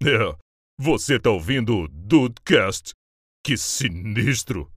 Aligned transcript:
É, 0.00 0.32
você 0.78 1.18
tá 1.18 1.28
ouvindo 1.28 1.76
o 1.76 1.88
Dudecast? 1.88 2.92
Que 3.44 3.56
sinistro! 3.56 4.70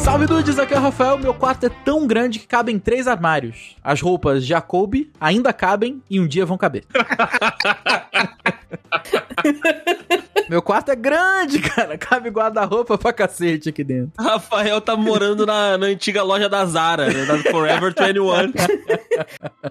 Salve 0.00 0.26
dudes, 0.26 0.58
aqui 0.58 0.74
é 0.74 0.78
o 0.78 0.80
Rafael. 0.80 1.16
Meu 1.16 1.32
quarto 1.32 1.66
é 1.66 1.68
tão 1.68 2.08
grande 2.08 2.40
que 2.40 2.46
cabem 2.48 2.76
três 2.76 3.06
armários. 3.06 3.76
As 3.84 4.00
roupas 4.00 4.44
Jacob 4.44 5.08
ainda 5.20 5.52
cabem 5.52 6.02
e 6.10 6.18
um 6.18 6.26
dia 6.26 6.44
vão 6.44 6.58
caber. 6.58 6.84
Meu 10.50 10.60
quarto 10.60 10.90
é 10.90 10.96
grande, 10.96 11.60
cara. 11.70 11.96
Cabe 11.96 12.28
guarda-roupa 12.28 12.98
pra 12.98 13.12
cacete 13.12 13.68
aqui 13.68 13.84
dentro. 13.84 14.10
Rafael 14.18 14.80
tá 14.80 14.96
morando 14.96 15.46
na, 15.46 15.78
na 15.78 15.86
antiga 15.86 16.24
loja 16.24 16.48
da 16.48 16.66
Zara, 16.66 17.06
né, 17.08 17.24
da 17.24 17.38
Forever 17.38 17.94
21. 17.96 18.52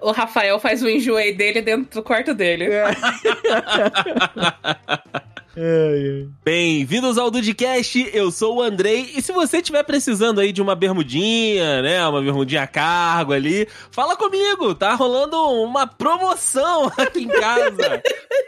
O 0.00 0.12
Rafael 0.12 0.58
faz 0.58 0.82
o 0.82 0.88
enjoei 0.88 1.34
dele 1.34 1.60
dentro 1.60 2.00
do 2.00 2.02
quarto 2.02 2.32
dele. 2.32 2.68
Bem-vindos 6.44 7.18
ao 7.18 7.28
Dudcast, 7.28 8.08
eu 8.12 8.30
sou 8.30 8.58
o 8.58 8.62
Andrei, 8.62 9.10
e 9.16 9.20
se 9.20 9.32
você 9.32 9.56
estiver 9.56 9.82
precisando 9.82 10.40
aí 10.40 10.52
de 10.52 10.62
uma 10.62 10.76
bermudinha, 10.76 11.82
né, 11.82 12.06
uma 12.06 12.22
bermudinha 12.22 12.62
a 12.62 12.66
cargo 12.68 13.32
ali, 13.32 13.66
fala 13.90 14.16
comigo, 14.16 14.74
tá 14.76 14.94
rolando 14.94 15.36
uma 15.36 15.88
promoção 15.88 16.92
aqui 16.96 17.24
em 17.24 17.28
casa. 17.28 18.00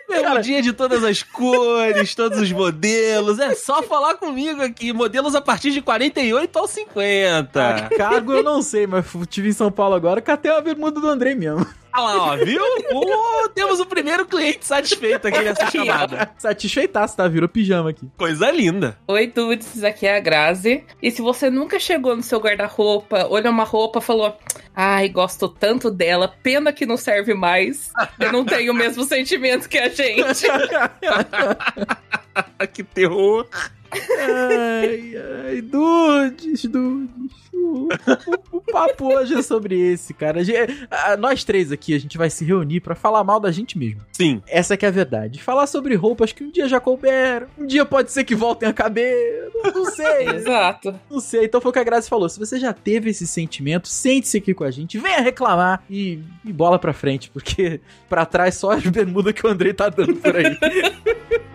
bermudinha 0.09 0.62
de 0.62 0.73
todas 0.73 1.02
as 1.02 1.24
cores, 1.24 2.15
todos 2.15 2.38
os 2.38 2.52
modelos, 2.52 3.41
é 3.41 3.55
só 3.57 3.82
falar 3.82 4.15
comigo 4.15 4.62
aqui, 4.62 4.93
modelos 4.93 5.34
a 5.34 5.41
partir 5.41 5.73
de 5.73 5.82
48 5.82 6.57
ou 6.57 6.69
50. 6.69 7.88
Cargo 7.96 8.32
eu 8.32 8.43
não 8.45 8.62
sei, 8.62 8.87
mas 8.87 9.07
tive 9.29 9.48
em 9.48 9.52
São 9.52 9.73
Paulo 9.73 9.96
agora, 9.96 10.21
catei 10.21 10.52
a 10.52 10.60
bermuda 10.60 11.01
do 11.01 11.09
Andrei 11.09 11.34
mesmo. 11.34 11.66
Olha 11.95 12.16
lá, 12.16 12.32
ó, 12.32 12.37
viu? 12.37 12.62
Uh, 12.92 13.48
temos 13.48 13.80
o 13.80 13.87
primeiro 13.87 14.26
cliente 14.26 14.65
satisfeito 14.65 15.26
aqui 15.26 15.40
nessa 15.40 15.71
chamada. 15.71 16.30
Satisfeitaço, 16.38 17.16
tá? 17.16 17.26
Virou 17.26 17.48
pijama 17.48 17.90
aqui. 17.90 18.09
Coisa 18.16 18.51
linda. 18.51 18.98
Oi, 19.09 19.26
dudes, 19.26 19.82
aqui 19.82 20.07
é 20.07 20.16
a 20.16 20.20
Grazi. 20.20 20.85
E 21.02 21.10
se 21.10 21.23
você 21.23 21.51
nunca 21.51 21.80
chegou 21.80 22.15
no 22.15 22.23
seu 22.23 22.38
guarda-roupa, 22.38 23.26
olhou 23.29 23.51
uma 23.51 23.65
roupa 23.65 23.98
e 23.98 24.02
falou: 24.02 24.37
Ai, 24.74 25.09
gosto 25.09 25.48
tanto 25.48 25.90
dela, 25.90 26.32
pena 26.43 26.73
que 26.73 26.87
não 26.87 26.96
serve 26.96 27.35
mais. 27.35 27.90
Eu 28.20 28.32
não 28.32 28.45
tenho 28.45 28.73
o 28.73 28.76
mesmo 28.76 29.04
sentimento 29.04 29.68
que 29.68 29.79
a 29.79 29.88
gente. 29.88 30.46
que 32.73 32.85
terror. 32.85 33.46
Ai, 33.93 35.12
ai, 35.46 35.60
dudes, 35.60 36.65
dudes. 36.65 37.43
O, 37.52 37.88
o- 37.88 38.57
o 38.57 38.60
papo 38.60 39.12
hoje 39.15 39.35
é 39.35 39.43
sobre 39.43 39.79
esse, 39.79 40.12
cara. 40.15 40.40
A 40.40 40.43
gente- 40.43 40.87
a- 40.90 41.16
nós 41.16 41.45
três 41.45 41.71
aqui, 41.71 41.95
a 41.95 41.98
gente 42.01 42.16
vai 42.18 42.29
se 42.30 42.45
reunir 42.45 42.80
pra 42.80 42.95
falar 42.95 43.23
mal 43.23 43.38
da 43.38 43.52
gente 43.52 43.79
mesmo. 43.79 44.01
Sim. 44.13 44.43
Essa 44.48 44.76
que 44.76 44.85
é 44.85 44.88
a 44.88 44.93
verdade. 44.93 45.40
Falar 45.43 45.66
sobre 45.66 45.95
roupas 45.95 46.32
que 46.32 46.43
um 46.43 46.51
dia 46.51 46.66
já 46.66 46.80
couberam, 46.80 47.46
um 47.59 47.66
dia 47.66 47.85
pode 47.85 48.10
ser 48.10 48.24
que 48.24 48.35
voltem 48.35 48.68
a 48.68 48.73
caber. 48.73 49.51
Não, 49.54 49.70
não 49.70 49.85
sei, 49.90 50.29
Exato. 50.35 50.98
não 51.10 51.20
sei. 51.20 51.45
Então 51.45 51.60
foi 51.60 51.70
o 51.70 51.73
que 51.73 51.79
a 51.79 51.85
Grazi 51.85 52.09
falou. 52.09 52.29
Se 52.29 52.38
você 52.38 52.59
já 52.59 52.73
teve 52.73 53.10
esse 53.10 53.26
sentimento, 53.26 53.87
sente-se 53.88 54.38
aqui 54.38 54.54
com 54.54 54.65
a 54.65 54.70
gente, 54.70 54.98
venha 54.98 55.20
reclamar 55.20 55.85
e, 55.88 56.18
e 56.45 56.52
bola 56.52 56.79
pra 56.79 56.93
frente, 56.93 57.30
porque 57.30 57.80
pra 58.09 58.24
trás 58.24 58.54
só 58.57 58.70
as 58.73 58.82
bermudas 58.87 59.35
que 59.35 59.46
o 59.46 59.51
Andrei 59.51 59.73
tá 59.74 59.88
dando 59.88 60.16
por 60.16 60.35
aí. 60.37 60.57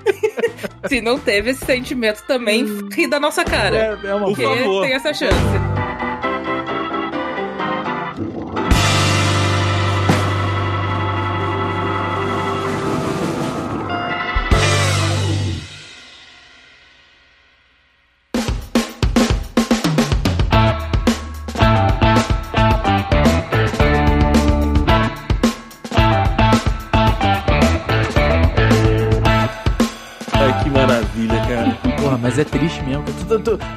Se 0.90 1.02
não 1.02 1.20
teve 1.20 1.52
esse 1.52 1.66
sentimento 1.66 2.24
também, 2.28 2.66
ri 2.92 3.08
da 3.08 3.20
nossa 3.20 3.44
cara. 3.44 4.00
É, 4.04 4.08
é 4.08 4.16
uma 4.16 4.28
Por 4.28 4.36
Porque 4.36 4.44
favor. 4.44 4.84
tem 4.84 4.94
essa 4.94 5.14
chance. 5.14 5.77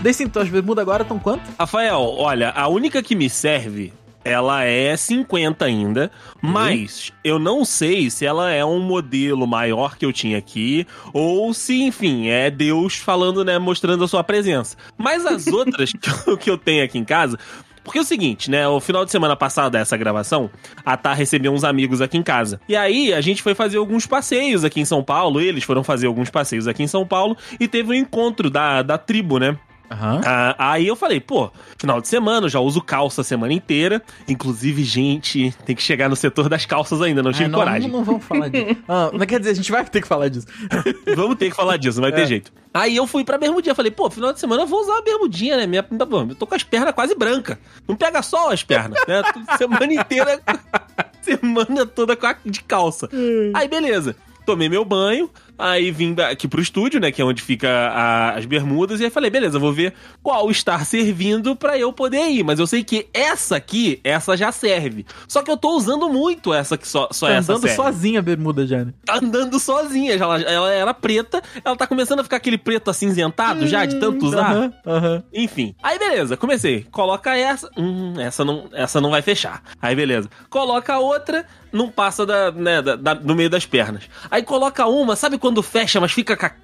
Desse 0.01 0.25
então, 0.25 0.43
as 0.43 0.49
bermudas 0.49 0.83
agora 0.83 1.03
estão 1.03 1.19
quanto? 1.19 1.43
Rafael, 1.59 2.01
olha, 2.01 2.51
a 2.51 2.69
única 2.69 3.03
que 3.03 3.15
me 3.15 3.29
serve, 3.29 3.93
ela 4.25 4.65
é 4.65 4.97
50 4.97 5.65
ainda, 5.65 6.11
mas 6.41 7.13
eu 7.25 7.39
não 7.39 7.65
sei 7.65 8.11
se 8.11 8.27
ela 8.27 8.51
é 8.51 8.65
um 8.65 8.81
modelo 8.81 9.47
maior 9.47 9.97
que 9.97 10.05
eu 10.05 10.13
tinha 10.13 10.39
aqui, 10.39 10.87
ou 11.13 11.53
se, 11.55 11.83
enfim, 11.83 12.29
é 12.29 12.51
Deus 12.51 12.97
falando, 12.97 13.45
né, 13.45 13.59
mostrando 13.59 14.05
a 14.05 14.09
sua 14.09 14.23
presença. 14.23 14.77
Mas 14.97 15.25
as 15.25 15.47
outras 15.49 15.93
que 15.93 16.11
eu, 16.29 16.37
que 16.37 16.51
eu 16.51 16.59
tenho 16.59 16.85
aqui 16.85 16.99
em 16.99 17.05
casa. 17.05 17.39
Porque 17.83 17.99
é 17.99 18.03
o 18.03 18.05
seguinte, 18.05 18.51
né? 18.51 18.69
O 18.69 18.79
final 18.79 19.07
de 19.07 19.11
semana 19.11 19.35
passada 19.35 19.79
dessa 19.79 19.97
gravação, 19.97 20.51
a 20.85 20.99
Tá 20.99 21.15
recebeu 21.15 21.51
uns 21.51 21.65
amigos 21.65 22.03
aqui 22.03 22.19
em 22.19 22.23
casa. 22.23 22.61
E 22.69 22.77
aí 22.77 23.13
a 23.13 23.23
gente 23.23 23.43
foi 23.43 23.55
fazer 23.55 23.79
alguns 23.79 24.07
passeios 24.07 24.65
aqui 24.65 24.81
em 24.81 24.85
São 24.85 25.03
Paulo. 25.03 25.41
Eles 25.41 25.65
foram 25.65 25.83
fazer 25.83 26.07
alguns 26.07 26.29
passeios 26.29 26.69
aqui 26.69 26.83
em 26.83 26.87
São 26.87 27.07
Paulo 27.07 27.37
e 27.59 27.67
teve 27.67 27.91
um 27.91 27.95
encontro 27.95 28.51
da, 28.51 28.83
da 28.83 28.99
tribo, 28.99 29.39
né? 29.39 29.57
Aham. 29.91 30.21
Ah, 30.25 30.55
aí 30.73 30.87
eu 30.87 30.95
falei, 30.95 31.19
pô, 31.21 31.51
final 31.77 32.01
de 32.01 32.07
semana, 32.07 32.47
eu 32.47 32.51
já 32.51 32.61
uso 32.61 32.81
calça 32.81 33.23
a 33.23 33.25
semana 33.25 33.53
inteira. 33.53 34.01
Inclusive, 34.29 34.85
gente, 34.85 35.53
tem 35.65 35.75
que 35.75 35.83
chegar 35.83 36.09
no 36.09 36.15
setor 36.15 36.49
das 36.49 36.65
calças 36.65 37.03
ainda, 37.03 37.23
não 37.23 37.33
tive 37.33 37.45
Ah, 37.47 37.49
não, 37.49 37.59
coragem. 37.59 37.91
Não, 37.91 37.99
não 37.99 38.05
vamos 38.05 38.25
falar 38.25 38.49
disso. 38.49 38.77
Ah, 38.89 39.11
mas 39.13 39.27
quer 39.27 39.39
dizer, 39.41 39.51
a 39.51 39.55
gente 39.55 39.71
vai 39.73 39.85
ter 39.85 40.01
que 40.01 40.07
falar 40.09 40.29
disso. 40.29 40.47
Vamos 41.17 41.37
ter 41.37 41.51
que 41.51 41.57
falar 41.57 41.77
disso, 41.77 42.01
não 42.01 42.09
vai 42.09 42.13
ter 42.13 42.23
É. 42.23 42.27
jeito. 42.27 42.53
Aí 42.73 42.97
eu 42.97 43.07
fui 43.07 43.25
pra 43.25 43.37
bermudinha, 43.39 43.75
falei, 43.75 43.91
pô, 43.91 44.09
final 44.11 44.33
de 44.33 44.39
semana 44.41 44.63
eu 44.63 44.67
vou 44.67 44.81
usar 44.81 44.99
a 44.99 45.03
bermudinha, 45.03 45.57
né? 45.57 45.67
Minha, 45.67 45.85
eu 45.91 46.35
tô 46.37 46.47
com 46.47 46.55
as 46.55 46.63
pernas 46.63 46.95
quase 46.95 47.15
brancas. 47.17 47.57
Não 47.89 47.97
pega 47.97 48.23
só 48.23 48.53
as 48.53 48.63
pernas, 48.63 49.01
né? 49.09 49.23
Semana 49.59 49.93
inteira, 49.93 50.41
semana 51.21 51.85
toda 51.87 52.17
de 52.45 52.63
calça. 52.63 53.09
Aí 53.55 53.67
beleza. 53.69 54.15
Tomei 54.47 54.69
meu 54.69 54.85
banho, 54.85 55.31
aí 55.61 55.91
vim 55.91 56.15
aqui 56.21 56.49
pro 56.49 56.61
estúdio, 56.61 57.01
né, 57.01 57.13
que 57.13 57.21
é 57.21 57.25
onde 57.25 57.43
fica 57.43 57.69
a- 57.69 58.31
as 58.37 58.45
bermudas, 58.47 59.01
e 59.01 59.05
aí 59.05 59.11
falei, 59.11 59.31
beleza, 59.31 59.59
vou 59.59 59.73
ver 59.73 59.93
qual 60.23 60.51
está 60.51 60.79
servindo 60.85 61.55
pra 61.57 61.79
eu 61.79 61.93
poder 61.93 62.29
ir, 62.29 62.43
mas 62.43 62.59
eu 62.59 62.67
sei 62.67 62.83
que 62.83 63.07
essa 63.15 63.57
aqui, 63.57 64.01
essa 64.03 64.37
já 64.37 64.51
serve. 64.53 65.05
Só 65.29 65.43
que 65.43 65.51
eu 65.51 65.57
tô 65.57 65.77
usando 65.77 66.09
muito 66.09 66.53
essa 66.55 66.77
que 66.77 66.87
só, 66.89 67.09
só 67.13 67.27
Tá 67.29 67.35
essa 67.35 67.53
andando 67.53 67.63
serve 67.63 67.77
sozinha 67.77 68.19
a 68.19 68.23
bermuda 68.23 68.67
já, 68.67 68.85
né? 68.85 68.93
tá 69.05 69.17
andando 69.17 69.59
sozinha. 69.59 70.17
já- 70.19 70.25
Ela, 70.25 70.41
ela 70.43 70.73
era 70.73 70.95
preta, 70.95 71.43
ela 71.65 71.77
tá 71.77 71.87
começando 71.87 72.21
a 72.21 72.23
ficar 72.23 72.37
aquele 72.37 72.59
preto 72.59 72.91
acinzentado 72.91 73.67
já, 73.67 73.85
de 73.85 73.99
tanto 73.99 74.27
usar. 74.27 74.51
Aham, 74.53 74.73
aham. 74.87 75.23
Enfim. 75.33 75.75
Aí 75.83 75.99
beleza, 75.99 76.37
comecei. 76.37 76.87
Coloca 76.91 77.37
essa. 77.37 77.69
Hum, 77.77 78.15
essa 78.19 78.45
não, 78.45 78.69
essa 78.73 79.01
não 79.01 79.11
vai 79.11 79.23
fechar. 79.23 79.63
Aí 79.81 79.95
beleza. 79.95 80.29
Coloca 80.49 80.95
a 80.95 80.99
outra, 80.99 81.45
não 81.73 81.89
passa 81.91 82.25
da, 82.27 82.51
né, 82.53 82.81
da, 82.83 82.97
da- 82.97 83.15
no 83.15 83.35
meio 83.35 83.49
das 83.51 83.65
pernas. 83.67 84.05
Aí 84.31 84.43
coloca 84.43 84.87
uma, 84.87 85.15
sabe 85.17 85.39
quando 85.39 85.63
fecha, 85.63 86.01
mas 86.01 86.13
fica. 86.13 86.37
ca- 86.37 86.55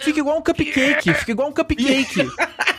Fica 0.00 0.20
igual 0.20 0.38
um 0.38 0.42
cupcake, 0.42 1.12
fica 1.14 1.30
igual 1.32 1.48
um 1.48 1.52
cupcake. 1.52 2.28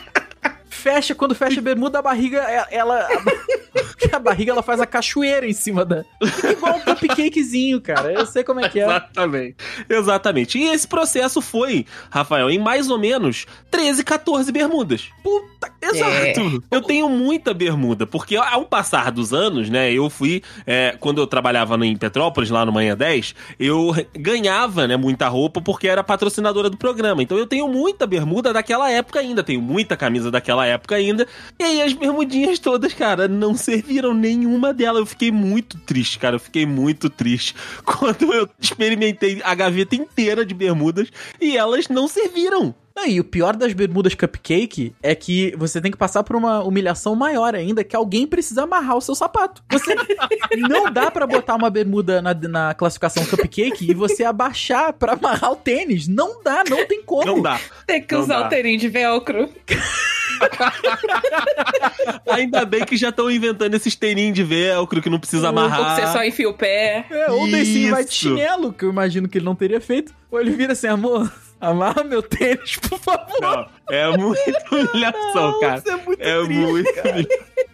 Fecha, 0.80 1.14
quando 1.14 1.34
fecha 1.34 1.60
a 1.60 1.62
bermuda, 1.62 1.98
a 1.98 2.02
barriga, 2.02 2.38
é- 2.38 2.68
ela. 2.70 3.06
A, 3.06 4.16
a 4.16 4.18
barriga 4.18 4.52
ela 4.52 4.62
faz 4.62 4.80
a 4.80 4.86
cachoeira 4.86 5.46
em 5.46 5.52
cima 5.52 5.84
da. 5.84 6.04
Fica 6.24 6.52
igual 6.52 6.76
um 6.76 6.80
cupcakezinho, 6.80 7.80
cara. 7.82 8.12
Eu 8.12 8.24
sei 8.24 8.42
como 8.42 8.60
é 8.60 8.68
que 8.68 8.80
é. 8.80 8.84
Exatamente. 8.84 9.56
Exatamente. 9.88 10.58
E 10.58 10.64
esse 10.68 10.88
processo 10.88 11.42
foi, 11.42 11.84
Rafael, 12.10 12.48
em 12.50 12.58
mais 12.58 12.88
ou 12.88 12.98
menos 12.98 13.46
13, 13.70 14.02
14 14.02 14.50
bermudas. 14.50 15.08
Puta, 15.22 15.70
exato. 15.82 16.64
Eu 16.70 16.80
tenho 16.80 17.08
muita 17.10 17.52
bermuda, 17.52 18.06
porque 18.06 18.36
ao 18.36 18.64
passar 18.64 19.12
dos 19.12 19.34
anos, 19.34 19.68
né, 19.68 19.92
eu 19.92 20.08
fui, 20.08 20.42
é, 20.66 20.96
quando 20.98 21.20
eu 21.20 21.26
trabalhava 21.26 21.76
em 21.84 21.96
Petrópolis, 21.96 22.48
lá 22.50 22.64
no 22.64 22.72
Manhã 22.72 22.96
10, 22.96 23.34
eu 23.58 23.94
ganhava, 24.16 24.88
né, 24.88 24.96
muita 24.96 25.28
roupa 25.28 25.60
porque 25.60 25.86
era 25.86 26.02
patrocinadora 26.02 26.70
do 26.70 26.76
programa. 26.78 27.22
Então 27.22 27.36
eu 27.36 27.46
tenho 27.46 27.68
muita 27.68 28.06
bermuda 28.06 28.52
daquela 28.52 28.90
época 28.90 29.20
ainda, 29.20 29.42
tenho 29.42 29.60
muita 29.60 29.94
camisa 29.96 30.30
daquela 30.30 30.64
época 30.64 30.69
ainda. 30.94 31.26
E 31.58 31.62
aí 31.64 31.82
as 31.82 31.92
bermudinhas 31.92 32.58
todas, 32.58 32.92
cara, 32.92 33.26
não 33.28 33.54
serviram 33.54 34.14
nenhuma 34.14 34.72
delas. 34.72 35.00
Eu 35.00 35.06
fiquei 35.06 35.30
muito 35.32 35.78
triste, 35.78 36.18
cara, 36.18 36.36
eu 36.36 36.40
fiquei 36.40 36.66
muito 36.66 37.08
triste 37.08 37.54
quando 37.84 38.32
eu 38.32 38.48
experimentei 38.60 39.40
a 39.44 39.54
gaveta 39.54 39.94
inteira 39.96 40.44
de 40.44 40.54
bermudas 40.54 41.08
e 41.40 41.56
elas 41.56 41.88
não 41.88 42.06
serviram. 42.06 42.74
Não, 42.94 43.06
e 43.06 43.20
o 43.20 43.24
pior 43.24 43.56
das 43.56 43.72
bermudas 43.72 44.14
cupcake 44.14 44.92
é 45.02 45.14
que 45.14 45.54
você 45.56 45.80
tem 45.80 45.90
que 45.90 45.96
passar 45.96 46.22
por 46.24 46.34
uma 46.36 46.62
humilhação 46.62 47.14
maior 47.14 47.54
ainda, 47.54 47.84
que 47.84 47.94
alguém 47.94 48.26
precisa 48.26 48.64
amarrar 48.64 48.96
o 48.96 49.00
seu 49.00 49.14
sapato. 49.14 49.62
Você 49.70 49.94
não 50.68 50.90
dá 50.92 51.10
pra 51.10 51.26
botar 51.26 51.54
uma 51.54 51.70
bermuda 51.70 52.20
na, 52.20 52.34
na 52.34 52.74
classificação 52.74 53.24
cupcake 53.24 53.90
e 53.90 53.94
você 53.94 54.24
abaixar 54.24 54.92
pra 54.92 55.12
amarrar 55.14 55.52
o 55.52 55.56
tênis. 55.56 56.08
Não 56.08 56.42
dá, 56.42 56.64
não 56.68 56.84
tem 56.84 57.02
como. 57.02 57.24
Não 57.24 57.40
dá. 57.40 57.60
Tem 57.86 58.02
que 58.02 58.12
Não 58.14 58.22
usar 58.22 58.40
dá. 58.40 58.46
o 58.46 58.48
terinho 58.50 58.78
de 58.78 58.88
velcro. 58.88 59.48
Ainda 62.30 62.64
bem 62.64 62.84
que 62.84 62.96
já 62.96 63.10
estão 63.10 63.30
inventando 63.30 63.74
esses 63.74 63.94
teninhos 63.94 64.34
de 64.34 64.42
velcro 64.42 65.02
que 65.02 65.10
não 65.10 65.18
precisa 65.18 65.48
amarrar. 65.48 65.96
Você 65.96 66.06
só 66.06 66.24
enfia 66.24 66.48
o 66.48 66.54
pé. 66.54 67.06
É, 67.10 67.30
ou 67.30 67.50
daí 67.50 67.90
vai 67.90 68.04
de 68.04 68.12
chinelo, 68.12 68.72
que 68.72 68.84
eu 68.84 68.90
imagino 68.90 69.28
que 69.28 69.38
ele 69.38 69.44
não 69.44 69.54
teria 69.54 69.80
feito. 69.80 70.12
Ou 70.30 70.40
ele 70.40 70.50
vira 70.52 70.72
assim, 70.72 70.86
amor, 70.86 71.30
amarra 71.60 72.04
meu 72.04 72.22
tênis, 72.22 72.76
por 72.76 72.98
favor. 72.98 73.40
Não, 73.40 73.66
é 73.90 74.16
muita 74.16 74.64
humilhação, 74.70 75.60
cara. 75.60 75.78
Isso 75.78 75.90
é 75.90 75.96
muito 75.96 76.22
É 76.22 76.44
triste, 76.44 76.60
muito 76.60 76.94
cara. 76.94 77.26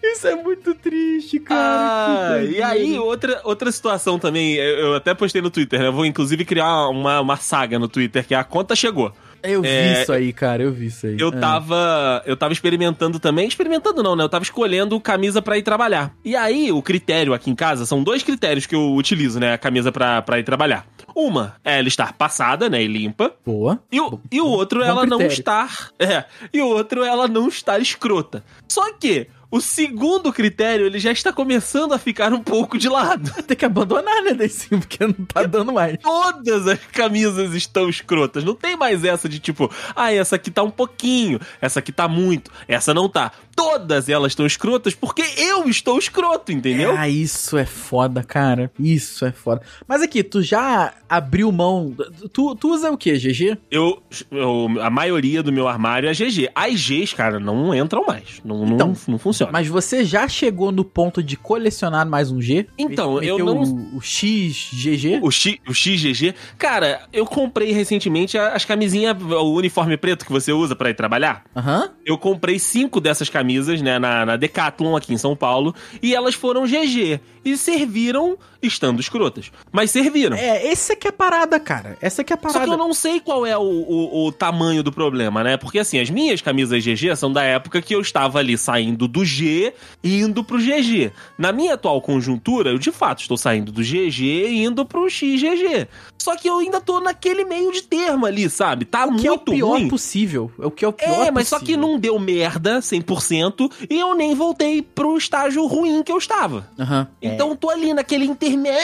Isso 0.03 0.27
é 0.29 0.35
muito 0.37 0.75
triste, 0.75 1.41
cara. 1.41 2.35
Ah, 2.35 2.45
e 2.45 2.63
aí, 2.63 2.99
outra, 2.99 3.41
outra 3.45 3.71
situação 3.73 4.19
também, 4.19 4.55
eu, 4.55 4.79
eu 4.79 4.95
até 4.95 5.15
postei 5.15 5.43
no 5.43 5.51
Twitter, 5.51 5.81
né? 5.81 5.89
Eu 5.89 5.93
vou 5.93 6.07
inclusive 6.07 6.45
criar 6.45 6.89
uma, 6.89 7.21
uma 7.21 7.37
saga 7.37 7.79
no 7.79 7.89
Twitter, 7.89 8.27
que 8.27 8.35
é 8.35 8.39
a 8.39 8.45
conta 8.45 8.75
chegou. 8.77 9.13
Eu 9.43 9.63
vi 9.63 9.69
é, 9.69 10.03
isso 10.03 10.13
aí, 10.13 10.33
cara, 10.33 10.63
eu 10.63 10.73
vi 10.73 10.87
isso 10.87 11.07
aí. 11.07 11.17
Eu 11.19 11.29
É. 11.29 11.33
tava. 11.33 12.23
Eu 12.27 12.37
tava 12.37 12.53
experimentando 12.53 13.19
também. 13.19 13.47
Experimentando 13.49 14.03
não, 14.03 14.17
né? 14.17 14.25
Eu 14.25 14.29
tava 14.29 14.43
escolhendo 14.45 14.99
camisa 15.01 15.41
pra 15.43 15.57
ir 15.59 15.63
trabalhar. 15.63 16.13
E 16.25 16.35
aí, 16.37 16.71
o 16.73 16.83
critério 16.83 17.33
aqui 17.35 17.51
em 17.51 17.55
casa 17.55 17.87
são 17.87 18.03
dois 18.03 18.23
critérios 18.23 18.67
que 18.67 18.75
eu 18.75 18.95
utilizo, 18.95 19.39
né? 19.41 19.55
A 19.55 19.59
camisa 19.59 19.91
pra, 19.93 20.23
pra 20.23 20.39
ir 20.39 20.45
trabalhar. 20.45 20.87
Uma 21.15 21.57
é 21.65 21.79
ela 21.79 21.89
estar 21.89 22.13
passada, 22.13 22.69
né? 22.69 22.83
E 22.83 22.87
limpa. 22.87 23.33
Boa. 23.45 23.81
E 23.91 24.01
o, 24.01 24.21
e 24.31 24.41
o 24.41 24.47
outro, 24.47 24.81
bom 24.81 24.87
ela 24.87 25.07
não 25.07 25.19
critério. 25.19 25.39
estar. 25.41 25.91
É. 25.99 26.25
E 26.53 26.61
o 26.61 26.67
outro, 26.69 27.03
ela 27.03 27.27
não 27.27 27.49
estar 27.49 27.81
escrota. 27.81 28.45
Só 28.69 28.93
que. 28.93 29.29
O 29.51 29.61
segundo 29.61 30.33
critério, 30.33 30.87
ele 30.87 30.99
já 30.99 31.13
está 31.13 31.33
começando 31.33 31.93
a 31.93 31.99
ficar 31.99 32.33
um 32.33 32.43
pouco 32.43 32.77
de 32.77 32.89
lado. 32.89 33.31
Tem 33.45 33.57
que 33.57 33.65
abandonar, 33.65 34.23
né, 34.23 34.33
desse 34.35 34.69
porque 34.69 35.07
não 35.07 35.13
tá 35.27 35.45
dando 35.45 35.73
mais. 35.73 35.97
Todas 36.03 36.67
as 36.67 36.79
camisas 36.93 37.55
estão 37.55 37.89
escrotas. 37.89 38.43
Não 38.45 38.55
tem 38.55 38.77
mais 38.77 39.05
essa 39.05 39.29
de 39.29 39.39
tipo, 39.39 39.71
ah, 39.95 40.13
essa 40.13 40.37
aqui 40.37 40.51
tá 40.51 40.63
um 40.63 40.71
pouquinho, 40.71 41.39
essa 41.61 41.79
aqui 41.79 41.93
tá 41.93 42.09
muito, 42.09 42.51
essa 42.67 42.93
não 42.93 43.09
tá. 43.09 43.31
Todas 43.55 44.09
elas 44.11 44.33
estão 44.33 44.45
escrotas 44.45 44.95
porque 44.95 45.23
eu 45.39 45.65
estou 45.67 45.99
escroto, 45.99 46.53
entendeu? 46.53 46.95
Ah, 46.95 47.09
isso 47.09 47.57
é 47.57 47.65
foda, 47.65 48.23
cara. 48.23 48.71
Isso 48.79 49.25
é 49.25 49.33
foda. 49.33 49.63
Mas 49.89 50.03
aqui, 50.03 50.23
tu 50.23 50.43
já 50.43 50.93
abriu 51.09 51.51
mão. 51.51 51.95
Tu, 52.35 52.55
tu 52.57 52.75
usa 52.75 52.91
o 52.91 52.99
quê, 52.99 53.15
GG? 53.17 53.57
Eu, 53.71 54.03
eu- 54.31 54.69
a 54.83 54.91
maioria 54.91 55.43
do 55.43 55.51
meu 55.51 55.67
armário 55.67 56.07
é 56.07 56.13
GG. 56.13 56.51
As 56.55 56.75
Gs, 56.87 57.15
cara, 57.17 57.41
não 57.41 57.75
entram 57.75 58.05
mais. 58.07 58.43
Não, 58.45 58.63
Então, 58.67 58.89
não, 58.89 58.97
não 59.09 59.19
funciona. 59.19 59.36
Mas 59.53 59.67
você 59.69 60.05
já 60.05 60.27
chegou 60.29 60.71
no 60.73 60.85
ponto 60.85 61.23
de 61.23 61.37
colecionar 61.37 62.07
mais 62.07 62.31
um 62.31 62.41
G? 62.41 62.67
Então, 62.79 63.23
eu 63.23 63.39
não- 63.39 63.63
O, 63.63 63.97
o 63.99 64.01
XGG? 64.01 65.21
O, 65.23 65.31
X, 65.31 65.57
o 65.69 65.75
XGG. 65.75 66.35
Cara, 66.59 67.03
eu 67.13 67.27
comprei 67.27 67.73
recentemente 67.73 68.39
as 68.39 68.65
camisinhas, 68.65 69.17
o 69.21 69.55
uniforme 69.55 69.97
preto 69.97 70.25
que 70.25 70.33
você 70.33 70.53
usa 70.53 70.75
pra 70.75 70.91
ir 70.91 70.95
trabalhar. 70.95 71.45
Aham. 71.55 71.91
Eu 72.05 72.17
comprei 72.17 72.59
cinco 72.59 73.01
dessas 73.01 73.29
camisas, 73.29 73.83
né, 73.83 73.99
na, 73.99 74.25
na 74.25 74.37
Decathlon 74.37 74.95
aqui 74.97 75.13
em 75.13 75.19
São 75.19 75.35
Paulo, 75.37 75.75
e 76.03 76.15
elas 76.15 76.35
foram 76.35 76.65
GG. 76.67 77.21
E 77.47 77.57
serviram 77.57 78.37
estando 78.61 79.01
escrotas. 79.01 79.53
Mas 79.71 79.93
serviram. 79.93 80.37
É, 80.37 80.67
essa 80.67 80.97
que 80.97 81.07
é 81.07 81.11
a 81.11 81.13
parada, 81.13 81.61
cara. 81.61 81.97
Essa 82.01 82.25
que 82.25 82.33
é 82.33 82.37
a 82.37 82.39
Só 82.39 82.49
parada. 82.49 82.65
que 82.67 82.73
eu 82.73 82.77
não 82.77 82.93
sei 82.93 83.21
qual 83.21 83.47
é 83.47 83.57
o, 83.57 83.63
o, 83.63 84.27
o 84.27 84.33
tamanho 84.33 84.83
do 84.83 84.91
problema, 84.91 85.45
né? 85.45 85.57
Porque 85.57 85.79
assim, 85.79 86.01
as 86.01 86.11
minhas 86.11 86.43
camisas 86.43 86.85
GG 86.85 87.17
são 87.17 87.33
da 87.33 87.45
época 87.45 87.81
que 87.81 87.95
eu 87.95 88.01
estava 88.01 88.41
ali 88.41 88.59
saindo 88.59 89.07
do 89.07 89.25
G 89.25 89.73
e 90.03 90.21
indo 90.21 90.43
pro 90.43 90.59
GG. 90.59 91.13
Na 91.39 91.53
minha 91.53 91.75
atual 91.75 92.01
conjuntura, 92.01 92.71
eu 92.71 92.79
de 92.79 92.91
fato 92.91 93.21
estou 93.21 93.37
saindo 93.37 93.71
do 93.71 93.83
GG 93.83 94.23
e 94.23 94.65
indo 94.65 94.85
pro 94.85 95.09
XGG. 95.09 95.87
Só 96.27 96.35
que 96.35 96.51
eu 96.51 96.59
ainda 96.59 96.81
tô 96.81 96.99
naquele 96.99 97.45
meio 97.45 97.71
de 97.71 97.85
termo 97.85 98.27
ali, 98.27 98.51
sabe? 98.51 98.85
Tá 98.85 99.07
O 99.07 99.15
que 99.15 99.29
é 99.29 99.31
o 99.31 99.35
muito 99.37 99.53
pior 99.53 99.69
ruim. 99.79 99.87
possível. 99.89 100.51
É 100.61 100.67
o 100.67 100.73
que 100.73 100.85
é 100.85 100.89
o 100.89 100.93
pior 100.93 101.25
É, 101.25 101.31
mas 101.31 101.47
só 101.47 101.61
que 101.61 101.77
não 101.77 102.01
deu 102.01 102.19
merda 102.19 102.81
100% 102.81 103.71
e 103.89 103.97
eu 103.97 104.13
nem 104.13 104.35
voltei 104.35 104.83
pro 104.83 105.17
estágio 105.17 105.65
ruim 105.67 106.03
que 106.03 106.11
eu 106.11 106.19
estava. 106.19 106.69
Aham. 106.77 107.07
Então 107.23 107.55
tô 107.55 107.71
ali 107.71 107.95
naquele 107.95 108.25
intermédio, 108.25 108.75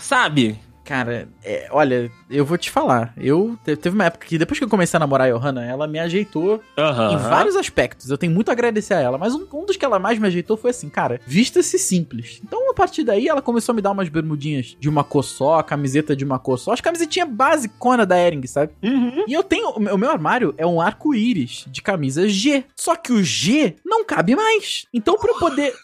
sabe? 0.00 0.58
Cara, 0.88 1.28
é, 1.44 1.68
olha, 1.70 2.10
eu 2.30 2.46
vou 2.46 2.56
te 2.56 2.70
falar. 2.70 3.12
Eu 3.18 3.58
te- 3.62 3.76
teve 3.76 3.94
uma 3.94 4.06
época 4.06 4.26
que 4.26 4.38
depois 4.38 4.58
que 4.58 4.64
eu 4.64 4.68
comecei 4.70 4.96
a 4.96 5.00
namorar 5.00 5.28
a 5.28 5.30
Johanna, 5.30 5.62
ela 5.62 5.86
me 5.86 5.98
ajeitou 5.98 6.62
Aham. 6.78 7.12
em 7.12 7.16
vários 7.18 7.56
aspectos. 7.56 8.08
Eu 8.10 8.16
tenho 8.16 8.32
muito 8.32 8.48
a 8.48 8.52
agradecer 8.52 8.94
a 8.94 9.00
ela, 9.00 9.18
mas 9.18 9.34
um, 9.34 9.46
um 9.52 9.66
dos 9.66 9.76
que 9.76 9.84
ela 9.84 9.98
mais 9.98 10.18
me 10.18 10.26
ajeitou 10.26 10.56
foi 10.56 10.70
assim, 10.70 10.88
cara, 10.88 11.20
vista-se 11.26 11.78
simples. 11.78 12.40
Então, 12.42 12.70
a 12.70 12.74
partir 12.74 13.04
daí, 13.04 13.28
ela 13.28 13.42
começou 13.42 13.74
a 13.74 13.76
me 13.76 13.82
dar 13.82 13.90
umas 13.90 14.08
bermudinhas 14.08 14.74
de 14.80 14.88
uma 14.88 15.04
cor 15.04 15.22
só, 15.22 15.62
camiseta 15.62 16.16
de 16.16 16.24
uma 16.24 16.38
cor 16.38 16.58
só, 16.58 16.72
as 16.72 16.80
camisetinhas 16.80 17.28
basicona 17.28 18.06
da 18.06 18.16
Ering, 18.18 18.46
sabe? 18.46 18.72
Uhum. 18.82 19.24
E 19.28 19.32
eu 19.34 19.42
tenho. 19.42 19.68
O 19.68 19.80
meu- 19.98 20.08
armário 20.10 20.54
é 20.56 20.66
um 20.66 20.80
arco-íris 20.80 21.66
de 21.68 21.82
camisas 21.82 22.32
G. 22.32 22.64
Só 22.74 22.96
que 22.96 23.12
o 23.12 23.22
G 23.22 23.76
não 23.84 24.06
cabe 24.06 24.34
mais. 24.34 24.86
Então, 24.94 25.18
pra 25.18 25.32
eu 25.32 25.38
poder. 25.38 25.74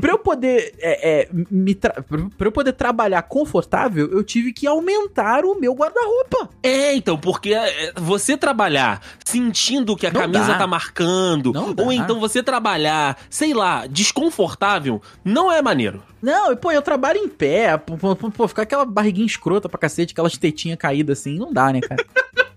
pra 0.00 0.10
eu 0.12 0.18
poder. 0.18 0.72
É, 0.78 1.20
é, 1.20 1.28
me 1.50 1.74
pra 1.74 2.46
eu 2.46 2.52
poder 2.52 2.72
trabalhar 2.72 3.20
confortável, 3.22 4.08
eu 4.10 4.24
tive 4.24 4.37
que 4.52 4.66
aumentar 4.66 5.44
o 5.44 5.54
meu 5.58 5.74
guarda-roupa. 5.74 6.48
É, 6.62 6.94
então, 6.94 7.18
porque 7.18 7.52
é, 7.54 7.92
você 7.96 8.36
trabalhar 8.36 9.00
sentindo 9.24 9.96
que 9.96 10.06
a 10.06 10.10
Não 10.12 10.20
camisa 10.22 10.46
dá. 10.48 10.58
tá 10.58 10.66
marcando, 10.66 11.52
Não 11.52 11.72
dá. 11.72 11.82
ou 11.82 11.92
então 11.92 12.18
você 12.20 12.42
trabalhar, 12.42 13.18
sei 13.30 13.52
lá, 13.54 13.86
desconfortável, 13.86 15.00
não 15.24 15.50
é 15.50 15.60
maneiro. 15.62 16.02
Não, 16.20 16.52
e, 16.52 16.56
pô, 16.56 16.72
eu 16.72 16.82
trabalho 16.82 17.18
em 17.18 17.28
pé. 17.28 17.76
Pô, 17.76 17.96
pô, 17.96 18.16
pô, 18.30 18.48
ficar 18.48 18.62
aquela 18.62 18.84
barriguinha 18.84 19.26
escrota 19.26 19.68
pra 19.68 19.78
cacete, 19.78 20.12
aquelas 20.12 20.36
tetinhas 20.36 20.78
caídas 20.78 21.20
assim, 21.20 21.38
não 21.38 21.52
dá, 21.52 21.72
né, 21.72 21.80
cara? 21.80 22.04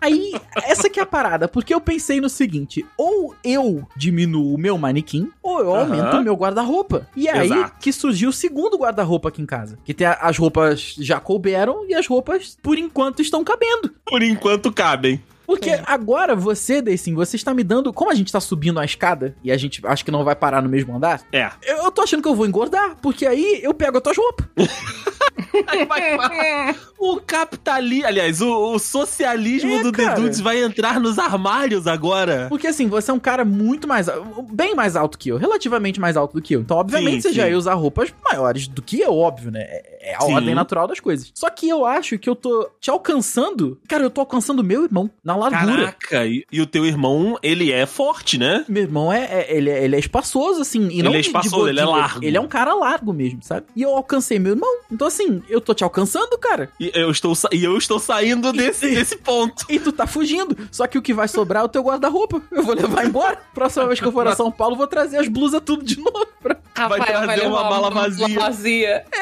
Aí, 0.00 0.32
essa 0.64 0.88
que 0.90 0.98
é 1.00 1.02
a 1.02 1.06
parada, 1.06 1.48
porque 1.48 1.72
eu 1.74 1.80
pensei 1.80 2.20
no 2.20 2.28
seguinte: 2.28 2.84
ou 2.96 3.34
eu 3.44 3.86
diminuo 3.96 4.54
o 4.54 4.58
meu 4.58 4.76
manequim, 4.78 5.30
ou 5.42 5.60
eu 5.60 5.74
aumento 5.74 6.16
o 6.18 6.22
meu 6.22 6.34
guarda-roupa. 6.34 7.06
E 7.16 7.28
é 7.28 7.32
aí 7.32 7.48
que 7.80 7.92
surgiu 7.92 8.30
o 8.30 8.32
segundo 8.32 8.76
guarda-roupa 8.78 9.28
aqui 9.28 9.42
em 9.42 9.46
casa. 9.46 9.78
Que 9.84 9.94
tem 9.94 10.06
a- 10.06 10.18
as 10.20 10.36
roupas 10.38 10.94
já 10.98 11.18
couberam 11.20 11.86
e 11.88 11.94
as 11.94 12.06
roupas, 12.06 12.56
por 12.62 12.78
enquanto, 12.78 13.20
estão 13.22 13.42
cabendo. 13.44 13.92
Por 14.04 14.22
enquanto 14.22 14.72
cabem. 14.72 15.22
Porque 15.46 15.70
É. 15.70 15.82
agora 15.86 16.34
você, 16.34 16.82
Dacing, 16.82 17.14
você 17.14 17.36
está 17.36 17.54
me 17.54 17.62
dando. 17.62 17.92
Como 17.92 18.10
a 18.10 18.14
gente 18.14 18.32
tá 18.32 18.40
subindo 18.40 18.80
a 18.80 18.84
escada 18.84 19.34
e 19.44 19.50
a 19.52 19.56
gente 19.56 19.80
acha 19.86 20.04
que 20.04 20.10
não 20.10 20.24
vai 20.24 20.34
parar 20.34 20.60
no 20.62 20.68
mesmo 20.68 20.94
andar, 20.96 21.22
É. 21.32 21.50
eu, 21.62 21.76
eu 21.84 21.92
tô 21.92 22.02
achando 22.02 22.22
que 22.22 22.28
eu 22.28 22.34
vou 22.34 22.46
engordar, 22.46 22.96
porque 23.00 23.26
aí 23.26 23.60
eu 23.62 23.72
pego 23.72 23.98
as 23.98 24.02
tuas 24.02 24.16
roupas. 24.16 24.46
O 26.98 27.20
capitalismo, 27.20 28.06
aliás, 28.06 28.40
o, 28.40 28.72
o 28.74 28.78
socialismo 28.78 29.70
É, 29.70 29.82
do 29.82 29.92
cara. 29.92 30.14
The 30.14 30.20
Dudes 30.20 30.40
vai 30.40 30.62
entrar 30.62 30.98
nos 30.98 31.18
armários 31.18 31.86
agora. 31.86 32.46
Porque 32.48 32.66
assim, 32.66 32.88
você 32.88 33.10
é 33.10 33.14
um 33.14 33.18
cara 33.18 33.44
muito 33.44 33.86
mais. 33.86 34.08
bem 34.50 34.74
mais 34.74 34.96
alto 34.96 35.18
que 35.18 35.28
eu, 35.28 35.36
relativamente 35.36 36.00
mais 36.00 36.16
alto 36.16 36.34
do 36.34 36.42
que 36.42 36.54
eu. 36.54 36.60
Então, 36.60 36.76
obviamente, 36.78 37.16
Sim, 37.22 37.28
você 37.28 37.32
já 37.34 37.44
sim. 37.44 37.50
ia 37.50 37.58
usar 37.58 37.74
roupas 37.74 38.12
maiores 38.24 38.66
do 38.66 38.80
que 38.82 39.00
eu, 39.00 39.14
óbvio, 39.14 39.50
né? 39.50 39.60
É 39.62 39.96
é 40.06 40.14
a 40.14 40.20
Sim. 40.20 40.34
ordem 40.34 40.54
natural 40.54 40.86
das 40.86 41.00
coisas. 41.00 41.32
Só 41.34 41.50
que 41.50 41.68
eu 41.68 41.84
acho 41.84 42.16
que 42.16 42.30
eu 42.30 42.36
tô 42.36 42.70
te 42.80 42.88
alcançando. 42.90 43.76
Cara, 43.88 44.04
eu 44.04 44.10
tô 44.10 44.20
alcançando 44.20 44.62
meu 44.62 44.84
irmão 44.84 45.10
na 45.24 45.34
largura. 45.36 45.76
Caraca, 45.92 46.26
e, 46.26 46.44
e 46.50 46.60
o 46.60 46.66
teu 46.66 46.84
irmão, 46.86 47.38
ele 47.42 47.70
é 47.72 47.86
forte, 47.86 48.38
né? 48.38 48.64
Meu 48.68 48.82
irmão 48.82 49.12
é, 49.12 49.24
é- 49.24 49.46
ele, 49.56 49.70
é 49.70 49.84
ele 49.84 49.96
é 49.96 49.98
espaçoso, 49.98 50.60
assim. 50.62 50.88
E 50.88 50.94
Ele 50.98 51.02
não 51.04 51.10
é 51.12 51.16
de- 51.16 51.22
de 51.22 51.26
espaçoso, 51.28 51.68
ele 51.68 51.80
é 51.80 51.84
largo. 51.84 52.24
Ele 52.24 52.36
é 52.36 52.40
um 52.40 52.48
cara 52.48 52.74
largo 52.74 53.12
mesmo, 53.12 53.40
sabe? 53.42 53.66
E 53.76 53.82
eu 53.82 53.90
alcancei 53.94 54.38
meu 54.38 54.52
irmão. 54.52 54.70
Então, 54.90 55.06
assim, 55.06 55.42
eu 55.48 55.60
tô 55.60 55.74
te 55.74 55.84
alcançando, 55.84 56.36
cara. 56.38 56.70
E 56.80 56.90
eu 56.94 57.10
estou, 57.10 57.34
sa- 57.34 57.48
e 57.52 57.62
eu 57.64 57.76
estou 57.76 57.98
saindo 57.98 58.52
desse, 58.52 58.88
desse 58.94 59.16
ponto. 59.16 59.64
E 59.68 59.78
tu 59.78 59.92
tá 59.92 60.06
fugindo. 60.06 60.56
Só 60.70 60.86
que 60.86 60.98
o 60.98 61.02
que 61.02 61.12
vai 61.14 61.28
sobrar 61.28 61.62
é 61.62 61.66
o 61.66 61.68
teu 61.68 61.82
guarda-roupa. 61.82 62.40
Eu 62.50 62.62
vou 62.62 62.74
levar 62.74 63.04
embora. 63.06 63.38
Próxima 63.54 63.86
vez 63.86 64.00
que 64.00 64.06
eu 64.06 64.12
for 64.12 64.26
a 64.26 64.34
São 64.34 64.50
Paulo, 64.50 64.74
eu 64.74 64.78
vou 64.78 64.86
trazer 64.86 65.18
as 65.18 65.28
blusas 65.28 65.60
tudo 65.64 65.84
de 65.84 65.98
novo. 65.98 66.26
Pra 66.42 66.56
Vai 66.88 67.00
trazer 67.04 67.26
levar 67.26 67.48
uma 67.48 67.70
mala 67.70 67.90
vazia. 67.90 68.38
vazia. 68.38 69.04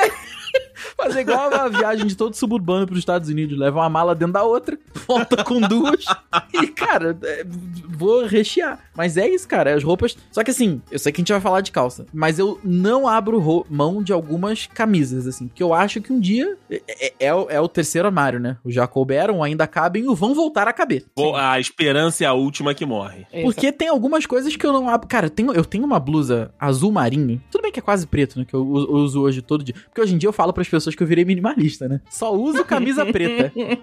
fazer 0.96 1.20
igual 1.20 1.52
a 1.52 1.68
viagem 1.68 2.06
de 2.06 2.16
todo 2.16 2.34
suburbano 2.34 2.86
pros 2.86 2.98
Estados 2.98 3.28
Unidos. 3.28 3.58
Leva 3.58 3.78
uma 3.80 3.88
mala 3.88 4.14
dentro 4.14 4.34
da 4.34 4.42
outra, 4.42 4.78
volta 5.06 5.42
com 5.44 5.60
duas. 5.60 6.04
E, 6.52 6.66
cara, 6.68 7.16
é, 7.22 7.44
vou 7.88 8.24
rechear. 8.26 8.78
Mas 8.96 9.16
é 9.16 9.28
isso, 9.28 9.46
cara. 9.48 9.74
As 9.74 9.82
roupas. 9.82 10.16
Só 10.30 10.42
que 10.44 10.50
assim, 10.50 10.80
eu 10.90 10.98
sei 10.98 11.12
que 11.12 11.20
a 11.20 11.22
gente 11.22 11.32
vai 11.32 11.40
falar 11.40 11.60
de 11.60 11.70
calça. 11.72 12.06
Mas 12.12 12.38
eu 12.38 12.58
não 12.62 13.08
abro 13.08 13.38
ro- 13.38 13.66
mão 13.68 14.02
de 14.02 14.12
algumas 14.12 14.66
camisas, 14.66 15.26
assim. 15.26 15.48
Porque 15.48 15.62
eu 15.62 15.72
acho 15.74 16.00
que 16.00 16.12
um 16.12 16.20
dia. 16.20 16.56
É, 16.70 16.82
é- 16.88 17.14
é 17.26 17.34
o, 17.34 17.46
é 17.50 17.60
o 17.60 17.68
terceiro 17.68 18.06
armário, 18.08 18.38
né? 18.40 18.56
Os 18.64 18.74
já 18.74 18.86
couberam, 18.86 19.42
ainda 19.42 19.66
cabem 19.66 20.02
e 20.10 20.14
vão 20.14 20.34
voltar 20.34 20.68
a 20.68 20.72
caber. 20.72 21.04
Pô, 21.14 21.34
A 21.34 21.58
esperança 21.60 22.24
é 22.24 22.26
a 22.26 22.32
última 22.32 22.74
que 22.74 22.84
morre. 22.84 23.26
Porque 23.42 23.70
tem 23.72 23.88
algumas 23.88 24.26
coisas 24.26 24.54
que 24.56 24.66
eu 24.66 24.72
não 24.72 24.88
abro. 24.88 25.08
Cara, 25.08 25.26
eu 25.26 25.30
tenho, 25.30 25.52
eu 25.52 25.64
tenho 25.64 25.84
uma 25.84 25.98
blusa 26.00 26.52
azul 26.58 26.92
marinho. 26.92 27.40
Tudo 27.50 27.62
bem 27.62 27.72
que 27.72 27.78
é 27.78 27.82
quase 27.82 28.06
preto, 28.06 28.38
né? 28.38 28.44
Que 28.44 28.54
eu 28.54 28.66
uso, 28.66 28.86
eu 28.86 28.92
uso 28.94 29.20
hoje 29.22 29.42
todo 29.42 29.64
dia. 29.64 29.74
Porque 29.86 30.00
hoje 30.00 30.14
em 30.14 30.18
dia 30.18 30.28
eu 30.28 30.32
falo 30.32 30.52
pras 30.52 30.68
pessoas 30.74 30.94
que 30.94 31.02
eu 31.02 31.06
virei 31.06 31.24
minimalista, 31.24 31.88
né? 31.88 32.00
Só 32.10 32.32
uso 32.32 32.64
camisa 32.64 33.04
preta. 33.06 33.52
Aí 33.54 33.80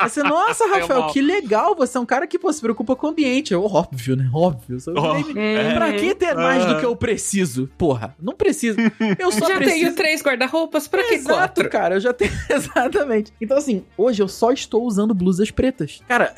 você, 0.08 0.22
nossa, 0.22 0.66
Rafael, 0.66 1.06
que 1.08 1.20
legal, 1.20 1.74
você 1.74 1.96
é 1.98 2.00
um 2.00 2.06
cara 2.06 2.26
que 2.26 2.38
pô, 2.38 2.52
se 2.52 2.60
preocupa 2.60 2.94
com 2.96 3.06
o 3.06 3.10
ambiente. 3.10 3.52
Eu, 3.52 3.64
óbvio, 3.64 4.16
né? 4.16 4.30
Óbvio. 4.32 4.80
Só 4.80 4.92
Ó, 4.96 5.14
virei- 5.14 5.42
é. 5.56 5.74
Pra 5.74 5.92
que 5.92 6.14
ter 6.14 6.34
mais 6.34 6.64
do 6.66 6.78
que 6.78 6.84
eu 6.86 6.94
preciso? 6.96 7.68
Porra, 7.78 8.14
não 8.20 8.34
preciso. 8.34 8.76
Eu 9.18 9.30
só 9.32 9.48
Já 9.48 9.56
preciso. 9.56 9.80
tenho 9.80 9.94
três 9.94 10.22
guarda-roupas, 10.22 10.88
pra 10.88 11.02
que 11.04 11.14
Exato, 11.14 11.34
quatro? 11.34 11.70
cara, 11.70 11.96
eu 11.96 12.00
já 12.00 12.12
tenho. 12.12 12.32
Exatamente. 12.48 13.32
Então, 13.40 13.56
assim, 13.56 13.84
hoje 13.96 14.22
eu 14.22 14.28
só 14.28 14.52
estou 14.52 14.84
usando 14.84 15.14
blusas 15.14 15.50
pretas. 15.50 16.00
Cara, 16.08 16.34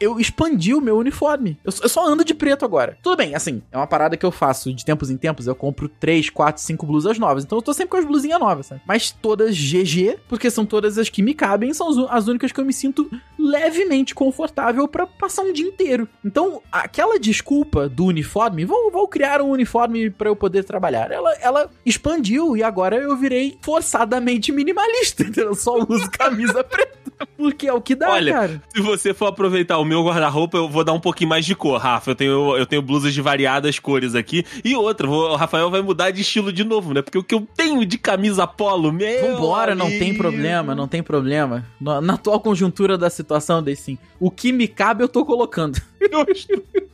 eu 0.00 0.18
expandi 0.20 0.74
o 0.74 0.80
meu 0.80 0.96
uniforme. 0.96 1.58
Eu 1.64 1.72
só- 1.72 2.06
ando 2.06 2.24
de 2.24 2.34
preto 2.34 2.64
agora. 2.64 2.96
Tudo 3.02 3.16
bem, 3.16 3.34
assim, 3.34 3.62
é 3.72 3.76
uma 3.76 3.86
parada 3.86 4.16
que 4.16 4.24
eu 4.24 4.30
faço 4.30 4.72
de 4.72 4.84
tempos 4.84 5.10
em 5.10 5.16
tempos. 5.16 5.46
Eu 5.46 5.54
compro 5.54 5.88
3, 5.88 6.30
4, 6.30 6.62
5 6.62 6.86
blusas 6.86 7.18
novas. 7.18 7.44
Então 7.44 7.58
eu 7.58 7.62
tô 7.62 7.72
sempre 7.72 7.90
com 7.90 7.96
as 7.96 8.04
blusinhas 8.04 8.38
novas, 8.38 8.66
sabe? 8.66 8.80
Mas 8.86 9.10
todas 9.26 9.56
GG, 9.56 10.20
porque 10.28 10.48
são 10.48 10.64
todas 10.64 10.98
as 10.98 11.08
que 11.08 11.20
me 11.20 11.34
cabem, 11.34 11.74
são 11.74 12.08
as 12.08 12.28
únicas 12.28 12.52
que 12.52 12.60
eu 12.60 12.64
me 12.64 12.72
sinto 12.72 13.10
levemente 13.36 14.14
confortável 14.14 14.86
pra 14.86 15.04
passar 15.04 15.42
um 15.42 15.52
dia 15.52 15.66
inteiro. 15.66 16.08
Então, 16.24 16.62
aquela 16.70 17.18
desculpa 17.18 17.88
do 17.88 18.04
uniforme, 18.04 18.64
vou, 18.64 18.88
vou 18.92 19.08
criar 19.08 19.42
um 19.42 19.50
uniforme 19.50 20.10
pra 20.10 20.28
eu 20.28 20.36
poder 20.36 20.62
trabalhar, 20.62 21.10
ela, 21.10 21.34
ela 21.40 21.70
expandiu 21.84 22.56
e 22.56 22.62
agora 22.62 22.94
eu 22.94 23.16
virei 23.16 23.58
forçadamente 23.62 24.52
minimalista. 24.52 25.26
Eu 25.36 25.54
só 25.54 25.76
uso 25.88 26.10
camisa 26.10 26.62
preta. 26.64 26.96
Porque 27.36 27.66
é 27.66 27.72
o 27.72 27.80
que 27.80 27.94
dá, 27.94 28.10
Olha, 28.10 28.32
cara. 28.32 28.62
Se 28.74 28.80
você 28.80 29.14
for 29.14 29.26
aproveitar 29.26 29.78
o 29.78 29.84
meu 29.84 30.04
guarda-roupa, 30.04 30.56
eu 30.58 30.68
vou 30.68 30.84
dar 30.84 30.92
um 30.92 31.00
pouquinho 31.00 31.30
mais 31.30 31.44
de 31.46 31.54
cor, 31.54 31.78
Rafa. 31.80 32.10
Eu 32.10 32.14
tenho, 32.14 32.56
eu 32.56 32.66
tenho 32.66 32.82
blusas 32.82 33.14
de 33.14 33.20
variadas 33.22 33.78
cores 33.78 34.14
aqui. 34.14 34.44
E 34.64 34.74
outra, 34.76 35.06
vou- 35.06 35.30
o 35.32 35.36
Rafael 35.36 35.70
vai 35.70 35.80
mudar 35.82 36.10
de 36.10 36.20
estilo 36.22 36.52
de 36.52 36.64
novo, 36.64 36.92
né? 36.92 37.02
Porque 37.02 37.18
o 37.18 37.22
que 37.22 37.34
eu 37.34 37.46
tenho 37.56 37.84
de 37.86 37.96
camisa 37.98 38.46
polo, 38.46 38.92
meu. 38.92 39.32
Vambora, 39.34 39.74
não 39.74 39.86
tem 39.88 40.00
amigo. 40.10 40.18
problema, 40.18 40.74
não 40.74 40.86
tem 40.88 41.02
problema. 41.02 41.64
Na, 41.80 42.00
na 42.00 42.14
atual 42.14 42.40
conjuntura 42.40 42.96
da 42.98 43.08
situação, 43.10 43.62
daí 43.62 43.76
sim. 43.76 43.96
O 44.20 44.30
que 44.30 44.52
me 44.52 44.66
cabe, 44.68 45.02
eu 45.04 45.08
tô 45.08 45.24
colocando. 45.24 45.80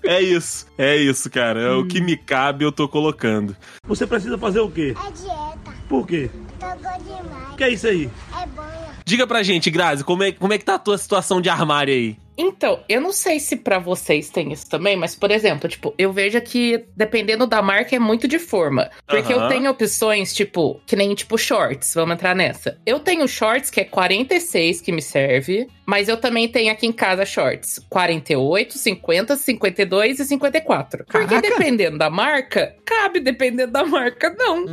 É 0.05 0.21
isso, 0.21 0.67
é 0.77 0.97
isso, 0.97 1.31
cara. 1.31 1.61
É 1.61 1.71
o 1.73 1.87
que 1.87 2.01
me 2.01 2.17
cabe, 2.17 2.65
eu 2.65 2.73
tô 2.73 2.89
colocando. 2.89 3.57
Você 3.87 4.05
precisa 4.07 4.37
fazer 4.37 4.59
o 4.61 4.69
quê? 4.69 4.95
É 4.99 5.11
dieta. 5.13 5.79
Por 5.89 6.07
quê? 6.07 6.29
Tô 6.59 6.67
gordo 6.67 7.05
demais. 7.05 7.53
O 7.53 7.57
que 7.57 7.65
é 7.65 7.71
isso 7.71 7.87
aí? 7.87 8.11
É 8.43 8.47
banha. 8.47 8.82
Diga 9.05 9.27
pra 9.27 9.43
gente, 9.43 9.71
Grazi, 9.71 10.05
como 10.05 10.23
é, 10.23 10.33
como 10.33 10.53
é 10.53 10.59
que 10.59 10.65
tá 10.65 10.75
a 10.75 10.79
tua 10.79 10.97
situação 10.97 11.41
de 11.41 11.49
armário 11.49 11.93
aí? 11.93 12.17
Então, 12.37 12.81
eu 12.89 13.01
não 13.01 13.13
sei 13.13 13.39
se 13.39 13.57
pra 13.57 13.79
vocês 13.79 14.31
tem 14.31 14.53
isso 14.53 14.69
também, 14.69 14.97
mas, 14.97 15.15
por 15.15 15.31
exemplo, 15.31 15.69
tipo, 15.69 15.95
eu 15.99 16.13
vejo 16.13 16.41
que 16.41 16.85
dependendo 16.97 17.47
da 17.47 17.61
marca 17.63 17.95
é 17.95 17.99
muito 17.99 18.27
de 18.27 18.39
forma. 18.39 18.91
Porque 19.07 19.33
Aham. 19.33 19.43
eu 19.43 19.49
tenho 19.49 19.71
opções, 19.71 20.33
tipo, 20.35 20.81
que 20.87 20.97
nem 20.97 21.15
tipo 21.15 21.37
shorts, 21.37 21.93
vamos 21.95 22.15
entrar 22.15 22.35
nessa. 22.35 22.79
Eu 22.87 22.99
tenho 23.01 23.27
shorts 23.29 23.71
que 23.71 23.81
é 23.81 23.85
46 23.85 24.81
que 24.81 24.93
me 24.93 25.03
serve, 25.03 25.69
mas 25.87 26.09
eu 26.09 26.17
também 26.17 26.49
tenho 26.49 26.73
aqui 26.73 26.87
em 26.87 26.93
casa 26.93 27.25
shorts 27.27 27.79
48, 27.91 28.79
50, 28.79 29.37
52 29.37 30.21
e 30.21 30.25
54. 30.25 31.05
Porque 31.05 31.27
Caraca. 31.27 31.41
dependendo 31.49 31.99
da 31.99 32.09
marca, 32.09 32.75
cabe, 32.85 33.21
dependendo 33.21 33.73
da 33.73 33.85
marca, 33.85 34.35
não. 34.39 34.65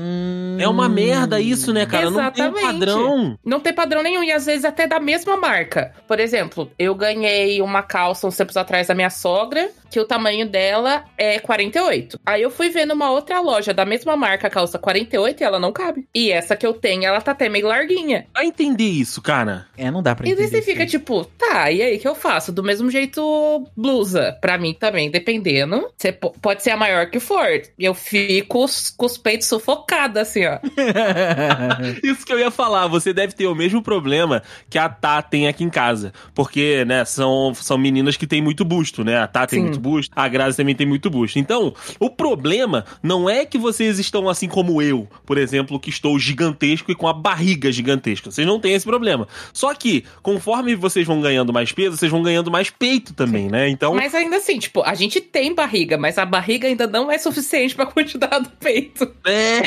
É 0.59 0.67
uma 0.67 0.87
merda 0.87 1.39
isso, 1.41 1.73
né, 1.73 1.85
cara? 1.85 2.09
Não 2.09 2.31
tem 2.31 2.45
Exatamente. 2.45 2.61
padrão. 2.61 3.37
Não 3.43 3.59
tem 3.59 3.73
padrão 3.73 4.01
nenhum, 4.03 4.23
e 4.23 4.31
às 4.31 4.45
vezes 4.45 4.63
até 4.65 4.87
da 4.87 4.99
mesma 4.99 5.35
marca. 5.35 5.93
Por 6.07 6.19
exemplo, 6.19 6.71
eu 6.77 6.95
ganhei 6.95 7.48
uma 7.61 7.81
calça 7.81 8.27
uns 8.27 8.37
tempos 8.37 8.55
atrás 8.55 8.87
da 8.87 8.95
minha 8.95 9.09
sogra, 9.09 9.69
que 9.89 9.99
o 9.99 10.05
tamanho 10.05 10.47
dela 10.47 11.03
é 11.17 11.39
48. 11.39 12.19
Aí 12.25 12.41
eu 12.41 12.49
fui 12.51 12.69
ver 12.69 12.85
numa 12.85 13.11
outra 13.11 13.39
loja 13.41 13.73
da 13.73 13.85
mesma 13.85 14.15
marca, 14.15 14.49
calça 14.49 14.77
48, 14.79 15.41
e 15.41 15.43
ela 15.43 15.59
não 15.59 15.71
cabe. 15.71 16.07
E 16.13 16.31
essa 16.31 16.55
que 16.55 16.65
eu 16.65 16.73
tenho, 16.73 17.05
ela 17.05 17.21
tá 17.21 17.31
até 17.31 17.49
meio 17.49 17.67
larguinha. 17.67 18.25
Vai 18.33 18.45
entender 18.45 18.83
isso, 18.89 19.21
cara. 19.21 19.65
É, 19.77 19.89
não 19.91 20.01
dá 20.03 20.15
pra 20.15 20.27
E 20.27 20.31
entender. 20.31 20.47
você 20.47 20.61
fica 20.61 20.83
isso. 20.83 20.91
tipo, 20.99 21.25
tá, 21.37 21.71
e 21.71 21.81
aí 21.81 21.97
que 21.99 22.07
eu 22.07 22.15
faço? 22.15 22.51
Do 22.51 22.63
mesmo 22.63 22.89
jeito, 22.91 23.65
blusa. 23.75 24.37
Pra 24.41 24.57
mim 24.57 24.73
também, 24.73 25.09
dependendo. 25.09 25.87
Você 25.97 26.11
po- 26.11 26.35
pode 26.41 26.63
ser 26.63 26.71
a 26.71 26.77
maior 26.77 27.09
que 27.09 27.19
for. 27.19 27.47
Eu 27.77 27.93
fico 27.93 28.65
com 28.97 29.05
os 29.05 29.17
peitos 29.17 29.47
sufocados, 29.47 30.17
assim, 30.21 30.45
ó. 30.45 30.59
Isso 32.03 32.25
que 32.25 32.33
eu 32.33 32.39
ia 32.39 32.51
falar, 32.51 32.87
você 32.87 33.13
deve 33.13 33.33
ter 33.33 33.47
o 33.47 33.55
mesmo 33.55 33.81
problema 33.81 34.41
que 34.69 34.77
a 34.77 34.89
Tá 34.89 35.21
tem 35.21 35.47
aqui 35.47 35.63
em 35.63 35.69
casa. 35.69 36.11
Porque, 36.33 36.83
né, 36.85 37.05
são, 37.05 37.53
são 37.55 37.77
meninas 37.77 38.17
que 38.17 38.27
têm 38.27 38.41
muito 38.41 38.65
busto, 38.65 39.03
né? 39.03 39.17
A 39.17 39.27
Tá 39.27 39.47
tem 39.47 39.65
Sim. 39.73 39.78
Muito 39.79 39.81
busto, 39.81 40.13
a 40.15 40.27
Grazi 40.27 40.57
também 40.57 40.75
tem 40.75 40.85
muito 40.85 41.09
busto. 41.09 41.39
Então, 41.39 41.73
o 41.99 42.09
problema 42.09 42.85
não 43.01 43.29
é 43.29 43.45
que 43.45 43.57
vocês 43.57 43.97
estão 43.97 44.27
assim 44.29 44.47
como 44.47 44.81
eu, 44.81 45.07
por 45.25 45.37
exemplo, 45.37 45.79
que 45.79 45.89
estou 45.89 46.19
gigantesco 46.19 46.91
e 46.91 46.95
com 46.95 47.07
a 47.07 47.13
barriga 47.13 47.71
gigantesca. 47.71 48.29
Vocês 48.29 48.45
não 48.45 48.59
têm 48.59 48.73
esse 48.73 48.85
problema. 48.85 49.27
Só 49.53 49.73
que, 49.73 50.03
conforme 50.21 50.75
vocês 50.75 51.07
vão 51.07 51.21
ganhando 51.21 51.53
mais 51.53 51.71
peso, 51.71 51.97
vocês 51.97 52.11
vão 52.11 52.21
ganhando 52.21 52.51
mais 52.51 52.69
peito 52.69 53.13
também, 53.13 53.47
né? 53.47 53.69
Então, 53.69 53.95
Mas 53.95 54.13
ainda 54.13 54.37
assim, 54.37 54.59
tipo, 54.59 54.83
a 54.83 54.93
gente 54.93 55.21
tem 55.21 55.53
barriga, 55.55 55.97
mas 55.97 56.17
a 56.17 56.25
barriga 56.25 56.67
ainda 56.67 56.85
não 56.85 57.11
é 57.11 57.17
suficiente 57.17 57.75
pra 57.75 57.85
quantidade 57.85 58.43
do 58.43 58.51
peito. 58.51 59.11
É. 59.25 59.59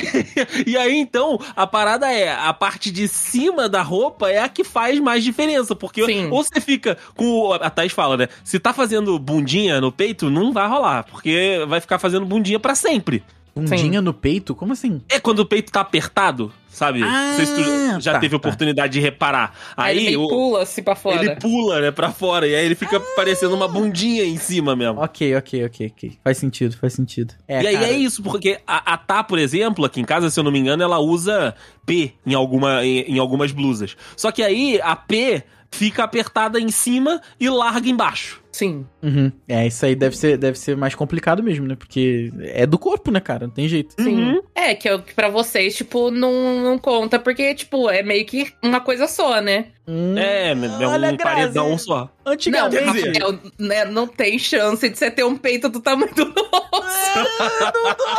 E 0.67 0.77
aí, 0.77 0.97
então, 0.97 1.39
a 1.57 1.67
parada 1.67 2.11
é, 2.11 2.33
a 2.33 2.53
parte 2.53 2.91
de 2.91 3.09
cima 3.09 3.69
da 3.69 3.83
roupa 3.83 4.31
é 4.31 4.39
a 4.39 4.49
que 4.49 4.63
faz 4.63 4.99
mais 5.01 5.25
diferença. 5.25 5.75
Porque 5.75 6.05
Sim. 6.05 6.29
ou 6.31 6.43
você 6.43 6.61
fica 6.61 6.97
com. 7.17 7.53
A 7.53 7.71
Thais 7.71 7.93
fala, 7.93 8.17
né? 8.17 8.29
Se 8.45 8.59
tá 8.59 8.73
fazendo 8.73 9.19
bundinha 9.19 9.81
no 9.81 9.91
peito, 9.91 10.02
não 10.31 10.53
vai 10.53 10.69
rolar. 10.69 11.05
Porque 11.05 11.65
vai 11.69 11.81
ficar 11.81 11.99
fazendo 11.99 12.27
bundinha 12.27 12.59
pra 12.59 12.75
sempre. 12.75 13.23
Bundinha 13.55 14.01
no 14.01 14.15
peito? 14.15 14.55
Como 14.55 14.73
assim? 14.73 15.03
É 15.11 15.21
quando 15.21 15.41
o 15.41 15.47
peito 15.47 15.71
tá 15.71 15.83
apertado, 15.83 16.51
sabe? 16.71 17.01
não 17.01 17.37
sei 17.37 17.45
se 17.45 17.55
tu 17.55 18.01
já 18.01 18.13
tá, 18.15 18.19
teve 18.19 18.31
tá. 18.31 18.37
oportunidade 18.39 18.95
de 18.95 18.99
reparar. 19.01 19.55
Aí, 19.77 19.99
Aí, 19.99 20.07
ele 20.07 20.17
o- 20.17 20.27
pula 20.27 20.63
assim 20.63 20.83
pra 20.83 20.95
fora. 20.97 21.23
ele 21.23 21.37
pula, 21.37 21.79
né, 21.83 21.91
pra 21.91 22.11
fora. 22.11 22.49
E 22.49 22.55
aí 22.55 22.65
ele 22.65 22.75
fica 22.75 22.99
parecendo 22.99 23.55
uma 23.55 23.69
bundinha 23.69 24.25
em 24.25 24.39
cima 24.39 24.75
mesmo. 24.75 25.03
Ok, 25.03 25.37
ok, 25.37 25.67
ok, 25.67 25.93
ok. 25.95 26.19
Faz 26.25 26.39
sentido, 26.39 26.75
faz 26.79 26.95
sentido. 26.95 27.35
É, 27.47 27.63
e 27.63 27.67
aí 27.67 27.75
cara, 27.75 27.89
é 27.89 27.93
isso, 27.93 28.23
porque 28.23 28.59
a, 28.67 28.95
a 28.95 28.97
Tá, 28.97 29.23
por 29.23 29.39
exemplo, 29.39 29.85
aqui 29.85 30.01
em 30.01 30.05
casa, 30.05 30.31
se 30.31 30.41
eu 30.41 30.45
não 30.45 30.51
me 30.51 30.59
engano, 30.59 30.83
ela 30.83 30.99
usa 30.99 31.55
P 31.85 32.15
em, 32.25 32.33
alguma, 32.33 32.83
em, 32.87 33.01
em 33.03 33.19
algumas 33.19 33.53
blusas. 33.53 33.95
Só 34.17 34.33
que 34.33 34.43
aí 34.43 34.81
a 34.83 34.97
P 34.97 35.43
fica 35.71 36.05
apertada 36.05 36.59
em 36.59 36.71
cima 36.71 37.21
e 37.39 37.51
larga 37.51 37.87
embaixo. 37.87 38.42
Sim. 38.53 38.87
Uhum. 39.03 39.33
É, 39.49 39.67
isso 39.67 39.85
aí 39.87 39.95
deve 39.97 40.17
ser, 40.17 40.37
deve 40.37 40.59
ser 40.59 40.77
mais 40.77 40.95
complicado 40.95 41.43
mesmo, 41.43 41.67
né? 41.67 41.75
Porque 41.75 42.31
é 42.43 42.67
do 42.67 42.79
corpo, 42.79 43.11
né, 43.11 43.19
cara? 43.19 43.47
Não 43.47 43.55
tem 43.55 43.67
jeito. 43.67 43.95
Sim. 43.99 44.15
Uhum. 44.35 44.43
É, 44.55 44.75
que, 44.75 44.89
eu- 44.89 45.01
que 45.03 45.15
pra 45.15 45.29
vocês, 45.31 45.75
tipo, 45.75 46.11
não, 46.11 46.61
não 46.63 46.79
conta, 46.79 47.19
porque, 47.19 47.55
tipo, 47.55 47.89
é 47.89 48.03
meio 48.03 48.25
que 48.27 48.53
uma 48.63 48.81
coisa 48.81 49.07
só, 49.09 49.41
né? 49.41 49.67
Hum, 49.89 50.17
É, 50.17 50.51
é 50.53 50.87
um 50.87 51.17
paredão 51.17 51.77
só. 51.79 52.11
Não, 52.25 52.33
Antigamente. 52.35 52.85
Rafael, 52.85 53.39
né, 53.59 53.85
não 53.87 54.07
tem 54.07 54.39
chance 54.39 54.89
de 54.89 54.97
você 54.97 55.11
ter 55.11 55.25
um 55.25 55.37
peito 55.37 55.69
do 55.69 55.81
tamanho 55.81 56.15
do 56.15 56.27
nosso. 56.27 57.19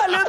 olha, 0.04 0.26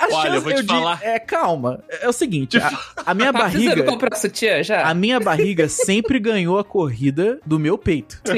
a 0.00 0.06
Olha, 0.14 0.34
eu 0.36 0.40
vou 0.42 0.52
te 0.52 0.60
digo- 0.62 0.72
falar. 0.72 1.00
É, 1.02 1.18
calma. 1.18 1.82
É 2.00 2.08
o 2.08 2.12
seguinte, 2.12 2.56
a, 2.58 2.70
a 3.06 3.14
minha 3.14 3.30
Tá 3.32 3.38
barriga. 3.40 3.82
comprar 3.84 4.16
sutiã 4.16 4.62
já? 4.62 4.82
A 4.88 4.94
minha 4.94 5.18
barriga 5.20 5.68
sempre 5.68 6.18
ganhou 6.18 6.58
a 6.58 6.64
corrida 6.64 7.38
do 7.44 7.58
meu 7.58 7.76
peito. 7.76 8.20
Sim. 8.24 8.34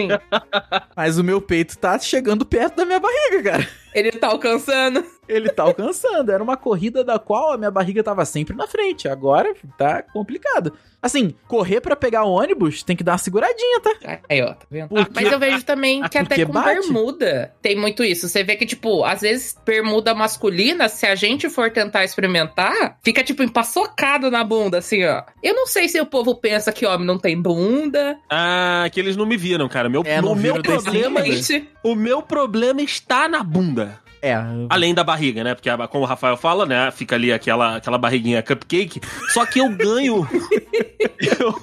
Mas 0.97 1.19
o 1.19 1.25
meu 1.25 1.41
peito 1.41 1.77
tá 1.79 1.99
chegando 1.99 2.45
perto 2.45 2.77
da 2.77 2.85
minha 2.85 3.01
barriga, 3.01 3.43
cara. 3.43 3.69
Ele 3.95 4.13
tá 4.13 4.29
alcançando. 4.29 5.05
Ele 5.29 5.49
tá 5.49 5.63
alcançando. 5.65 6.31
Era 6.33 6.43
uma 6.43 6.57
corrida 6.57 7.05
da 7.05 7.19
qual 7.19 7.53
a 7.53 7.59
minha 7.59 7.71
barriga 7.71 8.03
tava 8.03 8.25
sempre 8.25 8.57
na 8.57 8.67
frente. 8.67 9.09
Agora 9.09 9.55
tá 9.79 10.03
complicado. 10.03 10.73
Assim, 11.03 11.35
correr 11.49 11.81
pra 11.81 11.97
pegar 11.97 12.25
o 12.25 12.31
ônibus 12.33 12.83
tem 12.83 12.95
que 12.95 13.03
dar 13.03 13.13
uma 13.13 13.19
seguradinha, 13.19 13.81
tá? 13.81 14.19
Aí, 14.29 14.43
ó, 14.43 14.49
tá 14.49 14.67
vendo? 14.71 14.89
Porque- 14.89 15.11
Mas 15.15 15.33
eu 15.33 15.39
vejo 15.39 15.65
também 15.65 16.03
que 16.09 16.19
até 16.19 16.45
com 16.45 16.53
bate? 16.53 16.81
bermuda 16.81 17.55
tem 17.63 17.75
muito 17.75 18.05
isso. 18.05 18.29
Você 18.29 18.45
vê 18.45 18.55
que, 18.57 18.67
tipo, 18.67 19.03
às 19.05 19.23
vezes 19.23 19.57
bermuda 19.65 20.15
masculina, 20.15 20.89
se 20.91 21.07
a 21.07 21.15
gente 21.15 21.49
for 21.49 21.71
tentar 21.71 22.05
experimentar, 22.05 22.99
fica, 23.03 23.23
tipo, 23.25 23.43
empaçocado 23.43 24.31
na 24.31 24.45
bunda, 24.45 24.79
assim, 24.79 25.03
ó. 25.07 25.23
Eu 25.43 25.55
não 25.55 25.67
sei 25.67 25.89
se 25.89 25.99
o 26.01 26.05
povo 26.07 26.35
pensa 26.35 26.71
que 26.73 26.85
homem 26.85 27.07
não 27.07 27.19
tem 27.19 27.41
bunda. 27.41 28.19
Ah, 28.29 28.87
que 28.93 29.01
eles 29.01 29.17
não 29.17 29.25
me 29.25 29.39
viram, 29.39 29.69
cara. 29.69 29.89
Meu, 29.89 30.03
É, 30.05 30.21
não 30.21 30.33
o 30.33 30.37
meu 30.37 30.61
problema. 30.63 31.25
Gente, 31.25 31.67
o 31.83 31.95
meu 31.95 32.21
problema 32.21 32.83
está 32.83 33.27
na 33.27 33.43
bunda. 33.43 33.80
É. 34.23 34.35
Além 34.69 34.93
da 34.95 35.03
barriga, 35.03 35.43
né? 35.43 35.55
Porque, 35.55 35.71
como 35.89 36.05
o 36.05 36.07
Rafael 36.07 36.37
fala, 36.37 36.67
né? 36.67 36.91
Fica 36.91 37.17
ali 37.17 37.33
aquela, 37.33 37.77
aquela 37.77 37.97
barriguinha 37.97 38.43
cupcake. 38.43 39.01
Só 39.33 39.47
que 39.47 39.59
eu 39.61 39.69
ganho. 39.71 40.29
eu 41.39 41.55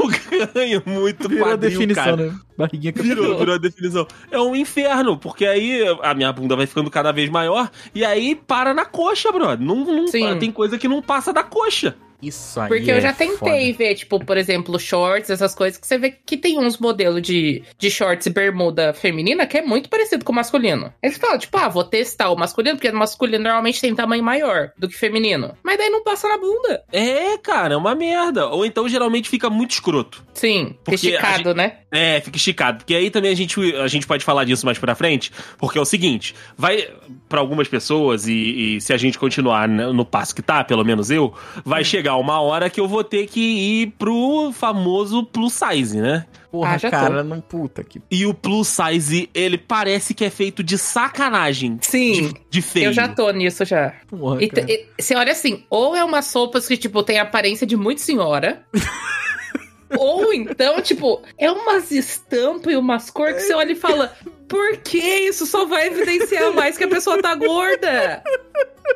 ganho 0.53 0.81
muito 0.85 1.29
Virou 1.29 1.45
a 1.45 1.49
quadril, 1.51 1.69
definição, 1.71 2.03
cara. 2.03 2.15
né? 2.17 2.35
Barriguinha 2.57 2.93
que 2.93 3.01
Virou, 3.01 3.37
virou 3.37 3.55
a 3.55 3.57
definição. 3.57 4.07
É 4.31 4.39
um 4.39 4.55
inferno, 4.55 5.17
porque 5.17 5.45
aí 5.45 5.83
a 6.01 6.13
minha 6.13 6.31
bunda 6.33 6.55
vai 6.55 6.65
ficando 6.65 6.89
cada 6.89 7.11
vez 7.11 7.29
maior 7.29 7.69
e 7.93 8.03
aí 8.03 8.35
para 8.35 8.73
na 8.73 8.85
coxa, 8.85 9.31
brother. 9.31 9.59
Não, 9.65 9.75
não- 9.85 10.07
Sim. 10.07 10.37
tem 10.39 10.51
coisa 10.51 10.77
que 10.77 10.87
não 10.87 11.01
passa 11.01 11.31
da 11.31 11.43
coxa. 11.43 11.95
Isso 12.21 12.59
aí 12.59 12.67
Porque 12.67 12.91
eu 12.91 12.95
é 12.95 13.01
já 13.01 13.13
tentei 13.13 13.71
ver, 13.73 13.95
tipo, 13.95 14.23
por 14.23 14.37
exemplo, 14.37 14.79
shorts, 14.79 15.29
essas 15.29 15.53
coisas, 15.53 15.79
que 15.79 15.85
você 15.85 15.97
vê 15.97 16.11
que 16.11 16.37
tem 16.37 16.57
uns 16.59 16.77
modelos 16.77 17.21
de, 17.21 17.63
de 17.77 17.91
shorts 17.91 18.25
e 18.25 18.29
bermuda 18.29 18.93
feminina 18.93 19.45
que 19.45 19.57
é 19.57 19.61
muito 19.61 19.89
parecido 19.89 20.25
com 20.25 20.31
o 20.31 20.35
masculino. 20.35 20.93
Aí 21.03 21.11
você 21.11 21.19
fala, 21.19 21.37
tipo, 21.37 21.55
ah, 21.57 21.67
vou 21.67 21.83
testar 21.83 22.29
o 22.29 22.35
masculino, 22.35 22.75
porque 22.75 22.89
o 22.89 22.95
masculino 22.95 23.43
normalmente 23.43 23.79
tem 23.79 23.93
tamanho 23.93 24.23
maior 24.23 24.71
do 24.77 24.87
que 24.87 24.95
feminino. 24.95 25.55
Mas 25.63 25.77
daí 25.77 25.89
não 25.89 26.03
passa 26.03 26.27
na 26.27 26.37
bunda. 26.37 26.83
É, 26.91 27.37
cara, 27.37 27.75
é 27.75 27.77
uma 27.77 27.93
merda. 27.93 28.47
Ou 28.47 28.65
então 28.65 28.89
geralmente 28.89 29.29
fica 29.29 29.49
muito 29.49 29.71
escroto. 29.71 30.25
Sim, 30.33 30.75
Porque 30.83 30.91
a 30.91 30.95
esticado, 30.95 31.53
né? 31.53 31.77
É, 31.91 32.19
fica 32.21 32.37
esticado. 32.37 32.77
Porque 32.79 32.95
aí 32.95 33.09
também 33.09 33.31
a 33.31 33.35
gente, 33.35 33.59
a 33.75 33.87
gente 33.87 34.07
pode 34.07 34.23
falar 34.23 34.43
disso 34.43 34.65
mais 34.65 34.77
pra 34.77 34.95
frente. 34.95 35.31
Porque 35.57 35.77
é 35.77 35.81
o 35.81 35.85
seguinte: 35.85 36.35
vai 36.57 36.87
pra 37.29 37.39
algumas 37.39 37.67
pessoas, 37.67 38.27
e, 38.27 38.77
e 38.77 38.81
se 38.81 38.93
a 38.93 38.97
gente 38.97 39.17
continuar 39.17 39.67
no 39.67 40.05
passo 40.05 40.35
que 40.35 40.41
tá, 40.41 40.63
pelo 40.63 40.83
menos 40.83 41.09
eu, 41.11 41.33
vai 41.63 41.83
chegar 41.83 42.06
uma 42.15 42.39
hora 42.41 42.69
que 42.69 42.79
eu 42.79 42.87
vou 42.87 43.03
ter 43.03 43.27
que 43.27 43.39
ir 43.41 43.93
pro 43.97 44.51
famoso 44.53 45.23
plus 45.23 45.53
size, 45.53 45.99
né? 45.99 46.25
Porra, 46.51 46.75
Ah, 46.75 46.77
já 46.77 46.89
tô. 46.89 46.95
cara, 46.97 47.23
não 47.23 47.41
puta 47.41 47.83
que. 47.83 48.01
E 48.09 48.25
o 48.25 48.33
plus 48.33 48.67
size, 48.69 49.29
ele 49.33 49.57
parece 49.57 50.13
que 50.13 50.23
é 50.23 50.29
feito 50.29 50.63
de 50.63 50.77
sacanagem. 50.77 51.77
Sim. 51.81 52.11
De, 52.29 52.33
de 52.49 52.61
feio. 52.61 52.85
Eu 52.85 52.93
já 52.93 53.07
tô 53.07 53.29
nisso 53.31 53.65
já. 53.65 53.93
Porra, 54.07 54.41
E, 54.43 54.47
cara. 54.49 54.65
e- 54.71 54.85
você 54.97 55.15
olha 55.15 55.31
assim, 55.33 55.65
ou 55.69 55.95
é 55.95 56.03
umas 56.03 56.33
roupas 56.33 56.67
que, 56.67 56.77
tipo, 56.77 57.03
tem 57.03 57.19
a 57.19 57.23
aparência 57.23 57.67
de 57.67 57.75
muito 57.75 58.01
senhora. 58.01 58.63
ou 59.97 60.33
então, 60.33 60.81
tipo, 60.81 61.21
é 61.37 61.51
umas 61.51 61.91
estampas 61.91 62.73
e 62.73 62.77
umas 62.77 63.09
cores 63.09 63.35
que 63.37 63.41
você 63.43 63.53
olha 63.53 63.71
e 63.71 63.75
fala: 63.75 64.13
por 64.47 64.77
que 64.77 64.97
isso 64.97 65.45
só 65.45 65.65
vai 65.65 65.87
evidenciar 65.87 66.53
mais 66.53 66.77
que 66.77 66.83
a 66.85 66.87
pessoa 66.89 67.21
tá 67.21 67.35
gorda? 67.35 68.23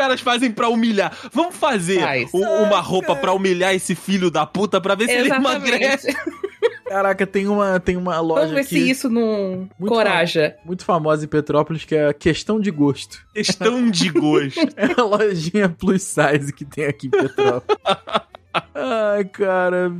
Os 0.00 0.06
caras 0.06 0.20
fazem 0.22 0.50
pra 0.50 0.68
humilhar. 0.68 1.14
Vamos 1.32 1.54
fazer 1.56 2.00
Faz. 2.00 2.30
u- 2.32 2.38
uma 2.38 2.80
roupa 2.80 3.14
pra 3.14 3.32
humilhar 3.34 3.74
esse 3.74 3.94
filho 3.94 4.30
da 4.30 4.46
puta 4.46 4.80
pra 4.80 4.94
ver 4.94 5.06
se 5.06 5.12
ele 5.12 5.30
emagrece. 5.30 6.08
Exatamente. 6.08 6.40
Caraca, 6.88 7.24
tem 7.26 7.46
uma, 7.46 7.78
tem 7.78 7.96
uma 7.96 8.18
loja 8.18 8.40
Vamos 8.40 8.54
ver 8.54 8.60
aqui 8.62 8.68
se 8.80 8.90
isso 8.90 9.08
não 9.08 9.68
Muito 9.78 9.92
coraja. 9.94 10.56
muito 10.64 10.84
famosa 10.84 11.24
em 11.24 11.28
Petrópolis 11.28 11.84
que 11.84 11.94
é 11.94 12.08
a 12.08 12.14
questão 12.14 12.58
de 12.60 12.70
gosto. 12.70 13.18
Questão 13.32 13.88
de 13.90 14.08
gosto. 14.10 14.58
É 14.76 14.98
a 15.00 15.04
lojinha 15.04 15.68
plus 15.68 16.02
size 16.02 16.52
que 16.52 16.64
tem 16.64 16.86
aqui 16.86 17.06
em 17.06 17.10
Petrópolis. 17.10 17.78
Ai, 18.74 19.24
cara. 19.26 19.92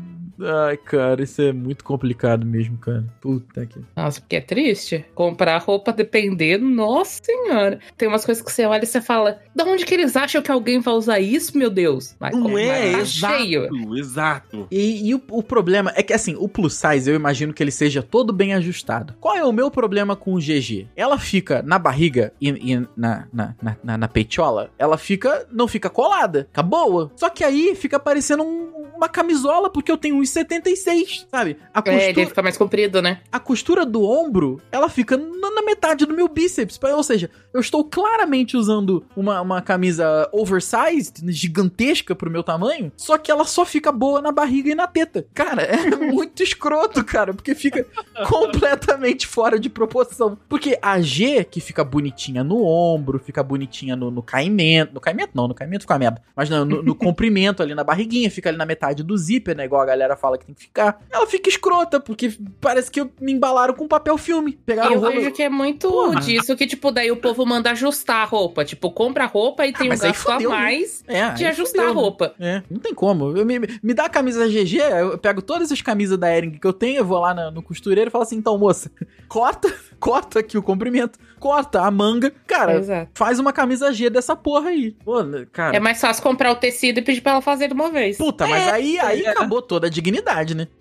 Ai, 0.42 0.76
cara, 0.76 1.22
isso 1.22 1.40
é 1.42 1.52
muito 1.52 1.84
complicado 1.84 2.46
mesmo, 2.46 2.76
cara. 2.78 3.04
Puta 3.20 3.66
que. 3.66 3.78
Nossa, 3.96 4.20
porque 4.20 4.36
é 4.36 4.40
triste. 4.40 5.04
Comprar 5.14 5.58
roupa 5.58 5.92
dependendo, 5.92 6.64
nossa 6.68 7.20
senhora. 7.22 7.78
Tem 7.96 8.08
umas 8.08 8.24
coisas 8.24 8.42
que 8.42 8.50
você 8.52 8.64
olha 8.64 8.82
e 8.82 8.86
você 8.86 9.00
fala: 9.00 9.38
da 9.54 9.64
onde 9.64 9.84
que 9.84 9.94
eles 9.94 10.16
acham 10.16 10.42
que 10.42 10.50
alguém 10.50 10.80
vai 10.80 10.94
usar 10.94 11.20
isso, 11.20 11.56
meu 11.58 11.70
Deus? 11.70 12.16
Mas, 12.18 12.36
Não 12.36 12.56
é, 12.58 12.92
tá 12.92 12.98
exato. 13.00 13.36
cheio. 13.36 13.68
Exato. 13.96 14.66
E, 14.70 15.08
e 15.08 15.14
o, 15.14 15.22
o 15.30 15.42
problema 15.42 15.92
é 15.94 16.02
que, 16.02 16.12
assim, 16.12 16.34
o 16.38 16.48
plus 16.48 16.74
size 16.74 17.08
eu 17.10 17.16
imagino 17.16 17.52
que 17.52 17.62
ele 17.62 17.70
seja 17.70 18.02
todo 18.02 18.32
bem 18.32 18.54
ajustado. 18.54 19.14
Qual 19.20 19.36
é 19.36 19.44
o 19.44 19.52
meu 19.52 19.70
problema 19.70 20.16
com 20.16 20.34
o 20.34 20.38
GG? 20.38 20.88
Ela 20.96 21.18
fica 21.18 21.62
na 21.62 21.78
barriga 21.78 22.32
e, 22.40 22.48
e 22.48 22.76
na, 22.96 23.26
na, 23.32 23.54
na, 23.62 23.76
na, 23.82 23.98
na 23.98 24.08
peitola, 24.08 24.70
ela 24.78 24.96
fica. 24.96 25.46
não 25.52 25.68
fica 25.68 25.90
colada, 25.90 26.44
fica 26.48 26.62
boa. 26.62 27.10
Só 27.16 27.28
que 27.28 27.44
aí 27.44 27.74
fica 27.74 27.98
parecendo 28.00 28.42
um- 28.42 28.70
uma 28.96 29.08
camisola, 29.08 29.70
porque 29.70 29.90
eu 29.90 29.96
tenho 29.96 30.16
1,76, 30.30 31.26
sabe? 31.30 31.56
A 31.72 31.82
É, 31.86 31.94
ele 31.94 32.06
costura, 32.06 32.26
fica 32.28 32.42
mais 32.42 32.56
comprido, 32.56 33.02
né? 33.02 33.20
a 33.30 33.38
costura 33.38 33.84
do 33.84 34.04
ombro, 34.04 34.60
ela 34.70 34.88
fica 34.88 35.16
na, 35.16 35.60
metade 35.62 36.04
do 36.06 36.14
meu 36.14 36.26
bíceps. 36.28 36.78
Ou 36.82 37.02
seja, 37.02 37.30
eu 37.52 37.60
estou 37.60 37.84
claramente 37.84 38.56
usando 38.56 39.04
uma, 39.14 39.40
uma 39.40 39.62
camisa 39.62 40.28
oversized, 40.32 41.20
gigantesca 41.32 42.14
pro 42.14 42.30
meu 42.30 42.42
tamanho, 42.42 42.90
só 42.96 43.16
que 43.18 43.30
ela 43.30 43.44
só 43.44 43.64
fica 43.64 43.92
boa 43.92 44.20
na 44.20 44.32
barriga 44.32 44.70
e 44.70 44.74
na 44.74 44.86
teta. 44.86 45.26
Cara, 45.34 45.62
é 45.62 45.94
muito 45.96 46.42
escroto, 46.42 47.04
cara, 47.04 47.32
porque 47.32 47.54
fica 47.54 47.86
completamente 48.28 49.26
fora 49.26 49.58
de 49.58 49.68
proporção. 49.68 50.36
Porque 50.48 50.78
a 50.80 51.00
G, 51.00 51.44
que 51.44 51.60
fica 51.60 51.84
bonitinha 51.84 52.42
no 52.42 52.64
ombro, 52.64 53.18
fica 53.18 53.42
bonitinha 53.42 53.94
no, 53.94 54.10
no 54.10 54.22
caimento. 54.22 54.94
No 54.94 55.00
caimento 55.00 55.30
não, 55.34 55.46
no 55.46 55.54
caimento 55.54 55.82
fica 55.82 55.98
merda. 55.98 56.22
Mas 56.34 56.48
não, 56.48 56.64
no, 56.64 56.82
no 56.82 56.94
comprimento 56.96 57.62
ali 57.62 57.74
na 57.74 57.84
barriguinha, 57.84 58.30
fica 58.30 58.48
ali 58.48 58.58
na 58.58 58.66
metade 58.66 59.02
do 59.02 59.16
zíper, 59.16 59.56
né? 59.56 59.64
Igual 59.64 59.82
a 59.82 59.86
galera 59.86 60.16
fala 60.20 60.38
que 60.38 60.44
tem 60.46 60.54
que 60.54 60.62
ficar. 60.62 61.00
Ela 61.10 61.26
fica 61.26 61.48
escrota, 61.48 61.98
porque 61.98 62.36
parece 62.60 62.90
que 62.90 63.02
me 63.20 63.32
embalaram 63.32 63.74
com 63.74 63.88
papel 63.88 64.16
filme. 64.18 64.52
Pegaram 64.64 64.92
eu 64.92 65.00
vejo 65.00 65.32
que 65.32 65.42
é 65.42 65.48
muito 65.48 65.88
Porra. 65.90 66.20
disso 66.20 66.56
que, 66.56 66.66
tipo, 66.66 66.90
daí 66.90 67.10
o 67.10 67.16
povo 67.16 67.44
manda 67.46 67.70
ajustar 67.70 68.16
a 68.22 68.24
roupa. 68.24 68.64
Tipo, 68.64 68.90
compra 68.90 69.24
a 69.24 69.26
roupa 69.26 69.66
e 69.66 69.72
tem 69.72 69.86
um 69.88 69.90
gasto 69.90 70.04
a 70.06 70.14
fodeu, 70.14 70.50
né? 70.50 70.56
mais 70.56 71.02
É, 71.08 71.30
de 71.30 71.44
ajustar 71.46 71.86
fudeu, 71.86 71.90
a 71.90 71.92
roupa. 72.02 72.34
É, 72.38 72.62
não 72.70 72.78
tem 72.78 72.94
como. 72.94 73.36
Eu, 73.36 73.44
me, 73.46 73.58
me 73.82 73.94
dá 73.94 74.04
a 74.04 74.08
camisa 74.10 74.46
GG, 74.48 74.76
eu 75.00 75.18
pego 75.18 75.40
todas 75.42 75.72
as 75.72 75.80
camisas 75.80 76.18
da 76.18 76.34
Ering 76.36 76.52
que 76.52 76.66
eu 76.66 76.72
tenho, 76.72 76.98
eu 76.98 77.04
vou 77.04 77.18
lá 77.18 77.32
na- 77.34 77.50
no 77.50 77.62
costureiro 77.62 78.08
e 78.08 78.10
falo 78.12 78.22
assim: 78.22 78.36
então, 78.36 78.56
moça, 78.58 78.90
corta, 79.28 79.72
corta 80.00 80.40
aqui 80.40 80.56
o 80.56 80.62
comprimento, 80.62 81.18
corta 81.38 81.82
a 81.82 81.90
manga. 81.90 82.32
Cara, 82.46 82.76
Exato. 82.76 83.10
faz 83.14 83.38
uma 83.38 83.52
camisa 83.52 83.92
G 83.92 84.08
dessa 84.08 84.34
porra 84.34 84.70
aí. 84.70 84.92
Pô, 85.04 85.18
cara. 85.52 85.76
É 85.76 85.80
mais 85.80 86.00
fácil 86.00 86.22
comprar 86.22 86.50
o 86.50 86.56
tecido 86.56 86.98
e 86.98 87.02
pedir 87.02 87.20
pra 87.20 87.32
ela 87.32 87.42
fazer 87.42 87.68
de 87.68 87.74
uma 87.74 87.90
vez. 87.90 88.16
Puta, 88.16 88.46
mas 88.46 88.66
aí, 88.68 88.98
aí 88.98 89.22
é. 89.22 89.28
acabou 89.28 89.60
toda 89.60 89.86
a 89.86 89.90
dignidade, 89.90 90.54
né? 90.54 90.66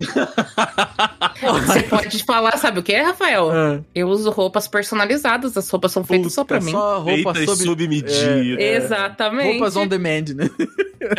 Você 1.66 1.82
pode 1.84 2.24
falar, 2.24 2.56
sabe 2.56 2.80
o 2.80 2.82
que, 2.82 2.96
Rafael? 2.96 3.50
Ah, 3.50 3.80
Eu 3.94 4.08
uso 4.08 4.30
roupas 4.30 4.66
personalizadas, 4.66 5.56
as 5.56 5.68
roupas 5.68 5.92
são 5.92 6.02
feitas 6.02 6.32
só 6.32 6.44
pra 6.44 6.58
puta, 6.58 6.66
mim. 6.66 6.72
Só 6.72 6.98
roupa 6.98 7.34
sob... 7.34 7.64
sob 7.64 7.88
medida. 7.88 8.62
Exatamente. 8.62 9.52
Roupas 9.52 9.76
on 9.76 9.86
demand, 9.86 10.34
né? 10.34 10.50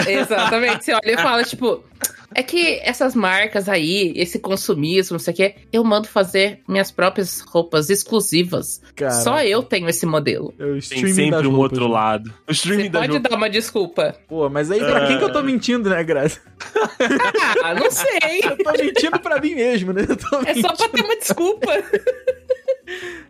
Exatamente. 0.07 0.85
Você 0.85 0.93
olha 0.93 1.13
e 1.13 1.17
fala, 1.17 1.43
tipo, 1.43 1.83
é 2.33 2.43
que 2.43 2.79
essas 2.83 3.15
marcas 3.15 3.67
aí, 3.67 4.13
esse 4.15 4.39
consumismo, 4.39 5.15
não 5.15 5.19
sei 5.19 5.33
o 5.33 5.35
quê, 5.37 5.55
eu 5.71 5.83
mando 5.83 6.07
fazer 6.07 6.59
minhas 6.67 6.91
próprias 6.91 7.41
roupas 7.41 7.89
exclusivas. 7.89 8.81
Cara, 8.95 9.11
Só 9.11 9.41
eu 9.43 9.61
tenho 9.63 9.89
esse 9.89 10.05
modelo. 10.05 10.53
é 10.59 10.63
o 10.63 10.79
Tem 10.81 11.07
sempre 11.13 11.47
um 11.47 11.57
outro 11.57 11.87
né? 11.87 11.93
lado. 11.93 12.33
O 12.47 12.51
streaming 12.51 12.83
Você 12.83 12.89
da 12.89 12.99
pode 12.99 13.19
dar 13.19 13.35
uma 13.35 13.49
desculpa. 13.49 14.15
Pô, 14.27 14.49
mas 14.49 14.71
aí 14.71 14.79
pra 14.79 15.07
quem 15.07 15.17
que 15.17 15.23
eu 15.23 15.31
tô 15.31 15.41
mentindo, 15.43 15.89
né, 15.89 16.03
Graça? 16.03 16.39
Ah, 17.63 17.73
não 17.73 17.89
sei. 17.89 18.41
Eu 18.43 18.57
tô 18.57 18.71
mentindo 18.71 19.19
pra 19.19 19.39
mim 19.39 19.55
mesmo, 19.55 19.93
né? 19.93 20.05
Eu 20.07 20.15
tô 20.17 20.41
É 20.45 20.53
só 20.55 20.73
pra 20.75 20.89
ter 20.89 21.03
uma 21.03 21.15
desculpa. 21.17 21.71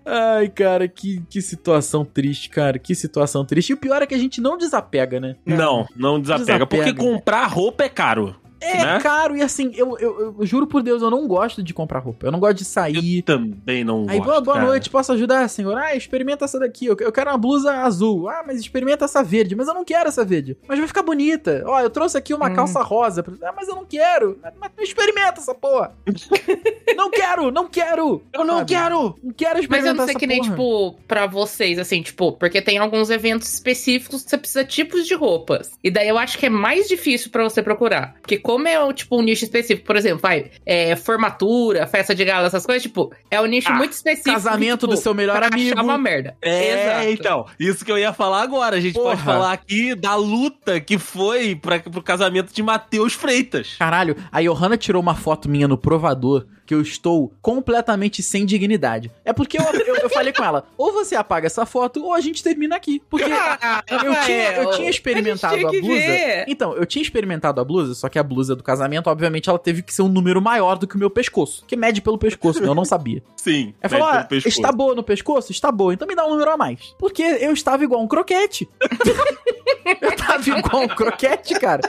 Ai, 0.06 0.50
cara, 0.50 0.88
que, 0.88 1.22
que 1.30 1.42
situação 1.42 2.04
triste, 2.04 2.50
cara. 2.50 2.80
Que 2.80 2.96
situação 2.96 3.46
triste. 3.46 3.70
E 3.70 3.74
o 3.74 3.78
pior 3.78 4.02
é 4.02 4.08
que 4.08 4.16
a 4.16 4.18
gente 4.18 4.42
não 4.42 4.58
desapega, 4.58 5.20
né? 5.20 5.36
Não, 5.46 5.86
não 5.96 6.20
desapega, 6.20 6.66
Desapega. 6.66 6.68
Porque 6.68 6.94
comprar 6.94 7.46
roupa 7.46 7.84
é 7.84 7.90
caro. 7.90 8.36
É 8.62 8.78
né? 8.86 9.00
caro 9.02 9.36
e 9.36 9.42
assim, 9.42 9.72
eu, 9.76 9.98
eu, 10.00 10.36
eu 10.40 10.46
juro 10.46 10.68
por 10.68 10.84
Deus, 10.84 11.02
eu 11.02 11.10
não 11.10 11.28
gosto 11.28 11.64
de 11.64 11.74
comprar 11.74 12.00
roupa. 12.00 12.28
Eu 12.28 12.32
não 12.32 12.40
gosto 12.40 12.58
de 12.60 12.66
sair. 12.66 13.22
Também 13.24 13.84
não 13.84 14.06
Aí, 14.08 14.18
gosto, 14.20 14.28
boa, 14.30 14.42
boa 14.42 14.56
cara. 14.58 14.68
noite, 14.68 14.90
posso 14.90 15.12
ajudar, 15.14 15.48
senhor? 15.50 15.78
Ah, 15.78 15.96
experimenta 15.96 16.46
essa 16.46 16.60
daqui. 16.60 16.86
Eu, 16.86 16.96
eu 17.00 17.12
quero 17.12 17.32
uma 17.32 17.38
blusa 17.38 17.74
azul. 17.78 18.30
Ah, 18.30 18.44
mas 18.46 18.60
experimenta 18.60 19.06
essa 19.06 19.24
verde. 19.24 19.56
Mas 19.56 19.68
eu 19.68 19.74
não 19.74 19.84
quero 19.84 20.08
essa 20.08 20.24
verde. 20.24 20.58
Mas 20.68 20.78
vai 20.78 20.88
ficar 20.88 21.02
bonita. 21.04 21.64
Ó, 21.66 21.80
eu 21.80 21.90
trouxe 21.90 22.18
aqui 22.18 22.34
uma 22.34 22.50
Hum. 22.50 22.54
calça 22.56 22.82
rosa. 22.82 23.24
Ah, 23.44 23.54
mas 23.56 23.68
eu 23.68 23.76
não 23.76 23.86
quero. 23.86 24.38
Mas, 24.42 24.54
mas 24.60 24.72
experimenta 24.90 25.40
essa 25.42 25.56
porra. 25.56 25.96
não 26.96 27.10
quero, 27.10 27.52
não 27.52 27.68
quero. 27.68 28.22
Eu 28.34 28.44
não 28.46 28.58
Sabe? 28.60 28.74
quero! 28.74 29.16
Não 29.24 29.34
quero 29.34 29.56
Mas 29.56 29.64
experimentar 29.64 29.94
eu 29.94 29.98
não 29.98 30.06
sei 30.06 30.12
essa 30.14 30.20
que 30.20 30.28
nem, 30.28 30.40
porra. 30.40 30.52
tipo, 30.52 31.00
pra 31.08 31.26
vocês, 31.28 31.80
assim, 31.80 32.02
tipo, 32.02 32.34
porque 32.34 32.62
tem 32.62 32.78
alguns 32.78 33.10
eventos 33.10 33.52
específicos 33.54 34.24
que 34.24 34.30
você 34.30 34.38
precisa 34.38 34.64
de 34.64 34.70
tipos 34.72 35.06
de 35.08 35.14
roupas. 35.16 35.72
E 35.84 35.90
daí 35.90 36.08
eu 36.08 36.18
acho 36.18 36.38
que 36.38 36.46
é 36.46 36.50
mais 36.50 36.88
difícil 36.88 37.32
pra 37.32 37.44
você 37.44 37.62
procurar. 37.64 38.16
Porque 38.22 38.38
como 38.54 38.68
é 38.68 38.80
o, 38.84 38.92
tipo, 38.94 39.18
um 39.18 39.22
nicho 39.22 39.44
específico, 39.44 39.86
por 39.86 39.96
exemplo, 39.96 40.20
vai, 40.22 40.52
é, 40.66 40.96
formatura, 40.96 41.86
festa 41.88 42.14
de 42.14 42.24
gala, 42.26 42.48
essas 42.48 42.66
coisas, 42.66 42.82
tipo, 42.84 43.12
é 43.30 43.40
um 43.42 43.46
nicho 43.46 43.70
Ah, 43.72 43.76
muito 43.76 43.94
específico. 43.94 44.32
casamento 44.32 44.82
que, 44.82 44.88
do 44.88 44.92
tipo, 44.92 45.04
seu 45.04 45.14
melhor 45.14 45.38
pra 45.38 45.48
amigo. 45.48 45.74
achar 45.74 45.84
uma 45.84 45.98
merda. 45.98 46.36
É, 46.42 46.74
Exato. 47.04 47.10
então, 47.12 47.46
isso 47.60 47.86
que 47.86 47.92
eu 47.92 47.98
ia 47.98 48.14
falar 48.14 48.42
agora. 48.42 48.76
A 48.76 48.80
gente 48.80 48.94
Porra. 48.94 49.12
pode 49.12 49.22
falar 49.24 49.52
aqui 49.52 49.96
da 49.96 50.16
luta 50.16 50.80
que 50.80 50.98
foi 50.98 51.56
pra, 51.56 51.80
pro 51.80 52.02
casamento 52.02 52.54
de 52.54 52.62
Matheus 52.64 53.14
Freitas. 53.14 53.76
Caralho, 53.80 54.16
a 54.32 54.42
Johanna 54.42 54.78
tirou 54.78 55.02
uma 55.02 55.16
foto 55.16 55.48
minha 55.50 55.68
no 55.68 55.78
provador 55.78 56.46
que 56.72 56.76
eu 56.76 56.82
estou 56.82 57.34
completamente 57.42 58.24
sem 58.24 58.46
dignidade. 58.46 59.12
É 59.26 59.34
porque 59.34 59.60
eu, 59.60 59.64
eu, 59.64 59.96
eu 59.98 60.10
falei 60.10 60.32
com 60.32 60.42
ela, 60.42 60.64
ou 60.78 60.94
você 60.94 61.18
apaga 61.18 61.48
essa 61.48 61.66
foto 61.66 62.02
ou 62.02 62.14
a 62.14 62.22
gente 62.22 62.42
termina 62.42 62.78
aqui. 62.78 63.04
Porque 63.10 63.26
eu 63.92 64.16
tinha, 64.24 64.54
eu 64.54 64.72
tinha 64.72 64.90
experimentado 64.90 65.68
a 65.68 65.70
a, 65.70 65.72
blusa. 65.74 65.88
ver. 65.88 66.46
Então, 66.48 66.74
eu 66.74 66.86
tinha 66.86 67.02
experimentado 67.02 67.60
a 67.60 67.64
blusa, 67.66 67.94
só 67.94 68.08
que 68.08 68.18
a 68.18 68.24
blusa 68.24 68.56
do 68.56 68.64
casamento, 68.64 69.10
obviamente, 69.10 69.50
ela 69.50 69.60
teve 69.60 69.82
que 69.82 69.94
ser 69.94 70.02
um 70.02 70.08
número 70.08 70.42
maior 70.42 70.78
do 70.78 70.88
que 70.88 70.96
o 70.96 70.98
meu 70.98 71.10
pescoço. 71.10 71.66
Que 71.68 71.76
mede 71.76 72.02
pelo 72.02 72.18
pescoço, 72.18 72.64
eu 72.64 72.74
não 72.74 72.86
sabia. 72.86 73.22
Sim. 73.36 73.74
Falou: 73.90 74.08
ah, 74.08 74.12
pelo 74.24 74.28
pescoço. 74.30 74.48
está 74.48 74.72
boa 74.72 74.96
no 74.96 75.04
pescoço? 75.04 75.52
Está 75.52 75.74
boa, 75.74 75.94
então 75.94 76.08
me 76.08 76.16
dá 76.16 76.26
um 76.26 76.30
número 76.30 76.52
a 76.52 76.56
mais. 76.56 76.96
Porque 76.98 77.22
eu 77.22 77.52
estava 77.52 77.84
igual 77.84 78.02
um 78.02 78.08
croquete. 78.08 78.70
eu 80.00 80.16
tava 80.16 80.50
igual 80.50 80.84
um 80.84 80.88
croquete, 80.88 81.54
cara. 81.60 81.82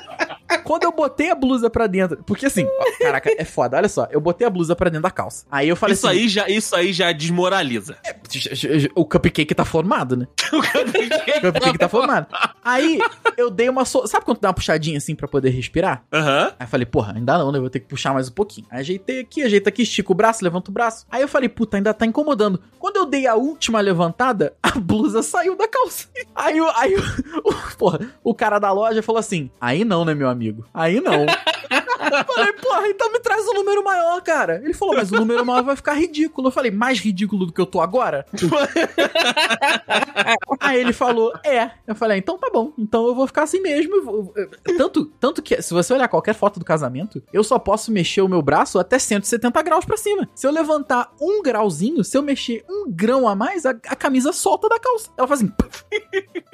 Quando 0.58 0.84
eu 0.84 0.92
botei 0.92 1.30
a 1.30 1.34
blusa 1.34 1.68
pra 1.70 1.86
dentro. 1.86 2.22
Porque 2.24 2.46
assim, 2.46 2.64
ó, 2.66 3.04
caraca, 3.04 3.30
é 3.36 3.44
foda. 3.44 3.76
Olha 3.76 3.88
só, 3.88 4.06
eu 4.10 4.20
botei 4.20 4.46
a 4.46 4.50
blusa 4.50 4.74
pra 4.76 4.88
dentro 4.90 5.02
da 5.02 5.10
calça. 5.10 5.44
Aí 5.50 5.68
eu 5.68 5.76
falei 5.76 5.94
Isso 5.94 6.06
assim: 6.06 6.16
aí, 6.18 6.28
já, 6.28 6.48
isso 6.48 6.76
aí 6.76 6.92
já 6.92 7.12
desmoraliza. 7.12 7.96
o 8.94 9.04
cupcake 9.04 9.54
tá 9.54 9.64
formado, 9.64 10.16
né? 10.16 10.26
O 10.52 11.52
cupcake 11.52 11.78
tá 11.78 11.88
formado. 11.88 12.26
Aí 12.64 12.98
eu 13.36 13.50
dei 13.50 13.68
uma. 13.68 13.84
So... 13.84 14.06
Sabe 14.06 14.24
quando 14.24 14.40
dá 14.40 14.48
uma 14.48 14.54
puxadinha 14.54 14.98
assim 14.98 15.14
pra 15.14 15.26
poder 15.26 15.50
respirar? 15.50 16.04
Aham. 16.12 16.52
Aí 16.58 16.64
eu 16.66 16.68
falei, 16.68 16.86
porra, 16.86 17.14
ainda 17.16 17.38
não, 17.38 17.50
né? 17.50 17.58
Eu 17.58 17.62
vou 17.62 17.70
ter 17.70 17.80
que 17.80 17.86
puxar 17.88 18.12
mais 18.12 18.28
um 18.28 18.32
pouquinho. 18.32 18.66
Aí 18.70 18.80
ajeitei 18.80 19.20
aqui, 19.20 19.42
ajeito 19.42 19.68
aqui, 19.68 19.82
estico 19.82 20.12
o 20.12 20.14
braço, 20.16 20.44
levanto 20.44 20.68
o 20.68 20.72
braço. 20.72 21.06
Aí 21.10 21.22
eu 21.22 21.28
falei, 21.28 21.48
puta, 21.48 21.76
ainda 21.76 21.92
tá 21.94 22.04
incomodando. 22.06 22.60
Quando 22.78 22.96
eu 22.96 23.06
dei 23.06 23.26
a 23.26 23.34
última 23.34 23.80
levantada, 23.80 24.54
a 24.62 24.78
blusa 24.78 25.22
saiu 25.22 25.56
da 25.56 25.66
calça. 25.68 26.08
Aí, 26.34 26.58
aí 26.76 26.94
o- 27.44 27.76
porra, 27.76 28.00
o 28.22 28.34
cara 28.34 28.58
da 28.58 28.70
loja 28.72 29.02
falou 29.02 29.18
assim: 29.18 29.50
aí 29.60 29.84
não, 29.84 30.04
né, 30.04 30.14
meu 30.14 30.28
amigo? 30.28 30.41
Aí 30.74 31.00
não. 31.00 31.26
Eu 32.10 32.24
falei, 32.24 32.52
porra, 32.54 32.88
então 32.88 33.12
me 33.12 33.20
traz 33.20 33.46
um 33.48 33.54
número 33.54 33.82
maior, 33.84 34.20
cara. 34.22 34.60
Ele 34.62 34.74
falou, 34.74 34.96
mas 34.96 35.10
o 35.10 35.16
número 35.16 35.44
maior 35.44 35.62
vai 35.62 35.76
ficar 35.76 35.94
ridículo. 35.94 36.48
Eu 36.48 36.52
falei, 36.52 36.70
mais 36.70 36.98
ridículo 36.98 37.46
do 37.46 37.52
que 37.52 37.60
eu 37.60 37.66
tô 37.66 37.80
agora? 37.80 38.26
Aí 40.60 40.80
ele 40.80 40.92
falou, 40.92 41.32
é. 41.44 41.70
Eu 41.86 41.94
falei, 41.94 42.16
ah, 42.16 42.18
então 42.18 42.38
tá 42.38 42.50
bom. 42.52 42.72
Então 42.78 43.06
eu 43.06 43.14
vou 43.14 43.26
ficar 43.26 43.44
assim 43.44 43.60
mesmo. 43.60 44.32
Tanto, 44.76 45.06
tanto 45.20 45.42
que, 45.42 45.60
se 45.62 45.72
você 45.72 45.92
olhar 45.92 46.08
qualquer 46.08 46.34
foto 46.34 46.58
do 46.58 46.64
casamento, 46.64 47.22
eu 47.32 47.44
só 47.44 47.58
posso 47.58 47.92
mexer 47.92 48.22
o 48.22 48.28
meu 48.28 48.42
braço 48.42 48.78
até 48.78 48.98
170 48.98 49.62
graus 49.62 49.84
pra 49.84 49.96
cima. 49.96 50.28
Se 50.34 50.46
eu 50.46 50.50
levantar 50.50 51.12
um 51.20 51.42
grauzinho, 51.42 52.04
se 52.04 52.16
eu 52.16 52.22
mexer 52.22 52.64
um 52.68 52.90
grão 52.90 53.28
a 53.28 53.34
mais, 53.34 53.66
a, 53.66 53.70
a 53.70 53.96
camisa 53.96 54.32
solta 54.32 54.68
da 54.68 54.78
calça. 54.78 55.10
Ela 55.16 55.28
faz 55.28 55.40
assim. 55.40 55.52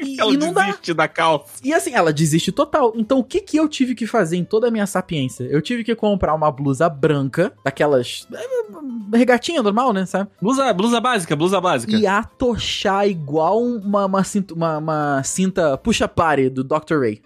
E, 0.00 0.20
Ela 0.20 0.32
e 0.32 0.36
não 0.36 0.52
dá. 0.52 0.66
desiste 0.66 0.94
da 0.94 1.08
calça. 1.08 1.54
E 1.62 1.74
assim, 1.74 1.92
ela 1.92 2.12
desiste 2.12 2.52
total. 2.52 2.92
Então, 2.94 3.18
o 3.18 3.24
que 3.24 3.40
que 3.40 3.56
eu 3.56 3.68
tive 3.68 3.96
que 3.96 4.06
fazer 4.06 4.36
em 4.36 4.44
toda 4.44 4.68
a 4.68 4.70
minha 4.70 4.86
sapiência? 4.86 5.37
Eu 5.44 5.62
tive 5.62 5.84
que 5.84 5.94
comprar 5.94 6.34
uma 6.34 6.50
blusa 6.50 6.88
branca, 6.88 7.52
daquelas. 7.64 8.26
é, 8.32 9.16
regatinha 9.16 9.62
normal, 9.62 9.92
né? 9.92 10.06
Sabe? 10.06 10.30
Blusa, 10.40 10.72
blusa 10.72 11.00
básica, 11.00 11.36
blusa 11.36 11.60
básica. 11.60 11.96
E 11.96 12.06
atochar 12.06 13.08
igual 13.08 13.60
uma, 13.60 14.06
uma, 14.06 14.24
cinta, 14.24 14.54
uma, 14.54 14.78
uma 14.78 15.22
cinta 15.22 15.76
puxa-pare 15.78 16.48
do 16.48 16.62
Dr. 16.62 17.00
Ray. 17.00 17.22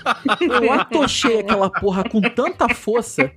Eu 0.40 0.72
atochei 0.72 1.40
aquela 1.40 1.70
porra 1.70 2.04
com 2.04 2.20
tanta 2.20 2.68
força 2.74 3.30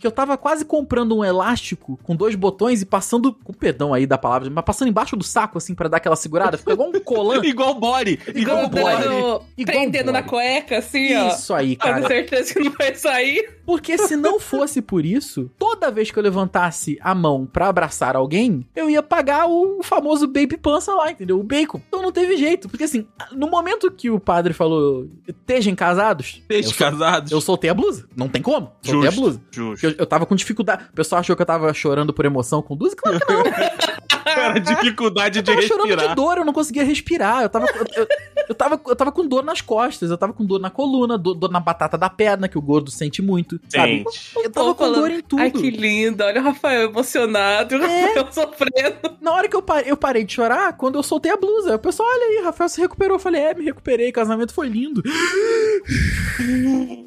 que 0.00 0.06
eu 0.06 0.10
tava 0.12 0.36
quase 0.36 0.64
comprando 0.64 1.16
um 1.16 1.24
elástico 1.24 1.98
com 2.02 2.14
dois 2.14 2.34
botões 2.34 2.82
e 2.82 2.86
passando, 2.86 3.32
com 3.32 3.52
perdão 3.52 3.92
aí 3.92 4.06
da 4.06 4.16
palavra, 4.18 4.48
mas 4.50 4.64
passando 4.64 4.88
embaixo 4.88 5.16
do 5.16 5.24
saco, 5.24 5.58
assim, 5.58 5.74
pra 5.74 5.88
dar 5.88 5.96
aquela 5.98 6.16
segurada. 6.16 6.56
Fica 6.58 6.72
igual 6.72 6.88
um 6.90 7.00
colan. 7.00 7.40
Igual 7.44 7.74
body. 7.74 8.18
Igual 8.34 8.64
Igual 8.64 8.68
body. 8.68 9.08
body. 9.08 9.44
Igual 9.56 9.76
prendendo 9.76 10.12
na 10.12 10.20
bode. 10.20 10.30
cueca, 10.30 10.78
assim, 10.78 11.14
ó. 11.16 11.28
Isso 11.28 11.52
aí, 11.54 11.76
cara. 11.76 12.06
certeza 12.06 12.52
que 12.54 12.60
não 12.60 12.72
vai 12.72 12.94
sair. 12.94 13.58
Porque 13.64 13.98
se 13.98 14.16
não 14.16 14.38
fosse 14.40 14.80
por 14.80 15.04
isso, 15.04 15.50
toda 15.58 15.90
vez 15.90 16.10
que 16.10 16.18
eu 16.18 16.22
levantasse 16.22 16.98
a 17.00 17.14
mão 17.14 17.46
pra 17.46 17.68
abraçar 17.68 18.16
alguém, 18.16 18.66
eu 18.74 18.88
ia 18.88 19.02
pagar 19.02 19.46
o 19.48 19.82
famoso 19.82 20.26
baby 20.26 20.56
pança 20.56 20.94
lá, 20.94 21.10
entendeu? 21.10 21.38
O 21.38 21.42
bacon. 21.42 21.80
Então 21.88 22.02
não 22.02 22.12
teve 22.12 22.36
jeito. 22.36 22.68
Porque 22.68 22.84
assim, 22.84 23.06
no 23.32 23.48
momento 23.48 23.90
que 23.90 24.10
o 24.10 24.18
padre 24.20 24.52
falou, 24.52 25.06
estejam 25.26 25.74
casados, 25.74 26.42
sol- 26.64 26.74
casados. 26.78 27.30
eu 27.32 27.40
soltei 27.40 27.68
a 27.70 27.74
blusa. 27.74 28.06
Não 28.16 28.28
tem 28.28 28.40
como. 28.42 28.70
Soltei 28.82 29.08
a 29.08 29.12
blusa. 29.12 29.40
Justo. 29.50 29.87
Eu, 29.88 29.94
eu 29.98 30.06
tava 30.06 30.26
com 30.26 30.34
dificuldade. 30.34 30.84
O 30.92 30.96
pessoal 30.96 31.20
achou 31.20 31.34
que 31.34 31.42
eu 31.42 31.46
tava 31.46 31.72
chorando 31.72 32.12
por 32.12 32.24
emoção 32.24 32.62
com 32.62 32.76
blusa. 32.76 32.96
Claro 32.96 33.18
que 33.20 33.32
não. 33.32 33.42
Cara, 34.34 34.58
dificuldade 34.60 35.38
Eu 35.38 35.42
de 35.42 35.50
tava 35.50 35.62
chorando 35.62 35.86
de 35.86 35.92
respirar. 35.94 36.14
dor, 36.16 36.38
eu 36.38 36.44
não 36.44 36.52
conseguia 36.52 36.84
respirar. 36.84 37.42
Eu 37.42 37.48
tava, 37.48 37.66
eu, 37.66 37.86
eu- 38.02 38.06
eu 38.48 38.54
tava, 38.54 38.80
eu 38.86 38.96
tava 38.96 39.12
com 39.12 39.26
dor 39.26 39.44
nas 39.44 39.60
costas, 39.60 40.10
eu 40.10 40.16
tava 40.18 40.32
com 40.32 40.44
dor 40.44 40.58
na 40.60 40.70
coluna, 40.70 41.18
dor, 41.18 41.34
dor 41.34 41.50
na 41.50 41.60
batata 41.60 41.98
da 41.98 42.08
perna, 42.08 42.48
que 42.48 42.56
o 42.56 42.62
gordo 42.62 42.90
sente 42.90 43.20
muito. 43.20 43.60
Sabe? 43.68 43.98
Gente. 43.98 44.30
Eu 44.44 44.50
tava 44.50 44.74
com 44.74 44.84
falando, 44.84 45.00
dor 45.00 45.10
em 45.10 45.20
tudo. 45.20 45.40
Ai, 45.42 45.50
que 45.50 45.70
lindo. 45.70 46.24
Olha 46.24 46.40
o 46.40 46.44
Rafael 46.44 46.88
emocionado, 46.88 47.76
o 47.76 47.82
É. 47.84 48.06
Rafael 48.14 48.28
sofrendo. 48.32 49.16
Na 49.20 49.32
hora 49.32 49.48
que 49.48 49.56
eu 49.56 49.62
parei, 49.62 49.90
eu 49.90 49.96
parei 49.96 50.24
de 50.24 50.32
chorar, 50.32 50.72
quando 50.76 50.94
eu 50.98 51.02
soltei 51.02 51.30
a 51.30 51.36
blusa. 51.36 51.74
O 51.76 51.78
pessoal, 51.78 52.08
olha 52.10 52.38
aí, 52.38 52.44
Rafael 52.44 52.68
se 52.68 52.80
recuperou. 52.80 53.16
Eu 53.16 53.20
falei, 53.20 53.40
é, 53.42 53.54
me 53.54 53.64
recuperei, 53.64 54.10
casamento 54.12 54.52
foi 54.54 54.68
lindo. 54.68 55.02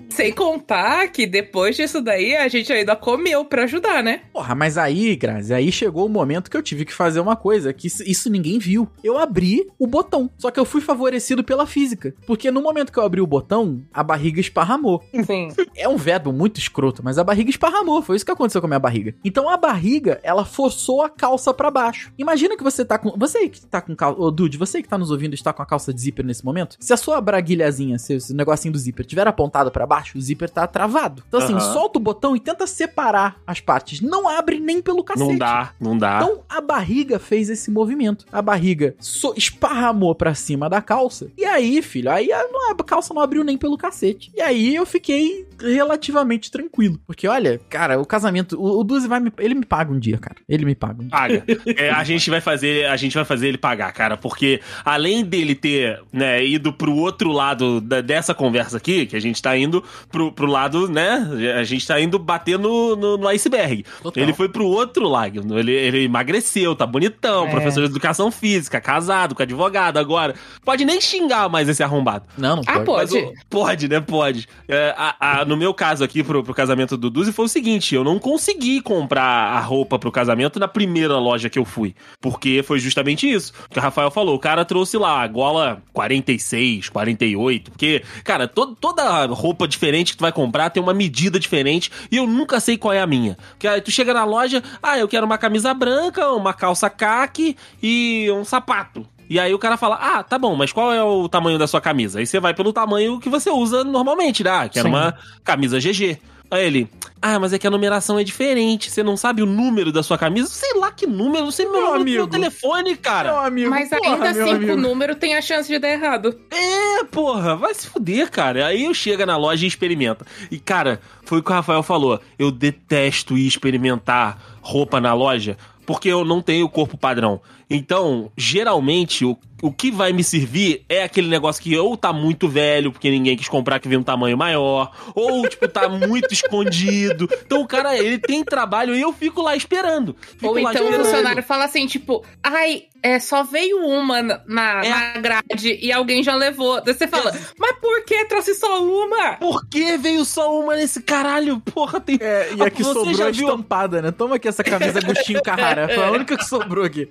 Sem 0.09 0.33
contar 0.33 1.07
que 1.07 1.25
depois 1.25 1.75
disso 1.75 2.01
daí 2.01 2.35
a 2.35 2.47
gente 2.47 2.71
ainda 2.71 2.95
comeu 2.95 3.45
pra 3.45 3.63
ajudar, 3.63 4.03
né? 4.03 4.21
Porra, 4.33 4.53
mas 4.53 4.77
aí, 4.77 5.15
Grazi, 5.15 5.53
aí 5.53 5.71
chegou 5.71 6.05
o 6.05 6.09
momento 6.09 6.49
que 6.51 6.57
eu 6.57 6.61
tive 6.61 6.83
que 6.85 6.93
fazer 6.93 7.10
uma 7.19 7.35
coisa, 7.35 7.73
que 7.73 7.87
isso- 7.87 8.03
isso 8.03 8.29
ninguém 8.29 8.57
viu. 8.59 8.87
Eu 9.03 9.17
abri 9.17 9.67
o 9.77 9.85
botão, 9.87 10.29
só 10.37 10.49
que 10.51 10.59
eu 10.59 10.65
fui 10.65 10.81
favorecido 10.81 11.43
pela 11.43 11.65
física. 11.65 12.13
Porque 12.25 12.49
no 12.51 12.61
momento 12.61 12.91
que 12.91 12.97
eu 12.99 13.03
abri 13.03 13.19
o 13.21 13.27
botão, 13.27 13.81
a 13.93 14.03
barriga 14.03 14.39
esparramou. 14.39 15.03
Sim. 15.25 15.49
É 15.75 15.87
um 15.89 15.97
verbo 15.97 16.31
muito 16.31 16.59
escroto, 16.59 17.01
mas 17.03 17.17
a 17.17 17.23
barriga 17.23 17.49
esparramou. 17.49 18.01
Foi 18.01 18.15
isso 18.15 18.25
que 18.25 18.31
aconteceu 18.31 18.61
com 18.61 18.67
a 18.67 18.69
minha 18.69 18.79
barriga. 18.79 19.13
Então 19.23 19.49
a 19.49 19.57
barriga, 19.57 20.19
ela 20.23 20.45
forçou 20.45 21.01
a 21.01 21.09
calça 21.09 21.53
pra 21.53 21.69
baixo. 21.71 22.11
Imagina 22.17 22.55
que 22.57 22.63
você 22.63 22.85
tá 22.85 22.97
com. 22.97 23.11
Você 23.17 23.49
que 23.49 23.65
tá 23.65 23.81
com 23.81 23.95
calça. 23.95 24.19
Ô, 24.21 24.29
Dude, 24.31 24.57
você 24.57 24.81
que 24.81 24.87
tá 24.89 24.97
nos 24.97 25.11
ouvindo 25.11 25.33
está 25.33 25.51
com 25.53 25.61
a 25.61 25.65
calça 25.65 25.93
de 25.93 25.99
zíper 26.01 26.25
nesse 26.25 26.43
momento. 26.45 26.75
Se 26.79 26.93
a 26.93 26.97
sua 26.97 27.19
braguilhazinha, 27.21 27.97
se 27.97 28.13
esse 28.15 28.33
negocinho 28.33 28.71
do 28.71 28.77
zíper 28.79 29.05
tiver 29.05 29.27
apontado 29.27 29.71
pra 29.71 29.85
baixo, 29.85 30.17
o 30.17 30.21
zíper 30.21 30.49
tá 30.49 30.65
travado. 30.67 31.23
Então 31.27 31.39
assim, 31.39 31.59
solta 31.59 31.97
o 31.97 32.01
botão 32.01 32.35
e 32.35 32.39
tenta 32.39 32.65
separar 32.67 33.37
as 33.45 33.59
partes. 33.59 34.01
Não 34.01 34.27
abre 34.27 34.59
nem 34.59 34.81
pelo 34.81 35.03
cacete. 35.03 35.29
Não 35.29 35.37
dá, 35.37 35.73
não 35.79 35.97
dá. 35.97 36.17
Então 36.21 36.41
a 36.49 36.61
barriga 36.61 36.91
fez 37.19 37.49
esse 37.49 37.69
movimento. 37.71 38.25
A 38.31 38.41
barriga 38.41 38.95
so- 38.99 39.33
esparramou 39.35 40.13
pra 40.15 40.33
cima 40.33 40.69
da 40.69 40.81
calça. 40.81 41.27
E 41.37 41.45
aí, 41.45 41.81
filho, 41.81 42.09
aí 42.11 42.31
a, 42.31 42.41
a 42.71 42.83
calça 42.83 43.13
não 43.13 43.21
abriu 43.21 43.43
nem 43.43 43.57
pelo 43.57 43.77
cacete. 43.77 44.31
E 44.35 44.41
aí 44.41 44.75
eu 44.75 44.85
fiquei 44.85 45.45
relativamente 45.59 46.49
tranquilo. 46.51 46.99
Porque 47.05 47.27
olha, 47.27 47.59
cara, 47.69 47.99
o 47.99 48.05
casamento. 48.05 48.59
O, 48.59 48.79
o 48.79 48.83
Duzi 48.83 49.07
vai 49.07 49.19
me. 49.19 49.31
Ele 49.39 49.55
me 49.55 49.65
paga 49.65 49.91
um 49.91 49.99
dia, 49.99 50.17
cara. 50.17 50.37
Ele 50.47 50.65
me 50.65 50.75
paga 50.75 51.01
um 51.01 51.07
dia. 51.07 51.09
Paga. 51.11 51.43
É, 51.81 51.89
a 51.89 52.03
gente 52.03 52.29
vai 52.29 52.41
fazer, 52.41 52.85
a 52.87 52.97
gente 52.97 53.13
vai 53.15 53.23
fazer 53.23 53.47
ele 53.47 53.57
pagar, 53.57 53.91
cara, 53.93 54.17
porque 54.17 54.59
além 54.83 55.23
dele 55.23 55.55
ter, 55.55 56.01
né, 56.11 56.43
ido 56.43 56.73
pro 56.73 56.93
outro 56.95 57.31
lado 57.31 57.79
da- 57.79 58.01
dessa 58.01 58.33
conversa 58.33 58.77
aqui, 58.77 59.05
que 59.05 59.15
a 59.15 59.19
gente 59.19 59.41
tá 59.41 59.55
indo 59.57 59.83
pro, 60.11 60.31
pro 60.31 60.47
lado, 60.47 60.87
né, 60.87 61.27
a 61.57 61.63
gente 61.63 61.85
tá 61.87 61.99
indo 61.99 62.19
bater 62.19 62.59
no, 62.59 62.95
no, 62.95 63.17
no 63.17 63.27
iceberg. 63.29 63.85
Total. 64.01 64.21
Ele 64.23 64.33
foi 64.33 64.49
pro 64.49 64.65
outro 64.65 65.07
lado, 65.07 65.57
ele, 65.57 65.71
ele 65.71 66.03
emagreceu, 66.03 66.75
tá 66.75 66.85
bonitão, 66.91 67.47
É. 67.47 67.49
professor 67.49 67.81
de 67.81 67.89
educação 67.89 68.29
física, 68.31 68.79
casado 68.81 69.33
com 69.33 69.41
advogado 69.41 69.97
agora. 69.97 70.35
Pode 70.63 70.85
nem 70.85 70.99
xingar 71.01 71.49
mais 71.49 71.67
esse 71.69 71.81
arrombado. 71.81 72.25
Não, 72.37 72.57
não 72.57 72.63
Ah, 72.67 72.73
pode. 72.81 72.85
pode. 72.85 73.13
Mas 73.13 73.23
o- 73.23 73.33
pode, 73.49 73.87
né? 73.87 73.99
Pode. 73.99 74.47
É, 74.67 74.93
a- 74.97 75.15
a- 75.41 75.45
no 75.45 75.55
meu 75.57 75.73
caso 75.73 76.03
aqui, 76.03 76.23
pro, 76.23 76.43
pro 76.43 76.53
casamento 76.53 76.95
do 76.97 77.09
Duzi, 77.09 77.31
foi 77.31 77.45
o 77.45 77.49
seguinte: 77.49 77.95
eu 77.95 78.03
não 78.03 78.19
consegui 78.19 78.81
comprar 78.81 79.23
a 79.23 79.59
roupa 79.59 79.97
pro 79.97 80.11
casamento 80.11 80.59
na 80.59 80.67
primeira 80.67 81.17
loja 81.17 81.49
que 81.49 81.57
eu 81.57 81.65
fui. 81.65 81.95
Porque 82.19 82.61
foi 82.63 82.79
justamente 82.79 83.31
isso. 83.31 83.53
Que 83.69 83.79
o 83.79 83.81
Rafael 83.81 84.11
falou: 84.11 84.35
o 84.35 84.39
cara 84.39 84.65
trouxe 84.65 84.97
lá 84.97 85.21
a 85.21 85.27
gola 85.27 85.81
46, 85.93 86.89
48. 86.89 87.71
Porque, 87.71 88.03
cara, 88.23 88.47
to- 88.47 88.75
toda 88.79 89.25
roupa 89.27 89.67
diferente 89.67 90.11
que 90.11 90.17
tu 90.17 90.21
vai 90.21 90.31
comprar 90.31 90.69
tem 90.69 90.81
uma 90.81 90.93
medida 90.93 91.39
diferente 91.39 91.91
e 92.11 92.17
eu 92.17 92.27
nunca 92.27 92.59
sei 92.59 92.77
qual 92.77 92.93
é 92.93 93.01
a 93.01 93.07
minha. 93.07 93.37
Porque 93.51 93.67
aí 93.67 93.81
tu 93.81 93.91
chega 93.91 94.13
na 94.13 94.23
loja, 94.25 94.61
ah, 94.81 94.97
eu 94.97 95.07
quero 95.07 95.25
uma 95.25 95.37
camisa 95.37 95.73
branca, 95.73 96.29
uma 96.31 96.53
calça 96.53 96.80
caque 96.89 97.55
e 97.81 98.29
um 98.31 98.43
sapato. 98.43 99.05
E 99.29 99.39
aí 99.39 99.53
o 99.53 99.59
cara 99.59 99.77
fala, 99.77 99.95
ah, 99.95 100.21
tá 100.23 100.37
bom, 100.37 100.55
mas 100.55 100.73
qual 100.73 100.91
é 100.91 101.01
o 101.01 101.29
tamanho 101.29 101.57
da 101.57 101.65
sua 101.65 101.79
camisa? 101.79 102.19
Aí 102.19 102.27
você 102.27 102.37
vai 102.39 102.53
pelo 102.53 102.73
tamanho 102.73 103.17
que 103.17 103.29
você 103.29 103.49
usa 103.49 103.83
normalmente, 103.83 104.43
né? 104.43 104.49
Ah, 104.49 104.67
quero 104.67 104.89
Sim. 104.89 104.93
uma 104.93 105.17
camisa 105.43 105.79
GG. 105.79 106.19
Aí 106.51 106.65
ele, 106.65 106.89
ah, 107.21 107.39
mas 107.39 107.53
é 107.53 107.57
que 107.57 107.65
a 107.65 107.69
numeração 107.69 108.19
é 108.19 108.25
diferente, 108.25 108.91
você 108.91 109.01
não 109.01 109.15
sabe 109.15 109.41
o 109.41 109.45
número 109.45 109.89
da 109.89 110.03
sua 110.03 110.17
camisa? 110.17 110.49
Sei 110.49 110.77
lá 110.77 110.91
que 110.91 111.07
número, 111.07 111.45
você 111.45 111.63
me 111.63 111.71
Meu 111.71 111.81
no 111.81 111.93
amigo. 111.93 112.17
meu 112.17 112.27
telefone, 112.27 112.97
cara. 112.97 113.31
Meu 113.31 113.39
amigo, 113.39 113.69
Mas 113.69 113.87
porra, 113.87 114.15
ainda 114.15 114.33
meu 114.33 114.43
assim, 114.43 114.55
amigo. 114.55 114.73
com 114.73 114.77
o 114.77 114.81
número 114.81 115.15
tem 115.15 115.37
a 115.37 115.41
chance 115.41 115.69
de 115.69 115.79
dar 115.79 115.87
errado. 115.87 116.37
É, 116.51 117.05
porra, 117.05 117.55
vai 117.55 117.73
se 117.73 117.87
fuder, 117.87 118.29
cara. 118.29 118.67
Aí 118.67 118.83
eu 118.83 118.93
chego 118.93 119.25
na 119.25 119.37
loja 119.37 119.63
e 119.63 119.67
experimenta. 119.69 120.25
E, 120.51 120.59
cara, 120.59 120.99
foi 121.23 121.39
o 121.39 121.43
que 121.43 121.49
o 121.49 121.53
Rafael 121.53 121.81
falou. 121.83 122.19
Eu 122.37 122.51
detesto 122.51 123.37
ir 123.37 123.47
experimentar 123.47 124.37
roupa 124.61 124.99
na 124.99 125.13
loja 125.13 125.57
porque 125.85 126.09
eu 126.09 126.23
não 126.23 126.41
tenho 126.41 126.69
corpo 126.69 126.97
padrão. 126.97 127.41
Então, 127.73 128.31
geralmente, 128.37 129.23
o, 129.25 129.37
o 129.61 129.71
que 129.71 129.89
vai 129.91 130.11
me 130.11 130.23
servir 130.23 130.83
é 130.89 131.03
aquele 131.03 131.27
negócio 131.27 131.61
que 131.63 131.77
ou 131.77 131.95
tá 131.95 132.11
muito 132.11 132.47
velho, 132.49 132.91
porque 132.91 133.09
ninguém 133.09 133.37
quis 133.37 133.47
comprar 133.47 133.79
que 133.79 133.87
vem 133.87 133.97
um 133.97 134.03
tamanho 134.03 134.37
maior, 134.37 134.91
ou, 135.15 135.47
tipo, 135.47 135.67
tá 135.67 135.87
muito 135.87 136.31
escondido. 136.33 137.29
Então, 137.45 137.61
o 137.61 137.67
cara, 137.67 137.97
ele 137.97 138.17
tem 138.17 138.43
trabalho 138.43 138.93
e 138.95 139.01
eu 139.01 139.13
fico 139.13 139.41
lá 139.41 139.55
esperando. 139.55 140.15
Fico 140.19 140.47
Ou 140.47 140.53
lá 140.55 140.71
então 140.71 140.83
o 140.83 140.85
esperando. 140.89 141.05
funcionário 141.05 141.43
fala 141.43 141.65
assim, 141.65 141.85
tipo, 141.87 142.23
ai, 142.43 142.83
é, 143.03 143.19
só 143.19 143.43
veio 143.43 143.77
uma 143.85 144.21
na, 144.21 144.41
na, 144.47 144.85
É. 144.85 144.89
na 144.89 145.13
grade 145.21 145.79
e 145.81 145.91
alguém 145.91 146.21
já 146.23 146.35
levou. 146.35 146.81
Daí 146.83 146.93
você 146.93 147.07
fala, 147.07 147.31
mas 147.57 147.71
por 147.79 148.03
que 148.05 148.25
trouxe 148.25 148.53
só 148.55 148.83
uma? 148.83 149.33
Por 149.37 149.65
que 149.67 149.97
veio 149.97 150.23
só 150.25 150.59
uma 150.59 150.75
nesse 150.75 151.01
caralho? 151.01 151.59
Porra, 151.61 151.99
tem. 151.99 152.17
É, 152.19 152.53
e 152.55 152.61
a 152.61 152.69
que 152.69 152.83
Você 152.83 152.93
sobrou 152.93 153.13
já 153.15 153.29
é 153.29 153.31
viu- 153.31 153.47
estampada, 153.47 154.01
né? 154.01 154.11
Toma 154.11 154.35
aqui 154.35 154.47
essa 154.47 154.63
camisa 154.63 154.99
Agostinho 154.99 155.41
Carrara. 155.41 155.87
Foi 155.93 156.03
a 156.03 156.11
única 156.11 156.37
que 156.37 156.45
sobrou 156.45 156.83
aqui. 156.85 157.07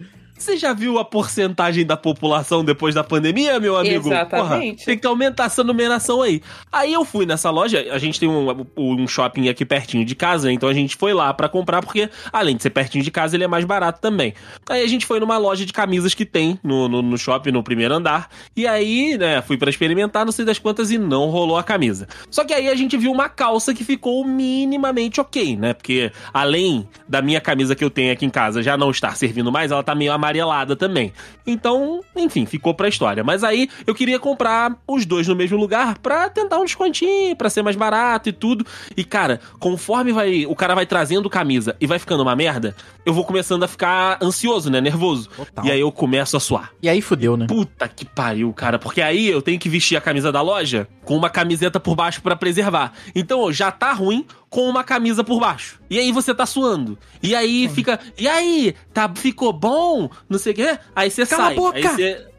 Você 0.51 0.57
já 0.57 0.73
viu 0.73 0.99
a 0.99 1.05
porcentagem 1.05 1.87
da 1.87 1.97
população 1.97 2.65
depois 2.65 2.93
da 2.93 3.05
pandemia, 3.05 3.61
meu 3.61 3.77
amigo? 3.77 4.09
Exatamente. 4.09 4.79
Porra, 4.79 4.87
tem 4.87 4.99
que 4.99 5.07
aumentar 5.07 5.45
essa 5.45 5.63
numeração 5.63 6.23
aí. 6.23 6.43
Aí 6.73 6.93
eu 6.93 7.05
fui 7.05 7.25
nessa 7.25 7.51
loja, 7.51 7.87
a 7.93 7.99
gente 7.99 8.19
tem 8.19 8.29
um, 8.29 8.67
um 8.77 9.07
shopping 9.07 9.49
aqui 9.49 9.65
pertinho 9.65 10.05
de 10.05 10.17
casa, 10.17 10.51
então 10.51 10.69
a 10.69 10.75
gente 10.75 10.97
foi 10.97 11.15
lá 11.15 11.33
pra 11.33 11.49
comprar, 11.49 11.83
porque 11.83 12.11
além 12.33 12.57
de 12.57 12.65
ser 12.65 12.71
pertinho 12.71 13.05
de 13.05 13.13
casa, 13.13 13.37
ele 13.37 13.45
é 13.45 13.47
mais 13.47 13.65
barato 13.65 14.01
também. 14.01 14.35
Aí 14.69 14.83
a 14.83 14.89
gente 14.89 15.07
foi 15.07 15.21
numa 15.21 15.39
loja 15.39 15.65
de 15.65 15.73
camisas 15.73 16.15
que 16.15 16.27
tem 16.27 16.59
no, 16.65 16.89
no, 16.89 17.01
no 17.01 17.17
shopping, 17.17 17.53
no 17.53 17.63
primeiro 17.63 17.95
andar, 17.95 18.29
e 18.57 18.67
aí, 18.67 19.17
né, 19.17 19.41
fui 19.43 19.57
pra 19.57 19.71
experimentar, 19.71 20.25
não 20.25 20.33
sei 20.33 20.45
das 20.45 20.59
quantas, 20.59 20.91
e 20.91 20.99
não 20.99 21.31
rolou 21.31 21.59
a 21.59 21.63
camisa. 21.63 22.09
Só 22.29 22.45
que 22.45 22.53
aí 22.53 22.69
a 22.69 22.75
gente 22.75 22.97
viu 22.97 23.13
uma 23.13 23.29
calça 23.29 23.73
que 23.73 23.85
ficou 23.85 24.25
minimamente 24.25 25.21
ok, 25.21 25.57
né? 25.57 25.75
Porque 25.75 26.11
além 26.35 26.89
da 27.09 27.23
minha 27.23 27.41
camisa 27.41 27.77
que 27.77 27.85
eu 27.85 27.91
tenho 27.91 28.13
aqui 28.13 28.27
em 28.27 28.31
casa 28.31 28.65
já 28.65 28.77
não 28.77 28.91
estar 28.91 29.17
servindo 29.17 29.53
mais, 29.53 29.71
ela 29.71 29.85
tá 29.85 29.95
meio 29.95 30.13
amarelada 30.41 30.75
também. 30.75 31.13
Então, 31.47 32.01
enfim, 32.17 32.47
ficou 32.47 32.75
pra 32.75 32.89
história. 32.89 33.23
Mas 33.23 33.45
aí 33.45 33.69
eu 33.87 33.95
queria 33.95 34.19
comprar 34.19 34.77
os 34.87 35.05
dois 35.05 35.29
no 35.29 35.37
mesmo 35.37 35.59
lugar 35.59 35.99
pra 35.99 36.29
tentar 36.29 36.59
um 36.59 36.65
descontinho, 36.65 37.37
pra 37.37 37.51
ser 37.51 37.63
mais 37.63 37.77
barato 37.77 38.29
e 38.29 38.33
tudo. 38.33 38.65
E 38.97 39.05
cara, 39.05 39.41
conforme 39.59 40.13
vai 40.13 40.47
o 40.47 40.55
cara 40.55 40.75
vai 40.75 40.87
trazendo 40.87 41.29
camisa 41.29 41.77
e 41.81 41.87
vai 41.87 41.99
ficando 41.99 42.23
uma 42.23 42.35
merda, 42.35 42.75
eu 43.05 43.13
vou 43.13 43.25
começando 43.25 43.63
a 43.63 43.69
ficar 43.69 44.19
ansioso, 44.23 44.71
né? 44.71 44.81
Nervoso. 44.81 45.29
Total. 45.31 45.65
E 45.65 45.71
aí 45.71 45.81
eu 45.81 45.93
começo 45.93 46.37
a 46.37 46.41
suar. 46.41 46.71
E 46.83 46.89
aí 46.89 47.01
fudeu, 47.01 47.37
né? 47.37 47.47
Puta 47.47 47.89
que 47.89 48.05
pariu, 48.05 48.53
cara. 48.53 48.79
Porque 48.79 49.03
aí 49.03 49.29
eu 49.29 49.43
tenho 49.43 49.59
que 49.59 49.69
vestir 49.69 49.97
a 49.97 50.01
camisa 50.01 50.33
da 50.33 50.41
loja 50.41 50.89
com 51.05 51.17
uma 51.17 51.31
camiseta 51.31 51.79
por 51.79 51.95
baixo 51.95 52.23
pra 52.23 52.37
preservar. 52.37 52.93
Então 53.15 53.53
já 53.53 53.71
tá 53.71 53.93
ruim 53.93 54.25
com 54.51 54.69
uma 54.69 54.83
camisa 54.83 55.23
por 55.23 55.39
baixo. 55.39 55.81
E 55.89 55.97
aí 55.99 56.11
você 56.11 56.35
tá 56.35 56.45
suando. 56.45 56.99
E 57.23 57.37
aí 57.37 57.69
fica. 57.69 58.01
E 58.19 58.27
aí? 58.29 58.75
Tá, 58.93 59.09
ficou 59.15 59.53
bom? 59.53 60.11
Não 60.29 60.39
sei 60.41 60.53
o 60.53 60.57
quê. 60.57 60.79
Aí 60.95 61.09
você 61.09 61.25
Cala 61.25 61.45
sai. 61.45 61.53
a 61.53 61.57
boca! 61.57 61.79
Aí 61.79 61.83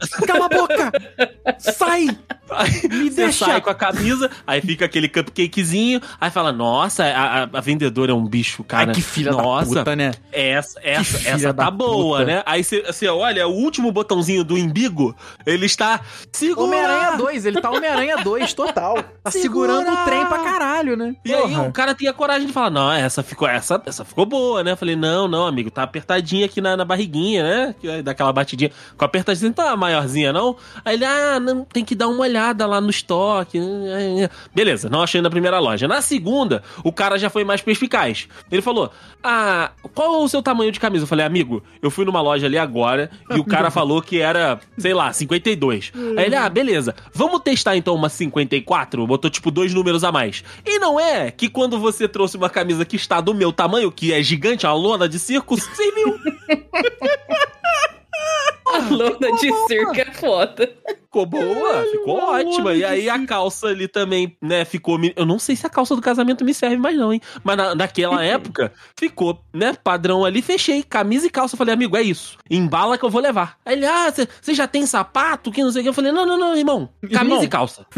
você, 0.01 0.25
Cala 0.27 0.45
a 0.45 0.49
boca! 0.49 0.91
Sai! 1.59 2.07
Aí 2.53 2.81
Me 2.89 3.09
você 3.09 3.23
deixa! 3.23 3.45
sai 3.45 3.61
com 3.61 3.69
a 3.69 3.75
camisa, 3.75 4.29
aí 4.45 4.61
fica 4.61 4.85
aquele 4.85 5.07
cupcakezinho. 5.09 6.01
Aí 6.19 6.29
fala: 6.31 6.51
Nossa, 6.51 7.03
a, 7.05 7.43
a- 7.43 7.49
a 7.53 7.61
vendedora 7.61 8.11
é 8.11 8.15
um 8.15 8.25
bicho, 8.25 8.63
cara. 8.63 8.89
Ai, 8.89 8.95
que 8.95 9.01
filha 9.01 9.31
Nossa, 9.31 9.73
da 9.75 9.79
puta, 9.81 9.95
né? 9.95 10.11
essa, 10.31 10.79
essa, 10.83 11.27
essa 11.29 11.53
tá 11.53 11.69
boa, 11.71 12.19
puta. 12.19 12.31
né? 12.31 12.43
Aí 12.45 12.63
você, 12.63 12.81
você 12.83 13.07
olha, 13.07 13.47
o 13.47 13.51
último 13.53 13.91
botãozinho 13.91 14.43
do 14.43 14.57
embigo, 14.57 15.15
ele 15.45 15.65
está. 15.65 16.01
Segura! 16.31 16.61
Homem-Aranha 16.67 17.17
2, 17.17 17.45
ele 17.45 17.61
tá 17.61 17.69
Homem-Aranha 17.71 18.17
2 18.17 18.53
total. 18.53 18.97
Tá 19.23 19.31
segurando 19.31 19.89
o 19.91 20.05
trem 20.05 20.25
pra 20.25 20.39
caralho, 20.43 20.95
né? 20.97 21.15
E 21.23 21.33
aí 21.33 21.41
Porra. 21.41 21.63
o 21.63 21.71
cara 21.71 21.93
tinha 21.95 22.13
coragem 22.13 22.47
de 22.47 22.53
falar, 22.53 22.69
não, 22.69 22.91
essa 22.91 23.23
ficou, 23.23 23.47
essa, 23.47 23.81
essa 23.85 24.03
ficou 24.05 24.25
boa, 24.25 24.63
né? 24.63 24.71
Eu 24.71 24.77
falei, 24.77 24.95
não, 24.95 25.27
não, 25.27 25.45
amigo, 25.47 25.69
tá 25.71 25.83
apertadinha 25.83 26.45
aqui 26.45 26.59
na, 26.61 26.75
na 26.75 26.85
barriguinha, 26.85 27.43
né? 27.43 27.75
É 27.83 28.01
Daquela 28.01 28.31
batidinha. 28.33 28.71
Com 28.97 29.05
apertadinha, 29.05 29.47
não 29.47 29.53
tá 29.53 29.75
maiorzinha, 29.77 30.31
não? 30.33 30.55
Aí 30.83 30.95
ele, 30.95 31.05
ah, 31.05 31.39
não, 31.39 31.63
tem 31.65 31.83
que 31.85 31.93
dar 31.95 32.07
uma 32.07 32.21
olhada 32.21 32.40
lá 32.67 32.81
no 32.81 32.89
estoque. 32.89 33.59
Beleza, 34.53 34.89
não 34.89 35.01
achei 35.01 35.21
na 35.21 35.29
primeira 35.29 35.59
loja. 35.59 35.87
Na 35.87 36.01
segunda, 36.01 36.63
o 36.83 36.91
cara 36.91 37.17
já 37.17 37.29
foi 37.29 37.43
mais 37.43 37.61
perspicaz. 37.61 38.27
Ele 38.51 38.61
falou, 38.61 38.91
ah, 39.23 39.71
qual 39.93 40.23
o 40.23 40.27
seu 40.27 40.41
tamanho 40.41 40.71
de 40.71 40.79
camisa? 40.79 41.03
Eu 41.03 41.07
falei, 41.07 41.25
amigo, 41.25 41.63
eu 41.81 41.91
fui 41.91 42.05
numa 42.05 42.21
loja 42.21 42.47
ali 42.47 42.57
agora 42.57 43.09
e 43.29 43.39
o 43.39 43.45
cara 43.45 43.69
falou 43.71 44.01
que 44.01 44.19
era, 44.19 44.59
sei 44.77 44.93
lá, 44.93 45.13
52. 45.13 45.91
Aí 46.17 46.25
ele, 46.25 46.35
ah, 46.35 46.49
beleza, 46.49 46.95
vamos 47.13 47.41
testar 47.41 47.75
então 47.75 47.95
uma 47.95 48.09
54? 48.09 49.05
Botou 49.05 49.29
tipo 49.29 49.51
dois 49.51 49.73
números 49.73 50.03
a 50.03 50.11
mais. 50.11 50.43
E 50.65 50.79
não 50.79 50.99
é 50.99 51.31
que 51.31 51.49
quando 51.49 51.79
você 51.79 52.07
trouxe 52.07 52.37
uma 52.37 52.49
camisa 52.49 52.85
que 52.85 52.95
está 52.95 53.21
do 53.21 53.33
meu 53.33 53.51
tamanho, 53.51 53.91
que 53.91 54.13
é 54.13 54.21
gigante, 54.21 54.65
uma 54.65 54.73
lona 54.73 55.07
de 55.07 55.19
circo, 55.19 55.59
serviu. 55.59 56.19
A 56.49 56.57
lona 58.79 59.31
de 59.39 59.51
circo 59.67 59.99
é 59.99 60.11
foda. 60.13 60.69
Ficou 61.03 61.25
boa, 61.25 61.83
ficou 61.91 62.17
uma 62.19 62.31
ótima. 62.39 62.73
E 62.73 62.85
aí 62.85 63.09
a 63.09 63.25
calça 63.25 63.67
ali 63.67 63.85
também, 63.87 64.37
né, 64.41 64.63
ficou. 64.63 64.97
Eu 65.15 65.25
não 65.25 65.37
sei 65.37 65.57
se 65.57 65.67
a 65.67 65.69
calça 65.69 65.93
do 65.93 66.01
casamento 66.01 66.45
me 66.45 66.53
serve 66.53 66.77
mais, 66.77 66.95
não, 66.97 67.11
hein? 67.11 67.19
Mas 67.43 67.57
na, 67.57 67.75
naquela 67.75 68.23
época, 68.25 68.71
ficou, 68.97 69.41
né, 69.53 69.73
padrão 69.83 70.23
ali, 70.23 70.41
fechei. 70.41 70.83
Camisa 70.83 71.27
e 71.27 71.29
calça. 71.29 71.55
Eu 71.55 71.57
falei, 71.57 71.73
amigo, 71.73 71.97
é 71.97 72.01
isso. 72.01 72.37
Embala 72.49 72.97
que 72.97 73.03
eu 73.03 73.09
vou 73.09 73.21
levar. 73.21 73.57
Aí 73.65 73.73
ele, 73.75 73.85
ah, 73.85 74.09
você 74.41 74.53
já 74.53 74.67
tem 74.67 74.85
sapato? 74.85 75.51
Que 75.51 75.61
não 75.61 75.71
sei 75.71 75.81
o 75.81 75.83
que. 75.83 75.89
Eu 75.89 75.93
falei, 75.93 76.13
não, 76.13 76.25
não, 76.25 76.37
não, 76.37 76.55
irmão. 76.55 76.89
Camisa 77.01 77.23
Irmão. 77.25 77.43
e 77.43 77.47
calça. 77.49 77.85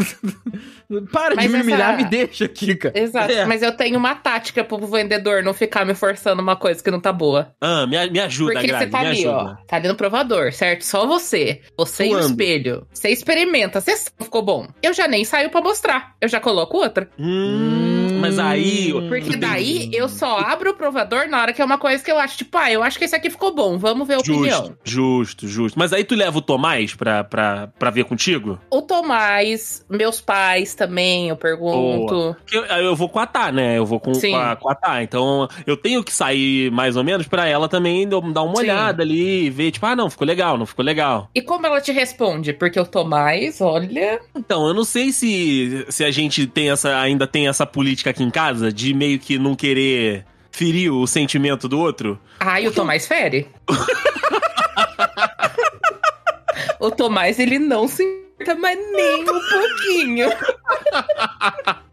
Para 1.12 1.34
Mas 1.34 1.44
de 1.46 1.50
me 1.50 1.58
essa- 1.58 1.64
humilhar, 1.68 1.96
me 1.96 2.04
deixa, 2.04 2.46
Kika. 2.48 2.92
Exato. 2.94 3.32
É. 3.32 3.44
Mas 3.46 3.62
eu 3.62 3.72
tenho 3.72 3.98
uma 3.98 4.14
tática 4.14 4.62
pro 4.62 4.78
vendedor 4.86 5.42
não 5.42 5.54
ficar 5.54 5.84
me 5.84 5.94
forçando 5.94 6.42
uma 6.42 6.56
coisa 6.56 6.82
que 6.82 6.90
não 6.90 7.00
tá 7.00 7.12
boa. 7.12 7.52
Ah, 7.60 7.86
me, 7.86 8.10
me 8.10 8.20
ajuda, 8.20 8.52
Porque 8.52 8.66
Grazi, 8.66 8.84
você 8.84 8.90
tá 8.90 9.00
me 9.00 9.06
ali, 9.06 9.18
ajuda. 9.26 9.36
ó. 9.60 9.66
Tá 9.66 9.76
ali 9.76 9.88
no 9.88 9.94
provador, 9.96 10.52
certo? 10.64 10.82
Só 10.84 11.06
você. 11.06 11.60
Você 11.76 12.04
e 12.04 12.08
o 12.08 12.10
Suando. 12.12 12.26
espelho. 12.26 12.86
Você 12.92 13.08
experimenta. 13.10 13.80
Você 13.80 13.94
ficou 14.20 14.42
bom. 14.42 14.66
Eu 14.82 14.92
já 14.94 15.06
nem 15.06 15.24
saio 15.24 15.50
pra 15.50 15.60
mostrar. 15.60 16.14
Eu 16.20 16.28
já 16.28 16.40
coloco 16.40 16.76
outra. 16.78 17.08
Hum, 17.18 18.18
mas 18.20 18.38
aí. 18.38 18.92
Porque 18.92 19.20
tu 19.26 19.30
tem- 19.32 19.38
daí 19.40 19.90
eu 19.92 20.08
só 20.08 20.38
abro 20.38 20.70
o 20.70 20.74
provador 20.74 21.28
na 21.28 21.40
hora 21.40 21.52
que 21.52 21.60
é 21.60 21.64
uma 21.64 21.78
coisa 21.78 22.02
que 22.02 22.10
eu 22.10 22.18
acho, 22.18 22.38
tipo, 22.38 22.56
ah, 22.56 22.70
eu 22.70 22.82
acho 22.82 22.98
que 22.98 23.04
esse 23.04 23.14
aqui 23.14 23.28
ficou 23.30 23.54
bom. 23.54 23.76
Vamos 23.78 24.06
ver 24.08 24.14
a 24.14 24.18
opinião. 24.18 24.64
Justo, 24.64 24.78
justo, 24.84 25.48
justo. 25.48 25.78
Mas 25.78 25.92
aí 25.92 26.04
tu 26.04 26.14
leva 26.14 26.38
o 26.38 26.42
Tomás 26.42 26.94
pra, 26.94 27.22
pra, 27.24 27.68
pra 27.78 27.90
ver 27.90 28.04
contigo? 28.04 28.58
O 28.70 28.80
Tomás, 28.82 29.84
meus 29.90 30.20
pais 30.20 30.74
também, 30.74 31.28
eu 31.28 31.36
pergunto. 31.36 32.34
Porque 32.40 32.56
eu, 32.56 32.64
eu 32.64 32.96
vou 32.96 33.08
com 33.08 33.18
a 33.18 33.26
Tá, 33.26 33.50
né? 33.50 33.76
Eu 33.78 33.84
vou 33.86 33.98
com, 33.98 34.12
com, 34.12 34.36
a, 34.36 34.54
com 34.56 34.70
a 34.70 34.74
Tá. 34.74 35.02
Então 35.02 35.48
eu 35.66 35.76
tenho 35.76 36.02
que 36.04 36.12
sair 36.12 36.70
mais 36.70 36.96
ou 36.96 37.02
menos 37.04 37.26
pra 37.26 37.46
ela 37.46 37.68
também 37.68 38.08
dar 38.08 38.18
uma 38.18 38.54
Sim. 38.54 38.62
olhada 38.62 39.02
ali 39.02 39.46
e 39.46 39.50
ver, 39.50 39.70
tipo, 39.72 39.84
ah, 39.86 39.96
não, 39.96 40.08
ficou 40.08 40.26
legal, 40.26 40.53
não 40.58 40.66
ficou 40.66 40.84
legal. 40.84 41.28
E 41.34 41.42
como 41.42 41.66
ela 41.66 41.80
te 41.80 41.92
responde? 41.92 42.52
Porque 42.52 42.78
o 42.78 42.86
Tomás, 42.86 43.60
olha. 43.60 44.20
Então, 44.34 44.66
eu 44.66 44.74
não 44.74 44.84
sei 44.84 45.12
se, 45.12 45.86
se 45.88 46.04
a 46.04 46.10
gente 46.10 46.46
tem 46.46 46.70
essa, 46.70 46.98
ainda 46.98 47.26
tem 47.26 47.48
essa 47.48 47.66
política 47.66 48.10
aqui 48.10 48.22
em 48.22 48.30
casa 48.30 48.72
de 48.72 48.94
meio 48.94 49.18
que 49.18 49.38
não 49.38 49.54
querer 49.54 50.24
ferir 50.50 50.92
o 50.92 51.06
sentimento 51.06 51.68
do 51.68 51.78
outro. 51.78 52.18
Ai, 52.38 52.66
o 52.66 52.72
Tomás 52.72 53.06
fere. 53.06 53.48
o 56.78 56.90
Tomás, 56.90 57.38
ele 57.38 57.58
não 57.58 57.88
se 57.88 58.04
importa, 58.04 58.54
mas 58.54 58.78
nem 58.92 59.22
um 59.22 59.24
pouquinho. 59.24 60.28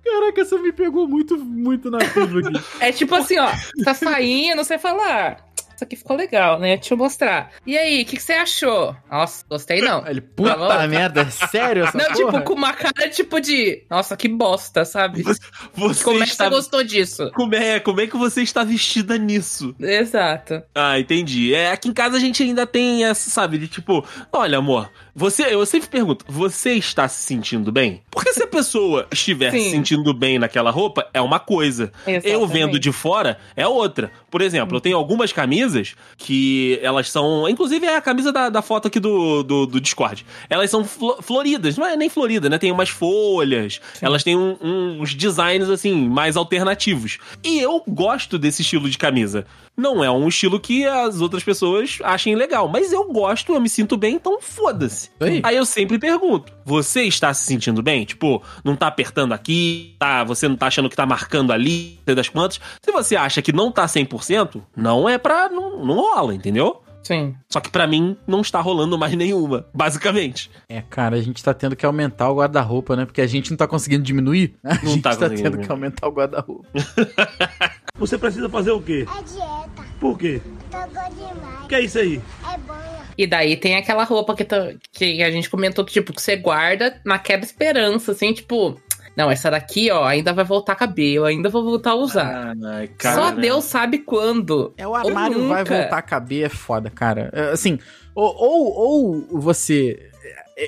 Caraca, 0.04 0.46
você 0.46 0.58
me 0.60 0.72
pegou 0.72 1.08
muito, 1.08 1.38
muito 1.38 1.90
na 1.90 2.00
curva 2.10 2.40
aqui. 2.40 2.62
É 2.80 2.92
tipo 2.92 3.16
assim, 3.16 3.40
ó, 3.40 3.50
tá 3.84 3.94
saindo, 3.94 4.64
você 4.64 4.78
fala, 4.78 5.04
ah, 5.04 5.38
isso 5.82 5.84
aqui 5.84 5.96
ficou 5.96 6.16
legal, 6.16 6.60
né? 6.60 6.78
Deixa 6.78 6.94
eu 6.94 6.98
mostrar. 6.98 7.52
E 7.66 7.78
aí, 7.78 8.04
o 8.04 8.06
que, 8.06 8.16
que 8.18 8.22
você 8.24 8.34
achou? 8.34 8.96
Nossa, 9.10 9.44
gostei 9.50 9.82
não. 9.82 10.06
Ele, 10.08 10.22
puta 10.22 10.56
Tá 10.56 10.80
bom. 10.82 10.88
merda, 10.88 11.30
sério 11.30 11.84
essa 11.86 11.98
Não, 11.98 12.06
porra? 12.06 12.16
tipo, 12.16 12.42
com 12.44 12.54
uma 12.54 12.74
cara 12.74 13.10
tipo 13.10 13.40
de, 13.42 13.84
nossa, 13.90 14.16
que 14.16 14.28
bosta, 14.28 14.86
sabe? 14.86 15.24
Você 15.74 16.04
Como 16.04 16.22
é 16.22 16.26
que 16.26 16.32
está... 16.32 16.46
você 16.46 16.50
gostou 16.56 16.84
disso? 16.84 17.32
Como 17.34 17.56
é, 17.56 17.80
como 17.80 18.00
é 18.02 18.08
que 18.08 18.16
você 18.18 18.42
está 18.44 18.64
vestida 18.64 19.18
nisso? 19.18 19.76
Exato. 19.80 20.62
Ah, 20.76 21.00
entendi. 21.00 21.54
É, 21.54 21.72
aqui 21.72 21.90
em 21.90 21.94
casa 21.94 22.18
a 22.18 22.20
gente 22.20 22.44
ainda 22.44 22.68
tem 22.68 23.06
essa, 23.06 23.30
sabe, 23.30 23.58
de 23.58 23.68
tipo, 23.68 24.06
olha, 24.32 24.58
amor, 24.60 24.90
você, 25.16 25.44
eu 25.54 25.66
sempre 25.66 25.90
pergunto, 25.90 26.26
você 26.28 26.74
está 26.74 27.08
se 27.08 27.22
sentindo 27.24 27.72
bem? 27.72 28.02
Porque 28.10 28.32
se 28.34 28.42
a 28.42 28.48
pessoa 28.48 29.08
estiver 29.12 29.52
se 29.52 29.60
Sim. 29.60 29.70
sentindo 29.72 30.14
bem 30.14 30.40
naquela 30.40 30.72
roupa, 30.72 31.08
é 31.14 31.20
uma 31.22 31.40
coisa. 31.40 31.92
Eu 32.08 32.16
Exatamente. 32.16 32.52
vendo 32.54 32.80
de 32.80 32.92
fora, 32.92 33.38
é 33.56 33.68
outra. 33.68 34.12
Por 34.30 34.42
exemplo, 34.42 34.78
eu 34.78 34.82
tenho 34.82 34.98
algumas 34.98 35.32
camisas 35.34 35.96
que 36.18 36.80
elas 36.82 37.10
são. 37.10 37.48
Inclusive 37.50 37.86
é 37.86 37.96
a 37.98 38.02
camisa 38.02 38.32
da, 38.32 38.50
da 38.50 38.62
foto 38.62 38.88
aqui 38.88 39.00
do, 39.00 39.44
do, 39.44 39.66
do 39.66 39.82
Discord. 39.82 40.26
Elas 40.50 40.70
são 40.70 40.84
flo- 40.86 41.18
floridas, 41.22 41.78
não 41.78 41.86
é 41.86 41.96
nem 41.98 42.10
florida, 42.10 42.50
né? 42.50 42.58
Tem 42.58 42.72
umas 42.72 42.90
folhas, 42.90 43.82
elas 44.02 44.24
têm 44.24 44.38
um- 44.38 44.58
uns 45.02 45.14
designs 45.14 45.70
assim, 45.70 46.08
mais 46.08 46.38
alternativos. 46.38 47.18
E 47.44 47.60
eu 47.60 47.84
gosto 47.88 48.38
desse 48.38 48.62
estilo 48.62 48.90
de 48.90 48.98
camisa. 48.98 49.46
Não 49.76 50.04
é 50.04 50.12
um 50.12 50.28
estilo 50.28 50.60
que 50.60 50.86
as 50.86 51.22
outras 51.22 51.44
pessoas 51.44 51.98
achem 52.04 52.36
legal, 52.36 52.68
mas 52.68 52.92
eu 52.92 53.12
gosto, 53.12 53.54
eu 53.54 53.62
me 53.62 53.70
sinto 53.70 53.98
bem, 53.98 54.16
então 54.16 54.40
foda-se. 54.42 55.10
Aí. 55.20 55.42
Aí 55.44 55.56
eu 55.56 55.66
sempre 55.66 55.98
pergunto: 55.98 56.52
você 56.66 57.04
está 57.04 57.34
se 57.34 57.46
sentindo 57.46 57.82
bem? 57.82 58.06
Tipo, 58.06 58.44
não 58.64 58.76
tá 58.76 58.88
apertando 58.88 59.34
aqui, 59.34 59.96
tá, 59.98 60.24
você 60.24 60.48
não 60.48 60.56
tá 60.56 60.68
achando 60.68 60.90
que 60.90 60.96
tá 60.96 61.06
marcando 61.06 61.52
ali, 61.52 62.00
sei 62.06 62.16
das 62.16 62.30
quantas. 62.30 62.60
Se 62.84 62.92
você 62.92 63.16
acha 63.16 63.42
que 63.42 63.54
não 63.54 63.72
tá 63.72 63.86
100%, 63.86 64.62
não 64.76 65.08
é 65.08 65.18
pra. 65.18 65.50
Não, 65.50 65.84
não 65.86 65.96
rola, 65.96 66.34
entendeu? 66.34 66.82
Sim. 67.04 67.36
Só 67.50 67.60
que 67.60 67.70
pra 67.70 67.88
mim 67.88 68.16
não 68.28 68.42
está 68.42 68.62
rolando 68.62 68.98
mais 68.98 69.14
nenhuma, 69.16 69.66
basicamente. 69.74 70.50
É, 70.70 70.82
cara, 70.82 71.16
a 71.18 71.22
gente 71.22 71.44
tá 71.44 71.54
tendo 71.54 71.76
que 71.76 71.86
aumentar 71.86 72.30
o 72.30 72.36
guarda-roupa, 72.36 72.96
né? 72.96 73.06
Porque 73.06 73.22
a 73.22 73.28
gente 73.28 73.50
não 73.50 73.58
tá 73.58 73.68
conseguindo 73.68 74.04
diminuir. 74.04 74.56
A 74.64 74.76
Não 74.76 74.92
gente 74.94 75.02
tá 75.02 75.16
tá, 75.16 75.30
tendo 75.30 75.58
que 75.58 75.72
aumentar 75.72 76.08
o 76.08 76.12
guarda-roupa. 76.12 76.68
Você 77.98 78.18
precisa 78.18 78.50
fazer 78.50 78.72
o 78.72 78.82
quê? 78.82 79.06
É 79.08 79.24
dieta. 79.24 79.92
Por 80.00 80.18
quê? 80.18 80.42
Tô 80.72 80.78
gordo 80.78 81.16
demais. 81.16 81.66
O 81.66 81.68
que 81.68 81.76
é 81.76 81.82
isso 81.82 82.00
aí? 82.00 82.22
É 82.52 82.58
banha. 82.58 83.02
E 83.18 83.28
daí 83.28 83.56
tem 83.58 83.76
aquela 83.76 84.04
roupa 84.04 84.34
que, 84.36 84.44
tá- 84.46 84.74
que 84.92 85.22
a 85.22 85.30
gente 85.30 85.50
comentou 85.50 85.84
tipo, 85.86 86.14
que 86.14 86.22
você 86.22 86.36
guarda 86.36 87.00
naquela 87.06 87.44
esperança, 87.44 88.14
assim, 88.14 88.34
tipo, 88.34 88.80
Não, 89.16 89.30
essa 89.30 89.52
daqui, 89.52 89.92
ó, 89.92 90.06
ainda 90.06 90.32
vai 90.34 90.46
voltar 90.46 90.74
a 90.74 90.76
caber, 90.76 91.14
eu 91.14 91.26
ainda 91.26 91.50
vou 91.50 91.64
voltar 91.64 91.92
a 91.92 91.96
usar. 91.96 92.56
Ai, 92.64 92.90
Só 93.00 93.32
Deus 93.32 93.66
sabe 93.66 94.00
quando. 94.00 94.74
É, 94.78 94.88
o 94.88 94.96
armário 94.96 95.48
vai 95.48 95.64
voltar 95.64 95.98
a 95.98 96.02
caber, 96.02 96.46
é 96.46 96.50
foda, 96.50 96.90
cara. 96.90 97.30
É, 97.34 97.52
Assim, 97.52 97.78
ou, 98.16 98.36
ou, 98.36 99.30
ou 99.34 99.40
você. 99.42 100.11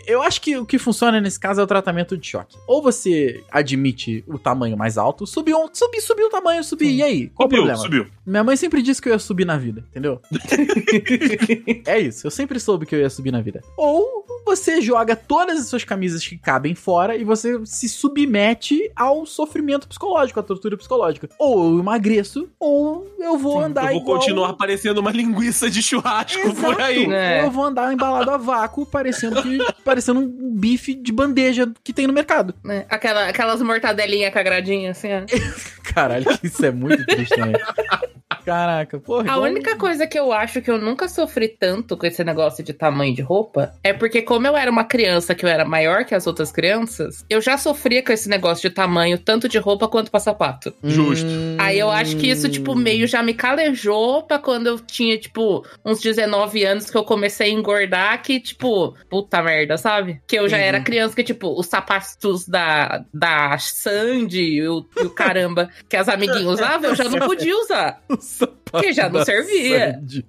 Eu 0.07 0.21
acho 0.21 0.41
que 0.41 0.57
o 0.57 0.65
que 0.65 0.77
funciona 0.77 1.19
nesse 1.21 1.39
caso 1.39 1.61
é 1.61 1.63
o 1.63 1.67
tratamento 1.67 2.17
de 2.17 2.27
choque. 2.27 2.57
Ou 2.67 2.81
você 2.81 3.43
admite 3.51 4.23
o 4.27 4.37
tamanho 4.39 4.77
mais 4.77 4.97
alto, 4.97 5.25
subiu, 5.27 5.57
um- 5.57 5.69
subi, 5.73 6.01
subiu 6.01 6.27
o 6.27 6.29
tamanho, 6.29 6.63
subi, 6.63 6.95
e 6.97 7.03
aí? 7.03 7.27
Qual 7.29 7.47
o 7.47 7.49
Subiu, 7.51 7.65
problema? 7.65 7.77
subiu. 7.83 8.07
Minha 8.25 8.43
mãe 8.43 8.55
sempre 8.55 8.81
disse 8.81 9.01
que 9.01 9.09
eu 9.09 9.13
ia 9.13 9.19
subir 9.19 9.45
na 9.45 9.57
vida, 9.57 9.83
entendeu? 9.91 10.21
é 11.85 11.99
isso, 11.99 12.25
eu 12.27 12.31
sempre 12.31 12.59
soube 12.59 12.85
que 12.85 12.95
eu 12.95 12.99
ia 12.99 13.09
subir 13.09 13.31
na 13.31 13.41
vida. 13.41 13.61
Ou 13.77 14.23
você 14.45 14.81
joga 14.81 15.15
todas 15.15 15.59
as 15.59 15.67
suas 15.67 15.83
camisas 15.83 16.25
que 16.25 16.37
cabem 16.37 16.75
fora 16.75 17.15
e 17.15 17.23
você 17.23 17.59
se 17.65 17.87
submete 17.87 18.91
ao 18.95 19.25
sofrimento 19.25 19.87
psicológico, 19.87 20.39
à 20.39 20.43
tortura 20.43 20.77
psicológica. 20.77 21.29
Ou 21.39 21.73
eu 21.73 21.79
emagreço, 21.79 22.49
ou 22.59 23.07
eu 23.19 23.37
vou 23.37 23.59
andar 23.61 23.85
Eu 23.85 23.93
vou 23.93 24.01
igual... 24.01 24.17
continuar 24.19 24.53
parecendo 24.53 24.99
uma 24.99 25.11
linguiça 25.11 25.69
de 25.69 25.81
churrasco 25.81 26.53
por 26.55 26.79
aí. 26.81 27.05
É. 27.11 27.39
Ou 27.39 27.45
eu 27.45 27.51
vou 27.51 27.63
andar 27.63 27.93
embalado 27.93 28.31
a 28.31 28.37
vácuo, 28.37 28.85
parecendo 28.85 29.41
que 29.41 29.57
parecendo 29.83 30.19
um 30.21 30.55
bife 30.55 30.93
de 30.93 31.11
bandeja 31.11 31.71
que 31.83 31.93
tem 31.93 32.07
no 32.07 32.13
mercado. 32.13 32.53
né? 32.63 32.85
Aquela, 32.89 33.27
aquelas 33.27 33.61
mortadelinhas 33.61 34.33
cagradinhas, 34.33 34.97
assim, 34.97 35.09
ó. 35.13 35.21
Caralho, 35.93 36.25
isso 36.43 36.65
é 36.65 36.71
muito 36.71 37.05
triste, 37.05 37.37
né? 37.39 37.53
Caraca, 38.45 38.99
porra. 38.99 39.31
A 39.31 39.37
única 39.39 39.75
coisa 39.77 40.05
que 40.07 40.17
eu 40.17 40.31
acho 40.31 40.61
que 40.61 40.69
eu 40.69 40.77
nunca 40.77 41.07
sofri 41.07 41.47
tanto 41.47 41.95
com 41.97 42.05
esse 42.05 42.23
negócio 42.23 42.63
de 42.63 42.73
tamanho 42.73 43.13
de 43.15 43.21
roupa 43.21 43.73
é 43.83 43.93
porque, 43.93 44.21
como 44.21 44.45
eu 44.47 44.55
era 44.57 44.69
uma 44.69 44.83
criança 44.83 45.33
que 45.35 45.45
eu 45.45 45.49
era 45.49 45.65
maior 45.65 46.05
que 46.05 46.13
as 46.15 46.27
outras 46.27 46.51
crianças, 46.51 47.25
eu 47.29 47.41
já 47.41 47.57
sofria 47.57 48.03
com 48.03 48.11
esse 48.11 48.27
negócio 48.29 48.67
de 48.69 48.73
tamanho, 48.75 49.17
tanto 49.17 49.47
de 49.47 49.57
roupa 49.57 49.87
quanto 49.87 50.11
pra 50.11 50.19
sapato. 50.19 50.73
Justo. 50.83 51.25
Hum. 51.27 51.57
Aí 51.59 51.79
eu 51.79 51.89
acho 51.89 52.17
que 52.17 52.27
isso, 52.29 52.49
tipo, 52.49 52.75
meio 52.75 53.07
já 53.07 53.21
me 53.23 53.33
calejou 53.33 54.23
pra 54.23 54.39
quando 54.39 54.67
eu 54.67 54.79
tinha, 54.79 55.17
tipo, 55.17 55.65
uns 55.85 55.99
19 56.01 56.63
anos 56.63 56.89
que 56.89 56.97
eu 56.97 57.03
comecei 57.03 57.47
a 57.47 57.53
engordar, 57.53 58.21
que, 58.21 58.39
tipo, 58.39 58.95
puta 59.09 59.41
merda, 59.41 59.77
sabe? 59.77 60.21
Que 60.27 60.37
eu 60.37 60.47
já 60.49 60.57
Uhum. 60.57 60.63
era 60.63 60.81
criança, 60.81 61.15
que, 61.15 61.23
tipo, 61.23 61.57
os 61.59 61.67
sapatos 61.67 62.47
da, 62.47 63.03
da 63.13 63.57
Sandy 63.57 64.41
e 64.57 64.67
o, 64.67 64.85
e 64.97 65.05
o 65.05 65.09
caramba 65.09 65.69
que 65.89 65.95
as 65.97 66.07
amiguinhas 66.07 66.45
usavam, 66.45 66.89
eu 66.89 66.95
já 66.95 67.05
não 67.05 67.19
podia 67.27 67.55
usar. 67.57 68.01
Sapato 68.33 68.81
Que 68.81 68.93
já 68.93 69.09
não 69.09 69.23
servia. 69.23 69.93
Sandy. 69.93 70.25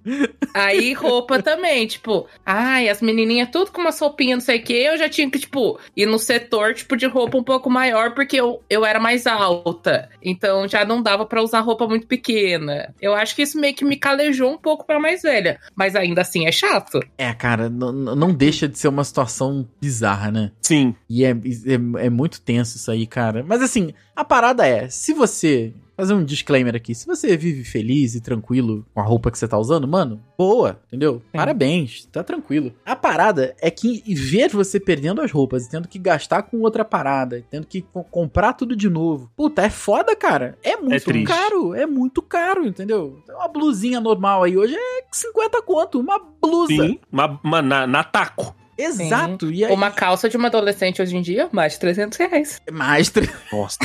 Aí 0.53 0.93
roupa 0.93 1.43
também, 1.43 1.87
tipo, 1.87 2.27
ai, 2.45 2.89
as 2.89 3.01
menininhas 3.01 3.49
tudo 3.51 3.73
com 3.73 3.81
uma 3.81 3.91
roupinha, 3.91 4.37
não 4.37 4.41
sei 4.41 4.59
o 4.59 4.63
que, 4.63 4.73
eu 4.73 4.97
já 4.97 5.09
tinha 5.09 5.31
que, 5.31 5.39
tipo, 5.39 5.79
ir 5.97 6.07
no 6.07 6.19
setor, 6.19 6.75
tipo, 6.75 6.97
de 6.97 7.07
roupa 7.07 7.37
um 7.37 7.43
pouco 7.43 7.69
maior, 7.71 8.15
porque 8.15 8.37
eu, 8.37 8.63
eu 8.69 8.85
era 8.85 9.01
mais 9.01 9.27
alta. 9.27 10.09
Então 10.23 10.69
já 10.69 10.85
não 10.85 11.03
dava 11.03 11.27
pra 11.27 11.43
usar 11.43 11.61
roupa 11.61 11.87
muito 11.87 12.07
pequena. 12.07 12.95
Eu 13.01 13.15
acho 13.15 13.35
que 13.35 13.43
isso 13.43 13.59
meio 13.59 13.75
que 13.75 13.85
me 13.85 13.97
calejou 13.97 14.53
um 14.53 14.59
pouco 14.59 14.87
pra 14.87 15.01
mais 15.01 15.23
velha. 15.23 15.59
Mas 15.75 15.97
ainda 15.97 16.21
assim 16.21 16.47
é 16.47 16.53
chato. 16.53 17.01
É, 17.19 17.33
cara, 17.33 17.69
não, 17.69 17.93
não 17.93 18.33
deixa 18.33 18.69
de 18.69 18.79
ser 18.79 18.89
uma 18.89 19.05
situação 19.05 19.67
bizarra, 19.81 20.31
né? 20.31 20.53
Sim. 20.61 20.95
E 21.09 21.25
é, 21.25 21.31
é, 21.31 22.07
é 22.07 22.11
muito 22.11 22.41
tenso 22.41 22.77
isso 22.77 22.91
aí, 22.91 23.07
cara. 23.07 23.45
Mas 23.47 23.63
assim, 23.63 23.93
a 24.15 24.25
parada 24.25 24.67
é, 24.67 24.89
se 24.89 25.13
você. 25.13 25.73
Fazer 25.97 26.15
um 26.15 26.25
disclaimer 26.25 26.75
aqui. 26.75 26.95
Se 26.95 27.07
você 27.07 27.37
vive 27.37 27.63
feliz 27.65 28.15
e 28.15 28.21
tranquilo 28.21 28.85
com 28.93 29.01
a 29.01 29.05
roupa 29.05 29.31
que 29.31 29.39
você 29.39 29.47
tá 29.47 29.57
usando, 29.59 29.87
mano, 29.87 30.21
boa, 30.37 30.81
entendeu? 30.89 31.23
Parabéns, 31.33 32.05
tá 32.07 32.23
tranquilo. 32.25 32.73
A 32.85 32.97
parada 32.97 33.55
é 33.61 33.71
que 33.71 34.03
ver 34.15 34.51
você 34.51 34.81
perdendo 34.81 35.21
as 35.21 35.31
roupas 35.31 35.67
e 35.67 35.71
tendo 35.71 35.87
que 35.87 35.99
gastar 35.99 36.43
com 36.43 36.61
outra 36.63 36.85
parada, 36.85 37.39
e 37.39 37.43
tendo 37.43 37.67
que 37.67 37.83
co- 37.83 38.05
comprar 38.05 38.55
tudo 38.55 38.75
de 38.75 38.89
novo. 38.91 39.31
Puta, 39.37 39.63
é 39.63 39.71
foda, 39.71 40.17
cara. 40.17 40.59
É 40.63 40.77
muito 40.77 41.05
triste. 41.05 41.27
caro, 41.29 41.75
é 41.75 41.87
muito 41.87 42.21
caro, 42.23 42.67
entendeu? 42.67 43.23
Uma 43.29 43.49
blusinha 43.49 44.01
normal 44.01 44.43
aí 44.43 44.57
hoje 44.57 44.75
é 44.75 45.05
50 45.13 45.63
conto, 45.63 46.01
uma 46.01 46.19
blusa. 46.19 46.67
Sim. 46.75 46.99
Uma, 47.13 47.41
uma- 47.45 47.63
na, 47.63 47.87
na 47.87 48.03
taco. 48.05 48.55
Exato. 48.77 49.51
E 49.51 49.65
aí, 49.65 49.73
Uma 49.73 49.91
calça 49.91 50.29
de 50.29 50.37
uma 50.37 50.49
adolescente 50.49 51.01
hoje 51.01 51.17
em 51.17 51.23
dia, 51.23 51.49
mais 51.53 51.75
de 51.75 51.81
300 51.81 52.19
reais. 52.19 52.61
mais 52.73 53.09
tre- 53.11 53.29
Nossa. 53.53 53.79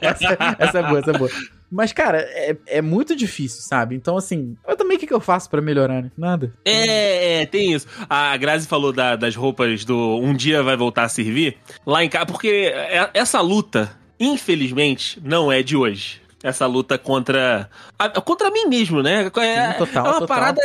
essa, 0.00 0.56
essa 0.58 0.78
é 0.78 0.82
boa, 0.82 0.98
essa 0.98 1.10
é 1.10 1.18
boa. 1.18 1.30
Mas, 1.70 1.92
cara, 1.92 2.18
é, 2.20 2.56
é 2.66 2.82
muito 2.82 3.16
difícil, 3.16 3.60
sabe? 3.62 3.96
Então, 3.96 4.16
assim, 4.16 4.56
eu 4.66 4.76
também 4.76 4.96
o 4.96 5.00
que, 5.00 5.06
que 5.08 5.14
eu 5.14 5.20
faço 5.20 5.50
pra 5.50 5.60
melhorar, 5.60 6.02
né? 6.02 6.10
Nada. 6.16 6.52
É, 6.64 7.42
é, 7.42 7.46
tem 7.46 7.72
isso. 7.72 7.86
A 8.08 8.36
Grazi 8.36 8.68
falou 8.68 8.92
da- 8.92 9.16
das 9.16 9.34
roupas 9.34 9.84
do 9.84 10.18
Um 10.20 10.32
Dia 10.34 10.62
Vai 10.62 10.76
Voltar 10.76 11.04
a 11.04 11.08
Servir. 11.08 11.56
Lá 11.84 12.04
em 12.04 12.08
casa, 12.08 12.26
porque 12.26 12.70
é- 12.72 13.10
essa 13.12 13.40
luta, 13.40 13.90
infelizmente, 14.20 15.20
não 15.24 15.50
é 15.50 15.62
de 15.62 15.76
hoje. 15.76 16.20
Essa 16.44 16.66
luta 16.66 16.98
contra. 16.98 17.70
a- 17.98 18.08
contra 18.20 18.50
mim 18.50 18.66
mesmo, 18.66 19.02
né? 19.02 19.30
É, 19.38 19.72
Sim, 19.72 19.78
total, 19.78 20.06
é 20.06 20.08
uma 20.10 20.20
total. 20.20 20.26
parada. 20.26 20.60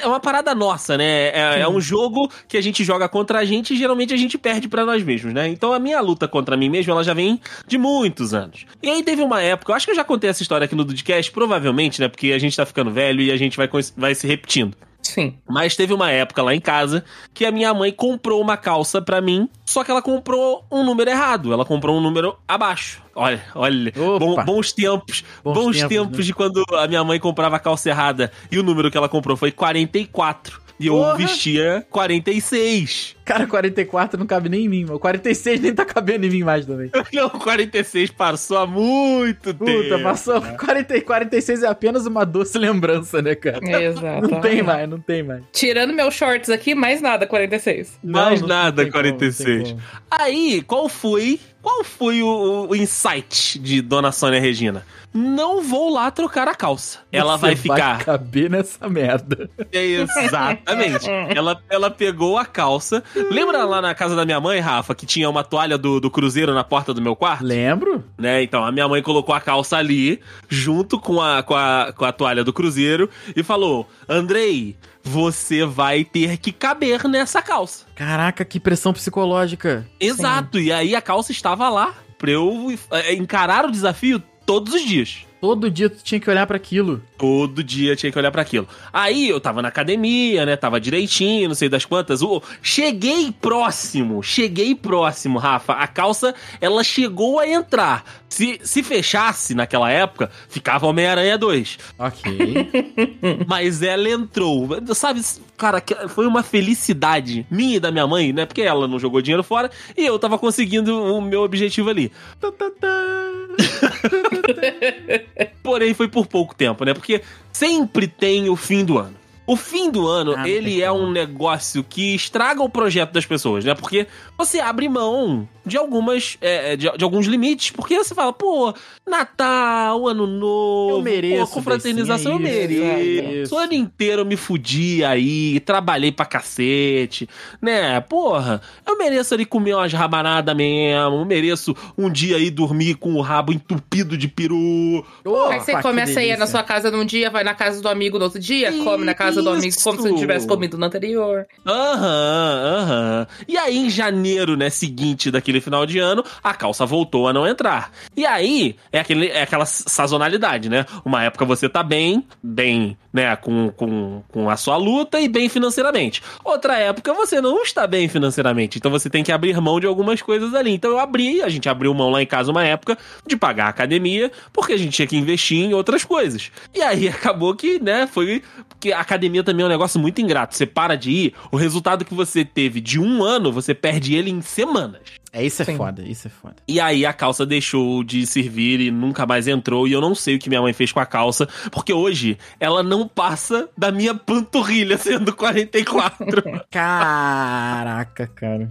É 0.00 0.06
uma 0.06 0.20
parada 0.20 0.54
nossa, 0.54 0.96
né? 0.96 1.28
É, 1.28 1.60
é 1.60 1.68
um 1.68 1.80
jogo 1.80 2.30
que 2.46 2.56
a 2.56 2.60
gente 2.62 2.84
joga 2.84 3.08
contra 3.08 3.38
a 3.40 3.44
gente 3.44 3.72
e 3.74 3.76
geralmente 3.76 4.12
a 4.14 4.16
gente 4.16 4.36
perde 4.38 4.68
pra 4.68 4.84
nós 4.86 5.02
mesmos, 5.02 5.32
né? 5.34 5.48
Então 5.48 5.72
a 5.72 5.78
minha 5.78 6.00
luta 6.00 6.28
contra 6.28 6.56
mim 6.56 6.68
mesmo, 6.68 6.92
ela 6.92 7.02
já 7.02 7.12
vem 7.14 7.40
de 7.66 7.76
muitos 7.78 8.32
anos. 8.34 8.64
E 8.82 8.88
aí 8.90 9.02
teve 9.02 9.22
uma 9.22 9.42
época, 9.42 9.72
eu 9.72 9.76
acho 9.76 9.86
que 9.86 9.92
eu 9.92 9.96
já 9.96 10.04
contei 10.04 10.28
essa 10.30 10.42
história 10.42 10.64
aqui 10.66 10.74
no 10.74 10.84
Dudcast, 10.84 11.30
provavelmente, 11.32 12.00
né? 12.00 12.08
Porque 12.08 12.32
a 12.32 12.38
gente 12.38 12.56
tá 12.56 12.64
ficando 12.66 12.90
velho 12.90 13.20
e 13.22 13.30
a 13.32 13.36
gente 13.36 13.56
vai, 13.56 13.68
vai 13.96 14.14
se 14.14 14.26
repetindo. 14.26 14.76
Sim. 15.02 15.34
Mas 15.48 15.74
teve 15.76 15.92
uma 15.92 16.10
época 16.10 16.42
lá 16.42 16.54
em 16.54 16.60
casa 16.60 17.04
que 17.34 17.44
a 17.44 17.50
minha 17.50 17.74
mãe 17.74 17.90
comprou 17.92 18.40
uma 18.40 18.56
calça 18.56 19.02
pra 19.02 19.20
mim, 19.20 19.48
só 19.66 19.82
que 19.82 19.90
ela 19.90 20.00
comprou 20.00 20.64
um 20.70 20.84
número 20.84 21.10
errado. 21.10 21.52
Ela 21.52 21.64
comprou 21.64 21.96
um 21.96 22.00
número 22.00 22.36
abaixo. 22.46 23.02
Olha, 23.14 23.42
olha. 23.54 23.92
Bom- 23.94 24.42
bons 24.44 24.72
tempos. 24.72 25.24
Bons 25.42 25.54
Bons, 25.54 25.76
tempos, 25.78 25.88
tempos, 25.96 26.18
né? 26.18 26.24
de 26.24 26.32
quando 26.34 26.64
a 26.78 26.86
minha 26.86 27.02
mãe 27.04 27.18
comprava 27.18 27.56
a 27.56 27.58
calça 27.58 27.88
errada 27.90 28.30
e 28.50 28.58
o 28.58 28.62
número 28.62 28.90
que 28.90 28.96
ela 28.96 29.08
comprou 29.08 29.36
foi 29.36 29.50
44. 29.52 30.62
E 30.80 30.86
eu 30.86 30.94
Porra. 30.94 31.16
vestia 31.16 31.86
46. 31.90 33.16
Cara, 33.24 33.46
44 33.46 34.18
não 34.18 34.26
cabe 34.26 34.48
nem 34.48 34.64
em 34.64 34.68
mim, 34.68 34.84
mano. 34.84 34.98
46 34.98 35.60
nem 35.60 35.74
tá 35.74 35.84
cabendo 35.84 36.26
em 36.26 36.30
mim 36.30 36.42
mais 36.42 36.66
também. 36.66 36.90
Não, 37.12 37.28
46 37.30 38.10
passou 38.10 38.58
há 38.58 38.66
muito 38.66 39.54
Puta, 39.54 39.64
tempo. 39.72 40.02
passou. 40.02 40.40
40, 40.40 41.00
46 41.02 41.62
é 41.62 41.68
apenas 41.68 42.06
uma 42.06 42.24
doce 42.24 42.58
lembrança, 42.58 43.20
né, 43.22 43.34
cara? 43.34 43.60
Exato. 43.82 44.28
Não 44.28 44.40
tem 44.40 44.62
mais, 44.62 44.88
não 44.88 44.98
tem 45.00 45.22
mais. 45.22 45.42
Tirando 45.52 45.92
meus 45.92 46.14
shorts 46.14 46.50
aqui, 46.50 46.74
mais 46.74 47.00
nada, 47.00 47.26
46. 47.26 47.98
Mais 48.02 48.40
Não, 48.40 48.48
não 48.48 48.54
nada, 48.56 48.82
tem 48.82 48.90
como, 48.90 49.04
não 49.04 49.10
tem 49.18 49.30
46. 49.30 49.68
como. 49.70 49.82
Aí, 50.10 50.62
qual 50.62 50.88
foi? 50.88 51.38
Qual 51.62 51.84
foi 51.84 52.22
o, 52.22 52.66
o 52.70 52.74
insight 52.74 53.56
de 53.58 53.80
Dona 53.80 54.10
Sônia 54.10 54.40
Regina? 54.40 54.84
Não 55.14 55.62
vou 55.62 55.92
lá 55.92 56.10
trocar 56.10 56.48
a 56.48 56.54
calça. 56.54 56.98
Ela 57.12 57.36
Você 57.36 57.40
vai 57.46 57.56
ficar. 57.56 57.96
Vai 57.96 58.04
caber 58.04 58.50
nessa 58.50 58.88
merda. 58.88 59.48
É, 59.70 59.84
Exatamente. 59.84 61.08
ela, 61.36 61.62
ela 61.70 61.90
pegou 61.90 62.36
a 62.36 62.44
calça. 62.44 63.04
Lembra 63.30 63.64
lá 63.64 63.80
na 63.80 63.94
casa 63.94 64.14
da 64.16 64.24
minha 64.24 64.40
mãe, 64.40 64.60
Rafa, 64.60 64.94
que 64.94 65.06
tinha 65.06 65.28
uma 65.28 65.44
toalha 65.44 65.76
do, 65.76 66.00
do 66.00 66.10
cruzeiro 66.10 66.54
na 66.54 66.64
porta 66.64 66.94
do 66.94 67.02
meu 67.02 67.16
quarto? 67.16 67.44
Lembro? 67.44 68.04
Né? 68.18 68.42
Então, 68.42 68.64
a 68.64 68.72
minha 68.72 68.88
mãe 68.88 69.02
colocou 69.02 69.34
a 69.34 69.40
calça 69.40 69.76
ali, 69.76 70.20
junto 70.48 70.98
com 70.98 71.20
a, 71.20 71.42
com 71.42 71.54
a, 71.54 71.92
com 71.96 72.04
a 72.04 72.12
toalha 72.12 72.44
do 72.44 72.52
cruzeiro, 72.52 73.08
e 73.34 73.42
falou: 73.42 73.88
Andrei, 74.08 74.76
você 75.02 75.64
vai 75.64 76.04
ter 76.04 76.36
que 76.38 76.52
caber 76.52 77.06
nessa 77.08 77.42
calça. 77.42 77.86
Caraca, 77.94 78.44
que 78.44 78.60
pressão 78.60 78.92
psicológica. 78.92 79.86
Exato. 80.00 80.58
E 80.58 80.72
aí 80.72 80.94
a 80.94 81.02
calça 81.02 81.32
estava 81.32 81.68
lá 81.68 81.94
pra 82.18 82.30
eu 82.30 82.72
eh, 82.92 83.14
encarar 83.14 83.64
o 83.64 83.70
desafio 83.70 84.22
todos 84.46 84.74
os 84.74 84.82
dias. 84.82 85.26
Todo 85.42 85.68
dia 85.68 85.90
tu 85.90 86.04
tinha 86.04 86.20
que 86.20 86.30
olhar 86.30 86.46
pra 86.46 86.56
aquilo. 86.56 87.02
Todo 87.18 87.64
dia 87.64 87.96
tinha 87.96 88.12
que 88.12 88.16
olhar 88.16 88.30
pra 88.30 88.42
aquilo. 88.42 88.68
Aí 88.92 89.28
eu 89.28 89.40
tava 89.40 89.60
na 89.60 89.70
academia, 89.70 90.46
né? 90.46 90.54
Tava 90.54 90.80
direitinho, 90.80 91.48
não 91.48 91.54
sei 91.56 91.68
das 91.68 91.84
quantas. 91.84 92.22
Ô, 92.22 92.40
cheguei 92.62 93.32
próximo, 93.32 94.22
cheguei 94.22 94.72
próximo, 94.72 95.40
Rafa. 95.40 95.72
A 95.72 95.88
calça, 95.88 96.32
ela 96.60 96.84
chegou 96.84 97.40
a 97.40 97.48
entrar. 97.48 98.04
Se, 98.28 98.60
se 98.62 98.84
fechasse 98.84 99.52
naquela 99.52 99.90
época, 99.90 100.30
ficava 100.48 100.86
Homem-Aranha 100.86 101.36
2. 101.36 101.76
Ok. 101.98 102.70
Mas 103.48 103.82
ela 103.82 104.08
entrou. 104.08 104.68
Sabe, 104.94 105.22
cara, 105.62 105.80
foi 106.08 106.26
uma 106.26 106.42
felicidade 106.42 107.46
minha 107.48 107.76
e 107.76 107.80
da 107.80 107.92
minha 107.92 108.04
mãe, 108.04 108.32
né? 108.32 108.44
Porque 108.44 108.62
ela 108.62 108.88
não 108.88 108.98
jogou 108.98 109.22
dinheiro 109.22 109.44
fora 109.44 109.70
e 109.96 110.04
eu 110.04 110.18
tava 110.18 110.36
conseguindo 110.36 110.92
o 111.14 111.20
meu 111.20 111.42
objetivo 111.42 111.88
ali. 111.88 112.10
Porém, 115.62 115.94
foi 115.94 116.08
por 116.08 116.26
pouco 116.26 116.52
tempo, 116.52 116.84
né? 116.84 116.92
Porque 116.92 117.22
sempre 117.52 118.08
tem 118.08 118.50
o 118.50 118.56
fim 118.56 118.84
do 118.84 118.98
ano. 118.98 119.14
O 119.46 119.56
fim 119.56 119.90
do 119.90 120.08
ano, 120.08 120.34
Ah, 120.36 120.48
ele 120.48 120.82
é 120.82 120.90
um 120.90 121.10
negócio 121.10 121.84
que 121.84 122.14
estraga 122.14 122.62
o 122.62 122.68
projeto 122.68 123.12
das 123.12 123.26
pessoas, 123.26 123.64
né? 123.64 123.74
Porque 123.74 124.06
você 124.36 124.58
abre 124.58 124.88
mão 124.88 125.48
de 125.64 125.76
algumas, 125.76 126.36
é, 126.40 126.76
de, 126.76 126.90
de 126.96 127.04
alguns 127.04 127.26
limites, 127.26 127.70
porque 127.70 127.96
você 127.96 128.14
fala, 128.14 128.32
pô, 128.32 128.74
Natal, 129.06 130.06
Ano 130.08 130.26
Novo, 130.26 130.98
Eu 130.98 131.02
mereço, 131.02 131.46
pô, 131.46 131.54
confraternização, 131.54 132.32
eu 132.32 132.38
Decinho, 132.38 132.84
é 132.84 133.02
isso, 133.02 133.22
mereço. 133.22 133.54
é. 133.54 133.58
O 133.58 133.60
ano 133.60 133.72
inteiro 133.74 134.22
eu 134.22 134.26
me 134.26 134.36
fudi 134.36 135.04
aí, 135.04 135.60
trabalhei 135.60 136.10
pra 136.10 136.24
cacete, 136.26 137.28
né? 137.60 138.00
Porra, 138.00 138.60
eu 138.86 138.96
mereço 138.98 139.34
ali 139.34 139.44
comer 139.44 139.74
umas 139.74 139.92
rabanadas 139.92 140.54
mesmo, 140.56 141.16
eu 141.16 141.24
mereço 141.24 141.74
um 141.96 142.10
dia 142.10 142.36
aí 142.36 142.50
dormir 142.50 142.94
com 142.94 143.14
o 143.14 143.20
rabo 143.20 143.52
entupido 143.52 144.16
de 144.16 144.28
peru. 144.28 145.04
Aí 145.50 145.60
você 145.60 145.80
come 145.80 145.96
que 145.96 146.00
a 146.00 146.06
ceia 146.06 146.36
na 146.36 146.46
sua 146.46 146.62
casa 146.62 146.90
num 146.90 147.04
dia, 147.04 147.30
vai 147.30 147.44
na 147.44 147.54
casa 147.54 147.80
do 147.80 147.88
amigo 147.88 148.18
no 148.18 148.24
outro 148.24 148.40
dia, 148.40 148.72
come 148.84 149.04
na 149.04 149.14
casa 149.14 149.42
do 149.42 149.50
amigo 149.50 149.76
como 149.82 150.00
se 150.02 150.08
não 150.08 150.16
tivesse 150.16 150.46
comido 150.46 150.76
no 150.76 150.84
anterior. 150.86 151.46
Aham, 151.66 152.80
aham. 152.82 153.26
E 153.48 153.56
aí, 153.56 153.76
em 153.76 153.90
janeiro, 153.90 154.56
né, 154.56 154.70
seguinte 154.70 155.30
daquele 155.30 155.51
final 155.60 155.86
de 155.86 155.98
ano, 155.98 156.24
a 156.42 156.54
calça 156.54 156.86
voltou 156.86 157.28
a 157.28 157.32
não 157.32 157.46
entrar. 157.46 157.90
E 158.16 158.26
aí, 158.26 158.76
é, 158.92 159.00
aquele, 159.00 159.28
é 159.28 159.42
aquela 159.42 159.66
sazonalidade, 159.66 160.68
né? 160.68 160.84
Uma 161.04 161.24
época 161.24 161.44
você 161.44 161.68
tá 161.68 161.82
bem, 161.82 162.24
bem, 162.42 162.96
né, 163.12 163.36
com, 163.36 163.70
com, 163.70 164.22
com 164.28 164.48
a 164.48 164.56
sua 164.56 164.76
luta 164.76 165.20
e 165.20 165.28
bem 165.28 165.48
financeiramente. 165.48 166.22
Outra 166.44 166.78
época 166.78 167.12
você 167.12 167.40
não 167.40 167.62
está 167.62 167.86
bem 167.86 168.08
financeiramente, 168.08 168.78
então 168.78 168.90
você 168.90 169.10
tem 169.10 169.22
que 169.22 169.30
abrir 169.32 169.60
mão 169.60 169.78
de 169.78 169.86
algumas 169.86 170.22
coisas 170.22 170.54
ali. 170.54 170.72
Então 170.72 170.90
eu 170.90 170.98
abri, 170.98 171.42
a 171.42 171.48
gente 171.48 171.68
abriu 171.68 171.92
mão 171.94 172.10
lá 172.10 172.22
em 172.22 172.26
casa 172.26 172.50
uma 172.50 172.64
época 172.64 172.96
de 173.26 173.36
pagar 173.36 173.66
a 173.66 173.68
academia, 173.68 174.30
porque 174.52 174.72
a 174.72 174.76
gente 174.78 174.92
tinha 174.92 175.06
que 175.06 175.16
investir 175.16 175.58
em 175.58 175.74
outras 175.74 176.04
coisas. 176.04 176.50
E 176.74 176.80
aí 176.80 177.08
acabou 177.08 177.54
que, 177.54 177.78
né, 177.78 178.06
foi. 178.06 178.42
Porque 178.68 178.92
a 178.92 179.00
academia 179.00 179.44
também 179.44 179.62
é 179.62 179.66
um 179.66 179.70
negócio 179.70 180.00
muito 180.00 180.20
ingrato. 180.20 180.54
Você 180.54 180.66
para 180.66 180.96
de 180.96 181.10
ir, 181.10 181.34
o 181.50 181.56
resultado 181.56 182.04
que 182.04 182.14
você 182.14 182.44
teve 182.44 182.80
de 182.80 182.98
um 182.98 183.22
ano, 183.22 183.52
você 183.52 183.74
perde 183.74 184.14
ele 184.14 184.30
em 184.30 184.40
semanas. 184.40 185.21
É, 185.32 185.42
isso 185.44 185.62
é 185.62 185.64
Sim. 185.64 185.76
foda, 185.76 186.02
isso 186.02 186.26
é 186.26 186.30
foda. 186.30 186.56
E 186.68 186.78
aí 186.78 187.06
a 187.06 187.12
calça 187.12 187.46
deixou 187.46 188.04
de 188.04 188.26
servir 188.26 188.80
e 188.80 188.90
nunca 188.90 189.24
mais 189.24 189.48
entrou. 189.48 189.88
E 189.88 189.92
eu 189.92 190.00
não 190.00 190.14
sei 190.14 190.36
o 190.36 190.38
que 190.38 190.48
minha 190.50 190.60
mãe 190.60 190.72
fez 190.74 190.92
com 190.92 191.00
a 191.00 191.06
calça, 191.06 191.48
porque 191.70 191.92
hoje 191.92 192.36
ela 192.60 192.82
não 192.82 193.08
passa 193.08 193.68
da 193.76 193.90
minha 193.90 194.14
panturrilha, 194.14 194.98
sendo 194.98 195.34
44. 195.34 196.26
Caraca, 196.70 198.26
cara. 198.26 198.70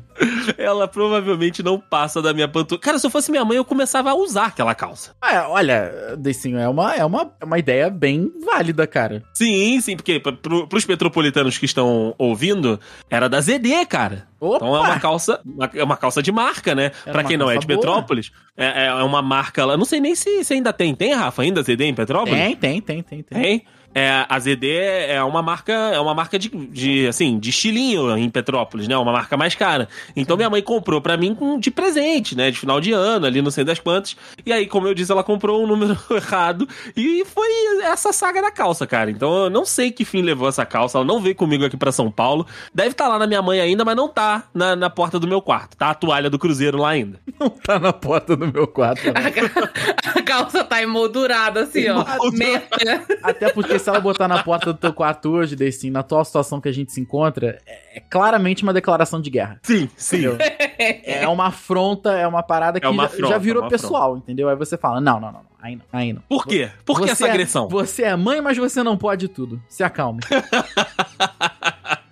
ela 0.58 0.88
provavelmente 0.88 1.64
não 1.64 1.80
passa 1.80 2.22
da 2.22 2.34
minha 2.34 2.48
panturrilha. 2.48 2.82
Cara, 2.84 3.00
se 3.00 3.06
eu 3.08 3.12
fosse 3.12 3.32
minha 3.32 3.44
mãe, 3.44 3.58
eu 3.58 3.66
começava 3.66 4.12
a 4.12 4.16
usar 4.16 4.46
aquela 4.48 4.76
calça. 4.76 5.16
É, 5.24 5.40
olha, 5.40 6.16
Decinho, 6.18 6.58
é 6.60 6.68
uma, 6.68 6.94
é, 6.96 7.04
uma, 7.04 7.32
é 7.40 7.46
uma 7.46 7.58
ideia 7.58 7.90
bem 7.90 8.32
válida, 8.46 8.86
cara. 8.86 9.24
Sim, 9.34 9.80
sim, 9.82 9.96
porque 9.96 10.20
pra- 10.20 10.32
pro, 10.34 10.68
pros 10.68 10.86
metropolitanos 10.86 11.58
que 11.58 11.66
estão 11.66 12.14
ouvindo, 12.18 12.80
era 13.10 13.28
da 13.28 13.42
ZD, 13.42 13.86
cara. 13.88 14.28
Opa! 14.42 14.56
Então 14.56 14.76
é 14.76 14.80
uma 14.80 15.00
calça, 15.00 15.40
é 15.76 15.84
uma 15.84 15.96
calça 15.96 16.22
de 16.24 16.32
marca, 16.32 16.74
né? 16.74 16.92
Era 17.06 17.12
pra 17.12 17.24
quem 17.24 17.38
não 17.38 17.50
é 17.50 17.58
de 17.58 17.68
boa. 17.68 17.78
Petrópolis, 17.80 18.32
é, 18.58 18.88
é 18.88 19.04
uma 19.04 19.22
marca 19.22 19.64
lá. 19.64 19.78
Não 19.78 19.86
sei 19.86 20.00
nem 20.00 20.16
se, 20.16 20.44
se 20.44 20.54
ainda 20.56 20.74
tem. 20.74 20.96
Tem, 20.96 21.14
Rafa, 21.14 21.44
ainda 21.44 21.62
ZD 21.62 21.84
em 21.84 21.94
Petrópolis? 21.94 22.34
Tem, 22.34 22.56
tem, 22.56 22.82
tem, 22.82 23.04
tem, 23.04 23.22
tem. 23.22 23.42
Tem. 23.42 23.66
É, 23.94 24.26
a 24.28 24.40
ZD 24.40 24.68
é 25.08 25.22
uma 25.24 25.42
marca, 25.42 25.74
é 25.74 26.00
uma 26.00 26.14
marca 26.14 26.40
de, 26.40 26.50
de, 26.50 27.08
assim, 27.08 27.38
de 27.38 27.50
estilinho 27.50 28.18
em 28.18 28.30
Petrópolis, 28.30 28.88
né? 28.88 28.96
Uma 28.98 29.12
marca 29.12 29.36
mais 29.36 29.54
cara. 29.54 29.90
Então 30.16 30.38
minha 30.38 30.50
mãe 30.50 30.62
comprou 30.62 31.02
pra 31.02 31.18
mim 31.18 31.36
de 31.60 31.70
presente, 31.70 32.36
né? 32.36 32.50
De 32.52 32.58
final 32.58 32.80
de 32.80 32.94
ano, 32.94 33.26
ali 33.26 33.42
no 33.42 33.52
Centro 33.52 33.68
das 33.68 33.80
Quantas. 33.80 34.16
E 34.46 34.54
aí, 34.54 34.66
como 34.66 34.88
eu 34.88 34.94
disse, 34.94 35.12
ela 35.12 35.24
comprou 35.24 35.62
um 35.64 35.68
número 35.68 35.98
errado. 36.12 36.68
E 36.96 37.26
foi 37.26 37.50
essa 37.84 38.14
saga 38.14 38.42
da 38.42 38.52
calça, 38.52 38.88
cara. 38.88 39.12
Então 39.12 39.44
eu 39.46 39.50
não 39.50 39.66
sei 39.66 39.92
que 39.92 40.06
fim 40.06 40.22
levou 40.22 40.48
essa 40.48 40.66
calça. 40.66 40.98
Ela 40.98 41.06
não 41.06 41.20
veio 41.20 41.36
comigo 41.36 41.66
aqui 41.66 41.76
pra 41.76 41.92
São 41.92 42.10
Paulo. 42.10 42.46
Deve 42.74 42.92
estar 42.92 43.08
lá 43.08 43.20
na 43.20 43.28
minha 43.28 43.42
mãe 43.42 43.60
ainda, 43.60 43.84
mas 43.84 43.96
não 43.96 44.08
tá 44.08 44.44
na, 44.54 44.76
na 44.76 44.90
porta 44.90 45.20
do 45.20 45.28
meu 45.28 45.42
quarto. 45.42 45.76
Tá 45.76 45.90
a 45.90 45.94
toalha 45.94 46.30
do 46.30 46.40
Cruzeiro 46.40 46.78
lá 46.78 46.90
ainda. 46.90 47.20
Não 47.42 47.50
tá 47.50 47.80
na 47.80 47.92
porta 47.92 48.36
do 48.36 48.46
meu 48.54 48.68
quarto. 48.68 49.02
não. 49.04 49.14
A, 49.16 49.26
a 50.20 50.22
calça 50.22 50.64
tá 50.64 50.80
emoldurada 50.80 51.62
assim, 51.62 51.88
ó. 51.90 52.06
Meta. 52.32 53.04
Até 53.24 53.50
porque 53.50 53.80
se 53.82 53.90
ela 53.90 54.00
botar 54.00 54.28
na 54.28 54.42
porta 54.44 54.72
do 54.72 54.80
teu 54.80 54.94
quarto 54.94 55.30
hoje, 55.32 55.56
Decinho, 55.56 55.94
na 55.94 56.00
atual 56.00 56.24
situação 56.24 56.62
que 56.62 56.70
a 56.70 56.72
gente 56.72 56.92
se 56.92 57.02
encontra, 57.02 57.60
é, 57.66 57.98
é 57.98 58.00
claramente 58.00 58.64
uma 58.64 58.74
declaração 58.74 59.20
de 59.20 59.30
guerra. 59.30 59.60
Sim, 59.64 59.90
sim. 59.96 60.24
É 61.04 61.28
uma 61.28 61.48
afronta, 61.48 62.12
é 62.14 62.26
uma 62.28 62.42
parada 62.44 62.80
que 62.80 62.88
uma 62.88 63.04
já, 63.04 63.10
afronta, 63.10 63.28
já 63.28 63.38
virou 63.38 63.64
uma 63.64 63.70
pessoal, 63.70 64.18
entendeu? 64.18 64.48
Aí 64.50 64.56
você 64.56 64.78
fala, 64.78 65.02
não, 65.02 65.20
não, 65.20 65.32
não, 65.32 65.40
não, 65.40 65.50
aí 65.62 65.76
não, 65.76 65.84
aí 65.92 66.14
não. 66.14 66.22
Por 66.30 66.46
quê? 66.46 66.70
Por 66.86 67.00
que 67.00 67.08
Você 67.08 67.12
essa 67.12 67.28
é- 67.28 67.30
agressão? 67.30 67.68
Você 67.68 68.04
é 68.04 68.16
mãe, 68.16 68.42
mas 68.42 68.58
você 68.58 68.82
não 68.84 68.98
pode 68.98 69.28
tudo. 69.28 69.62
Se 69.68 69.84
acalme. 69.84 70.22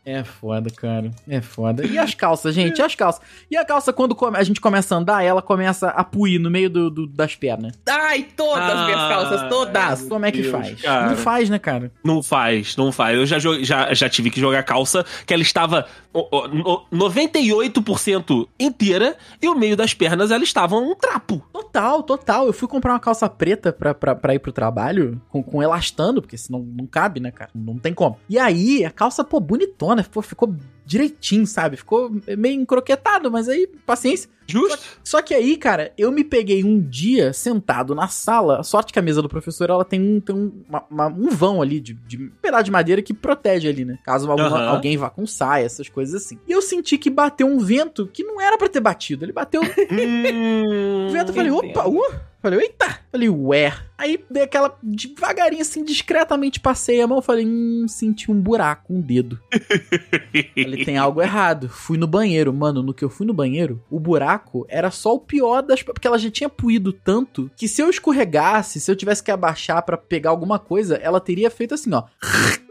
É 0.05 0.23
foda, 0.23 0.69
cara. 0.69 1.11
É 1.27 1.41
foda. 1.41 1.85
E 1.85 1.97
as 1.97 2.13
calças, 2.13 2.53
gente? 2.55 2.79
E 2.79 2.81
as 2.81 2.95
calças? 2.95 3.21
E 3.49 3.55
a 3.57 3.65
calça, 3.65 3.91
quando 3.93 4.15
a 4.35 4.43
gente 4.43 4.59
começa 4.61 4.95
a 4.95 4.97
andar, 4.97 5.23
ela 5.23 5.41
começa 5.41 5.89
a 5.89 6.03
puir 6.03 6.39
no 6.39 6.49
meio 6.49 6.69
do, 6.69 6.89
do- 6.89 7.07
das 7.07 7.35
pernas. 7.35 7.73
Ai, 7.87 8.27
todas 8.35 8.63
as 8.69 8.85
minhas 8.85 8.99
Ah, 9.01 9.09
calças, 9.09 9.49
todas. 9.49 10.01
Como 10.07 10.25
é 10.25 10.31
que 10.31 10.41
Deus, 10.41 10.51
faz? 10.51 10.81
cara. 10.81 11.09
Não 11.09 11.17
faz, 11.17 11.49
né, 11.49 11.59
cara? 11.59 11.91
Não 12.03 12.23
faz, 12.23 12.75
não 12.77 12.91
faz. 12.91 13.17
Eu 13.17 13.25
já, 13.25 13.39
já, 13.39 13.93
já 13.93 14.09
tive 14.09 14.29
que 14.29 14.39
jogar 14.39 14.63
calça 14.63 15.05
que 15.25 15.33
ela 15.33 15.43
estava 15.43 15.85
ó, 16.13 16.27
ó, 16.31 16.47
no- 16.47 16.85
98% 16.91 18.47
inteira 18.59 19.15
e 19.41 19.47
o 19.47 19.55
meio 19.55 19.75
das 19.75 19.93
pernas 19.93 20.31
ela 20.31 20.43
estava 20.43 20.75
um 20.75 20.95
trapo. 20.95 21.43
Total, 21.51 22.03
total. 22.03 22.47
Eu 22.47 22.53
fui 22.53 22.67
comprar 22.67 22.93
uma 22.93 22.99
calça 22.99 23.29
preta 23.29 23.71
pra, 23.71 23.93
pra, 23.93 24.15
pra 24.15 24.33
ir 24.35 24.39
pro 24.39 24.51
trabalho, 24.51 25.21
com, 25.29 25.41
com 25.43 25.61
elastano, 25.61 26.21
porque 26.21 26.37
senão 26.37 26.59
não 26.61 26.85
cabe, 26.87 27.19
né, 27.19 27.31
cara? 27.31 27.51
Não 27.53 27.77
tem 27.77 27.93
como. 27.93 28.17
E 28.29 28.37
aí, 28.37 28.83
a 28.85 28.91
calça, 28.91 29.23
pô, 29.23 29.39
bonitona, 29.39 29.88
pô, 30.11 30.21
ficou 30.21 30.55
direitinho, 30.85 31.45
sabe? 31.45 31.77
Ficou 31.77 32.11
meio 32.37 32.59
encroquetado, 32.61 33.31
mas 33.31 33.47
aí, 33.47 33.67
paciência. 33.85 34.29
Justo? 34.47 34.79
Só 35.03 35.21
que 35.21 35.33
aí, 35.35 35.55
cara, 35.57 35.93
eu 35.95 36.11
me 36.11 36.23
peguei 36.23 36.63
um 36.63 36.79
dia 36.81 37.31
sentado 37.33 37.93
na 37.93 38.07
sala. 38.07 38.63
Sorte 38.63 38.91
que 38.91 38.97
a 38.97 39.01
mesa 39.01 39.21
do 39.21 39.29
professor 39.29 39.69
ela 39.69 39.85
tem 39.85 40.01
um, 40.01 40.19
tem 40.19 40.35
um, 40.35 40.51
uma- 40.67 40.85
uma- 40.89 41.07
um 41.07 41.29
vão 41.29 41.61
ali 41.61 41.79
de, 41.79 41.93
de 41.93 42.17
um 42.17 42.31
pedaço 42.41 42.63
de 42.63 42.71
madeira 42.71 43.01
que 43.03 43.13
protege 43.13 43.67
ali, 43.69 43.85
né? 43.85 43.99
Caso 44.03 44.29
alguma- 44.31 44.47
Aham. 44.49 44.69
alguém 44.69 44.97
vá 44.97 45.09
com 45.11 45.27
saia, 45.27 45.65
essas 45.65 45.87
coisas 45.87 46.15
assim. 46.23 46.39
E 46.47 46.51
eu 46.51 46.61
senti 46.63 46.97
que 46.97 47.11
bateu 47.11 47.45
um 47.45 47.59
vento 47.59 48.07
que 48.11 48.23
não 48.23 48.41
era 48.41 48.57
pra 48.57 48.67
ter 48.67 48.79
batido. 48.79 49.23
Ele 49.23 49.31
bateu 49.33 49.61
hum, 49.61 49.65
o 51.09 51.11
vento. 51.11 51.29
Eu 51.29 51.35
falei, 51.35 51.51
opa, 51.51 51.87
uh! 51.87 52.28
Falei, 52.41 52.59
eita! 52.61 52.99
Falei, 53.11 53.29
ué. 53.29 53.73
Aí 53.97 54.23
dei 54.29 54.43
aquela 54.43 54.77
devagarinho, 54.81 55.61
assim, 55.61 55.83
discretamente 55.83 56.59
passei 56.59 57.01
a 57.01 57.07
mão. 57.07 57.21
Falei, 57.21 57.45
hum, 57.45 57.85
senti 57.87 58.31
um 58.31 58.39
buraco, 58.39 58.93
um 58.93 59.01
dedo. 59.01 59.37
Falei, 60.55 60.85
tem 60.85 60.97
algo 60.97 61.21
errado. 61.21 61.67
Fui 61.67 61.97
no 61.97 62.07
banheiro. 62.07 62.53
Mano, 62.53 62.81
no 62.81 62.93
que 62.93 63.03
eu 63.03 63.09
fui 63.09 63.27
no 63.27 63.33
banheiro, 63.33 63.83
o 63.89 63.99
buraco 63.99 64.65
era 64.69 64.89
só 64.89 65.13
o 65.15 65.19
pior 65.19 65.61
das. 65.61 65.83
Porque 65.83 66.07
ela 66.07 66.17
já 66.17 66.31
tinha 66.31 66.49
puído 66.49 66.93
tanto 66.93 67.51
que 67.57 67.67
se 67.67 67.81
eu 67.81 67.89
escorregasse, 67.89 68.79
se 68.79 68.89
eu 68.89 68.95
tivesse 68.95 69.23
que 69.23 69.31
abaixar 69.31 69.83
pra 69.83 69.97
pegar 69.97 70.29
alguma 70.29 70.59
coisa, 70.59 70.95
ela 70.95 71.19
teria 71.19 71.49
feito 71.49 71.73
assim, 71.73 71.93
ó. 71.93 72.03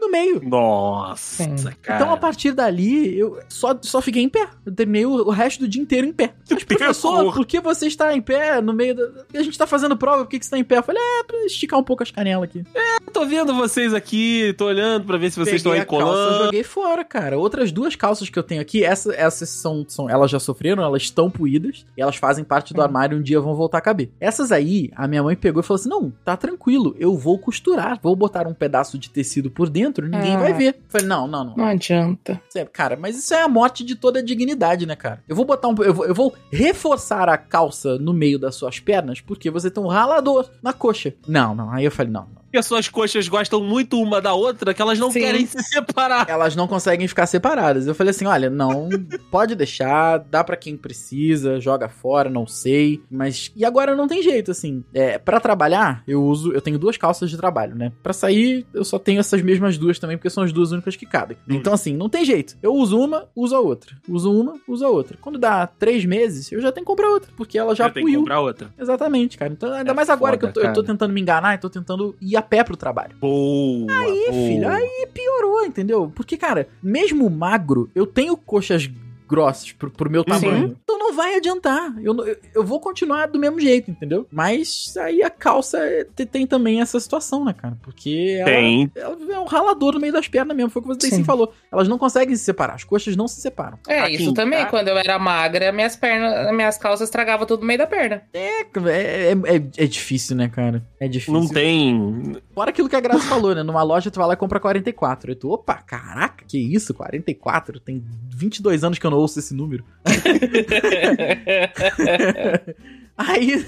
No 0.09 0.11
meio. 0.11 0.41
Nossa, 0.43 1.45
cara. 1.81 2.01
Então, 2.01 2.13
a 2.13 2.17
partir 2.17 2.51
dali, 2.51 3.17
eu 3.17 3.39
só, 3.47 3.77
só 3.81 4.01
fiquei 4.01 4.23
em 4.23 4.29
pé. 4.29 4.47
Eu 4.65 4.73
terminei 4.73 5.05
o, 5.05 5.11
o 5.11 5.29
resto 5.29 5.59
do 5.59 5.67
dia 5.67 5.81
inteiro 5.81 6.07
em 6.07 6.13
pé. 6.13 6.33
Mas, 6.49 6.63
professor, 6.63 7.33
por 7.33 7.45
que 7.45 7.59
você 7.59 7.87
está 7.87 8.13
em 8.15 8.21
pé 8.21 8.61
no 8.61 8.73
meio 8.73 8.95
da. 8.95 9.03
A 9.33 9.43
gente 9.43 9.57
tá 9.57 9.67
fazendo 9.67 9.95
prova, 9.95 10.23
por 10.23 10.29
que, 10.29 10.39
que 10.39 10.45
você 10.45 10.51
tá 10.51 10.57
em 10.57 10.63
pé? 10.63 10.77
Eu 10.77 10.83
falei, 10.83 11.01
é, 11.01 11.23
pra 11.23 11.45
esticar 11.45 11.79
um 11.79 11.83
pouco 11.83 12.03
as 12.03 12.11
canelas 12.11 12.49
aqui. 12.49 12.63
Eu 13.05 13.13
tô 13.13 13.25
vendo 13.25 13.53
vocês 13.53 13.93
aqui, 13.93 14.53
tô 14.57 14.65
olhando 14.65 15.05
pra 15.05 15.17
ver 15.17 15.31
se 15.31 15.39
vocês 15.39 15.57
estão 15.57 15.71
Peguei 15.71 15.81
aí 15.81 15.87
a 15.87 15.89
calça, 15.89 16.05
colando. 16.05 16.45
joguei 16.45 16.63
fora, 16.63 17.03
cara. 17.05 17.37
Outras 17.37 17.71
duas 17.71 17.95
calças 17.95 18.29
que 18.29 18.37
eu 18.37 18.43
tenho 18.43 18.61
aqui, 18.61 18.83
essa, 18.83 19.13
essas 19.13 19.49
são, 19.49 19.85
são. 19.87 20.09
Elas 20.09 20.31
já 20.31 20.39
sofreram, 20.39 20.83
elas 20.83 21.03
estão 21.03 21.29
puídas. 21.29 21.85
E 21.95 22.01
elas 22.01 22.15
fazem 22.15 22.43
parte 22.43 22.73
do 22.73 22.81
armário 22.81 23.17
e 23.17 23.19
um 23.19 23.23
dia 23.23 23.39
vão 23.39 23.55
voltar 23.55 23.77
a 23.77 23.81
caber. 23.81 24.09
Essas 24.19 24.51
aí, 24.51 24.89
a 24.95 25.07
minha 25.07 25.23
mãe 25.23 25.35
pegou 25.35 25.61
e 25.61 25.65
falou 25.65 25.79
assim: 25.79 25.89
não, 25.89 26.11
tá 26.23 26.35
tranquilo, 26.35 26.95
eu 26.99 27.15
vou 27.17 27.37
costurar. 27.37 27.99
Vou 28.01 28.15
botar 28.15 28.47
um 28.47 28.53
pedaço 28.53 28.97
de 28.97 29.09
tecido 29.09 29.49
por 29.49 29.69
dentro, 29.69 29.98
ninguém 30.07 30.35
Ah. 30.35 30.39
vai 30.39 30.53
ver. 30.53 30.75
Eu 30.75 30.81
falei, 30.87 31.07
não, 31.07 31.27
não, 31.27 31.43
não. 31.43 31.55
Não 31.55 31.65
adianta. 31.65 32.41
É- 32.55 32.65
Cara, 32.65 32.95
mas 32.95 33.17
isso 33.17 33.33
é 33.33 33.41
a 33.41 33.47
morte 33.47 33.83
de 33.83 33.95
toda 33.95 34.19
a 34.19 34.23
dignidade, 34.23 34.85
né, 34.85 34.95
cara? 34.95 35.23
Eu 35.27 35.35
vou 35.35 35.45
botar 35.45 35.67
um. 35.67 35.75
Eu 35.83 35.93
vou, 35.93 36.05
eu 36.05 36.13
vou 36.15 36.33
reforçar 36.51 37.27
a 37.29 37.37
calça 37.37 37.97
no 37.97 38.13
meio 38.13 38.37
das 38.39 38.55
suas 38.55 38.79
pernas 38.79 39.19
porque 39.21 39.49
você 39.49 39.69
tem 39.71 39.83
um 39.83 39.87
ralador 39.87 40.49
na 40.61 40.71
coxa. 40.73 41.13
Não, 41.27 41.53
não. 41.55 41.71
Aí 41.71 41.83
eu 41.85 41.91
falei, 41.91 42.11
não, 42.11 42.27
não. 42.51 42.53
E 42.53 42.57
as 42.57 42.65
suas 42.65 42.89
coxas 42.89 43.27
gostam 43.27 43.63
muito 43.63 43.99
uma 44.01 44.21
da 44.21 44.33
outra 44.33 44.73
que 44.73 44.81
elas 44.81 44.97
não 44.99 45.11
Sim. 45.11 45.19
querem 45.19 45.45
se 45.45 45.61
separar. 45.63 46.27
Elas 46.29 46.55
não 46.55 46.67
conseguem 46.67 47.07
ficar 47.07 47.25
separadas. 47.27 47.87
Eu 47.87 47.95
falei 47.95 48.11
assim: 48.11 48.25
olha, 48.25 48.49
não, 48.49 48.89
pode 49.31 49.55
deixar, 49.55 50.17
dá 50.17 50.43
pra 50.43 50.55
quem 50.57 50.75
precisa, 50.75 51.59
joga 51.59 51.87
fora, 51.89 52.29
não 52.29 52.45
sei. 52.47 53.01
Mas. 53.09 53.51
E 53.55 53.63
agora 53.65 53.95
não 53.95 54.07
tem 54.07 54.21
jeito, 54.21 54.51
assim. 54.51 54.83
É, 54.93 55.17
para 55.17 55.39
trabalhar, 55.39 56.03
eu 56.07 56.23
uso. 56.23 56.51
Eu 56.51 56.61
tenho 56.61 56.79
duas 56.79 56.97
calças 56.97 57.29
de 57.29 57.37
trabalho, 57.37 57.75
né? 57.75 57.91
Pra 58.01 58.13
sair, 58.13 58.65
eu 58.73 58.83
só 58.83 58.97
tenho 58.99 59.19
essas 59.19 59.41
mesmas 59.41 59.77
duas 59.77 59.99
também, 59.99 60.17
porque 60.17 60.29
são 60.29 60.43
as 60.43 60.51
duas 60.51 60.71
únicas 60.71 60.95
que 60.95 61.05
cabem. 61.05 61.37
Então, 61.47 61.73
assim, 61.73 61.95
não 61.95 62.09
tem 62.09 62.25
jeito. 62.25 62.57
Eu 62.61 62.73
uso 62.73 62.99
uma, 62.99 63.27
uso 63.35 63.55
a 63.55 63.59
outra. 63.59 63.95
Uso 64.07 64.31
uma, 64.31 64.53
uso 64.67 64.85
a 64.85 64.89
outra. 64.89 65.17
Quando 65.21 65.37
dá 65.37 65.67
três 65.67 66.05
meses, 66.05 66.51
eu 66.51 66.61
já 66.61 66.71
tenho 66.71 66.85
que 66.85 66.89
comprar 66.89 67.09
outra, 67.09 67.31
porque 67.35 67.57
ela 67.57 67.75
já 67.75 67.85
Eu 67.87 67.91
tenho 67.93 68.05
que 68.05 68.11
puiu. 68.11 68.21
comprar 68.21 68.39
outra. 68.41 68.69
Exatamente, 68.77 69.37
cara. 69.37 69.51
Então, 69.51 69.71
ainda 69.73 69.91
É 69.91 69.93
mais 69.93 70.09
agora 70.09 70.33
foda, 70.37 70.51
que 70.51 70.59
eu 70.59 70.63
tô, 70.63 70.67
eu 70.69 70.73
tô 70.73 70.83
tentando 70.83 71.13
me 71.13 71.21
enganar, 71.21 71.55
eu 71.55 71.59
tô 71.59 71.69
tentando 71.69 72.15
ir 72.21 72.35
a 72.39 72.41
pé 72.41 72.63
pro 72.63 72.75
trabalho. 72.75 73.15
Boa. 73.19 73.91
Aí, 73.91 74.25
boa. 74.29 74.33
filho, 74.33 74.69
aí 74.69 75.07
piorou, 75.13 75.65
entendeu? 75.65 76.11
Porque, 76.13 76.37
cara, 76.37 76.67
mesmo 76.81 77.29
magro, 77.29 77.89
eu 77.93 78.05
tenho 78.05 78.35
coxas 78.35 78.89
grossas 79.27 79.71
pro, 79.71 79.91
pro 79.91 80.09
meu 80.09 80.23
tamanho. 80.23 80.75
Então 80.83 80.98
não 81.09 81.15
vai 81.15 81.35
adiantar. 81.35 81.93
Eu, 82.01 82.15
eu, 82.25 82.37
eu 82.55 82.63
vou 82.63 82.79
continuar 82.79 83.27
do 83.27 83.39
mesmo 83.39 83.59
jeito, 83.59 83.89
entendeu? 83.91 84.27
Mas 84.31 84.95
aí 84.97 85.21
a 85.23 85.29
calça 85.29 85.77
é- 85.79 86.03
te- 86.03 86.25
tem 86.25 86.45
também 86.45 86.81
essa 86.81 86.99
situação, 86.99 87.43
né, 87.43 87.53
cara? 87.53 87.77
Porque 87.81 88.37
ela, 88.39 88.45
Tem. 88.49 88.91
ela 88.95 89.17
é 89.33 89.39
um 89.39 89.45
ralador 89.45 89.93
no 89.93 89.99
meio 89.99 90.13
das 90.13 90.27
pernas 90.27 90.55
mesmo. 90.55 90.69
Foi 90.69 90.81
o 90.81 90.85
que 90.85 90.93
você 91.01 91.09
Sim. 91.09 91.23
falou. 91.23 91.51
Elas 91.71 91.87
não 91.87 91.97
conseguem 91.97 92.35
se 92.35 92.43
separar. 92.43 92.75
As 92.75 92.83
coxas 92.83 93.15
não 93.15 93.27
se 93.27 93.41
separam. 93.41 93.79
É, 93.87 93.99
Aqui 94.01 94.15
isso 94.15 94.33
também. 94.33 94.65
Quando 94.67 94.87
eu 94.89 94.97
era 94.97 95.17
magra, 95.17 95.71
minhas 95.71 95.95
pernas, 95.95 96.53
minhas 96.55 96.77
calças 96.77 97.07
estragavam 97.07 97.45
tudo 97.45 97.61
no 97.61 97.65
meio 97.67 97.79
da 97.79 97.87
perna. 97.87 98.21
É, 98.33 98.61
é, 98.61 99.31
é, 99.31 99.55
é 99.77 99.87
difícil, 99.87 100.35
né, 100.35 100.47
cara? 100.49 100.83
É 100.99 101.07
difícil. 101.07 101.33
Não 101.33 101.47
tem. 101.47 102.35
Fora 102.53 102.69
aquilo 102.69 102.89
que 102.89 102.95
a 102.95 102.99
Graça 102.99 103.25
falou, 103.27 103.55
né? 103.55 103.63
Numa 103.63 103.83
loja 103.83 104.11
tu 104.11 104.17
vai 104.19 104.27
lá 104.27 104.33
e 104.33 104.37
compra 104.37 104.59
44. 104.59 105.31
Aí 105.31 105.35
tu, 105.35 105.49
opa, 105.49 105.75
caraca, 105.75 106.43
que 106.47 106.57
isso? 106.57 106.93
44? 106.93 107.79
Tem 107.79 108.03
22 108.29 108.83
anos 108.83 108.99
que 108.99 109.05
eu 109.05 109.11
não 109.11 109.17
ouço 109.17 109.39
esse 109.39 109.53
número. 109.53 109.83
Aí, 113.19 113.65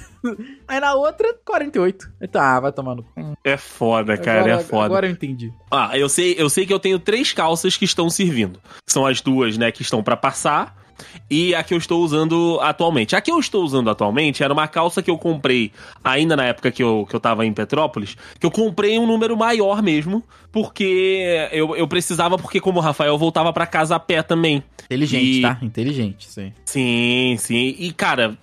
aí 0.66 0.80
na 0.80 0.94
outra, 0.94 1.36
48. 1.44 2.10
Aí 2.22 2.28
tá, 2.30 2.58
vai 2.62 2.72
tomar 2.72 2.96
no 2.96 3.04
cu. 3.04 3.38
É 3.44 3.58
foda, 3.58 4.18
cara, 4.18 4.40
agora, 4.40 4.54
é 4.54 4.64
foda. 4.64 4.86
Agora 4.86 5.08
eu 5.08 5.12
entendi. 5.12 5.52
Ah, 5.70 5.92
eu 5.98 6.08
sei, 6.08 6.36
eu 6.38 6.50
sei 6.50 6.66
que 6.66 6.74
eu 6.74 6.80
tenho 6.80 6.98
três 6.98 7.34
calças 7.34 7.76
que 7.76 7.84
estão 7.84 8.10
servindo. 8.10 8.62
São 8.88 9.06
as 9.06 9.20
duas, 9.20 9.58
né, 9.58 9.70
que 9.70 9.82
estão 9.82 10.02
pra 10.02 10.16
passar 10.16 10.81
e 11.30 11.54
a 11.56 11.64
que 11.64 11.74
eu 11.74 11.78
estou 11.78 12.04
usando 12.04 12.60
atualmente. 12.62 13.16
A 13.16 13.22
que 13.22 13.32
eu 13.32 13.40
estou 13.40 13.64
usando 13.64 13.90
atualmente 13.90 14.44
era 14.44 14.54
uma 14.54 14.68
calça 14.68 15.02
que 15.02 15.10
eu 15.12 15.18
comprei 15.18 15.72
ainda 16.04 16.36
na 16.36 16.46
época 16.46 16.72
que 16.72 16.84
eu, 16.84 17.06
que 17.10 17.16
eu 17.16 17.20
tava 17.20 17.46
em 17.46 17.54
Petrópolis, 17.54 18.16
que 18.40 18.46
eu 18.46 18.52
comprei 18.52 18.98
um 19.00 19.06
número 19.08 19.36
maior 19.38 19.82
mesmo, 19.82 20.24
porque 20.52 21.48
eu, 21.52 21.76
eu 21.76 21.88
precisava, 21.88 22.38
porque 22.38 22.60
como 22.60 22.80
o 22.80 22.82
Rafael 22.82 23.18
voltava 23.18 23.52
pra 23.54 23.66
casa 23.66 23.96
a 23.96 24.00
pé 24.00 24.22
também. 24.22 24.64
Inteligente, 24.86 25.40
E- 25.40 25.42
tá? 25.42 25.58
Inteligente, 25.62 26.28
aí. 26.38 26.54
Sim, 26.66 27.36
sim. 27.40 27.76
E, 27.80 27.92
cara, 27.94 28.38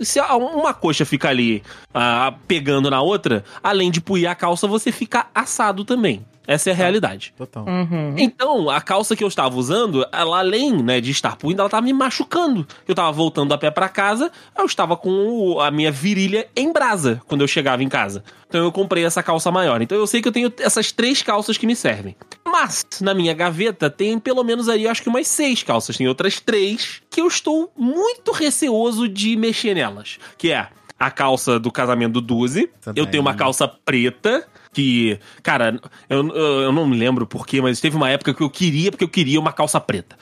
se 0.00 0.18
uma 0.20 0.72
coxa 0.72 1.04
fica 1.04 1.28
ali 1.28 1.62
ah, 1.92 2.32
pegando 2.48 2.90
na 2.90 3.02
outra, 3.02 3.44
além 3.62 3.90
de 3.90 4.00
puir 4.00 4.26
a 4.26 4.34
calça, 4.34 4.66
você 4.66 4.90
fica 4.90 5.26
assado 5.34 5.84
também. 5.84 6.24
Essa 6.46 6.70
é 6.70 6.72
a 6.72 6.76
realidade. 6.76 7.32
Total. 7.36 7.64
Uhum. 7.64 8.14
Então, 8.18 8.68
a 8.68 8.80
calça 8.80 9.14
que 9.14 9.22
eu 9.22 9.28
estava 9.28 9.56
usando, 9.56 10.06
ela 10.12 10.38
além, 10.38 10.82
né, 10.82 11.00
de 11.00 11.10
estar 11.10 11.36
puindo, 11.36 11.60
ela 11.60 11.70
tava 11.70 11.84
me 11.84 11.92
machucando. 11.92 12.66
Eu 12.86 12.94
tava 12.94 13.12
voltando 13.12 13.52
a 13.54 13.58
pé 13.58 13.70
pra 13.70 13.88
casa, 13.88 14.30
eu 14.56 14.64
estava 14.64 14.96
com 14.96 15.60
a 15.60 15.70
minha 15.70 15.92
virilha 15.92 16.48
em 16.56 16.72
brasa 16.72 17.20
quando 17.26 17.42
eu 17.42 17.48
chegava 17.48 17.82
em 17.82 17.88
casa. 17.88 18.24
Então 18.48 18.62
eu 18.62 18.72
comprei 18.72 19.04
essa 19.04 19.22
calça 19.22 19.50
maior. 19.50 19.80
Então 19.80 19.96
eu 19.96 20.06
sei 20.06 20.20
que 20.20 20.28
eu 20.28 20.32
tenho 20.32 20.52
essas 20.58 20.92
três 20.92 21.22
calças 21.22 21.56
que 21.56 21.66
me 21.66 21.74
servem. 21.74 22.16
Mas, 22.44 22.84
na 23.00 23.14
minha 23.14 23.32
gaveta, 23.32 23.88
tem 23.88 24.18
pelo 24.18 24.44
menos 24.44 24.68
ali, 24.68 24.86
acho 24.86 25.02
que 25.02 25.08
umas 25.08 25.26
seis 25.26 25.62
calças. 25.62 25.96
Tem 25.96 26.06
outras 26.06 26.38
três 26.38 27.00
que 27.08 27.20
eu 27.20 27.26
estou 27.26 27.72
muito 27.76 28.32
receoso 28.32 29.08
de 29.08 29.36
mexer 29.36 29.74
nelas. 29.74 30.18
Que 30.36 30.52
é 30.52 30.68
a 30.98 31.10
calça 31.10 31.58
do 31.58 31.72
casamento 31.72 32.12
do 32.12 32.20
Duzi. 32.20 32.70
Eu 32.94 33.06
tenho 33.06 33.22
uma 33.22 33.34
calça 33.34 33.66
preta. 33.66 34.46
Que, 34.72 35.18
cara, 35.42 35.78
eu, 36.08 36.26
eu, 36.34 36.72
não 36.72 36.86
me 36.86 36.96
lembro 36.96 37.26
porquê, 37.26 37.60
mas 37.60 37.80
teve 37.80 37.96
uma 37.96 38.08
época 38.08 38.32
que 38.32 38.42
eu 38.42 38.48
queria, 38.48 38.90
porque 38.90 39.04
eu 39.04 39.08
queria 39.08 39.38
uma 39.38 39.52
calça 39.52 39.78
preta. 39.80 40.16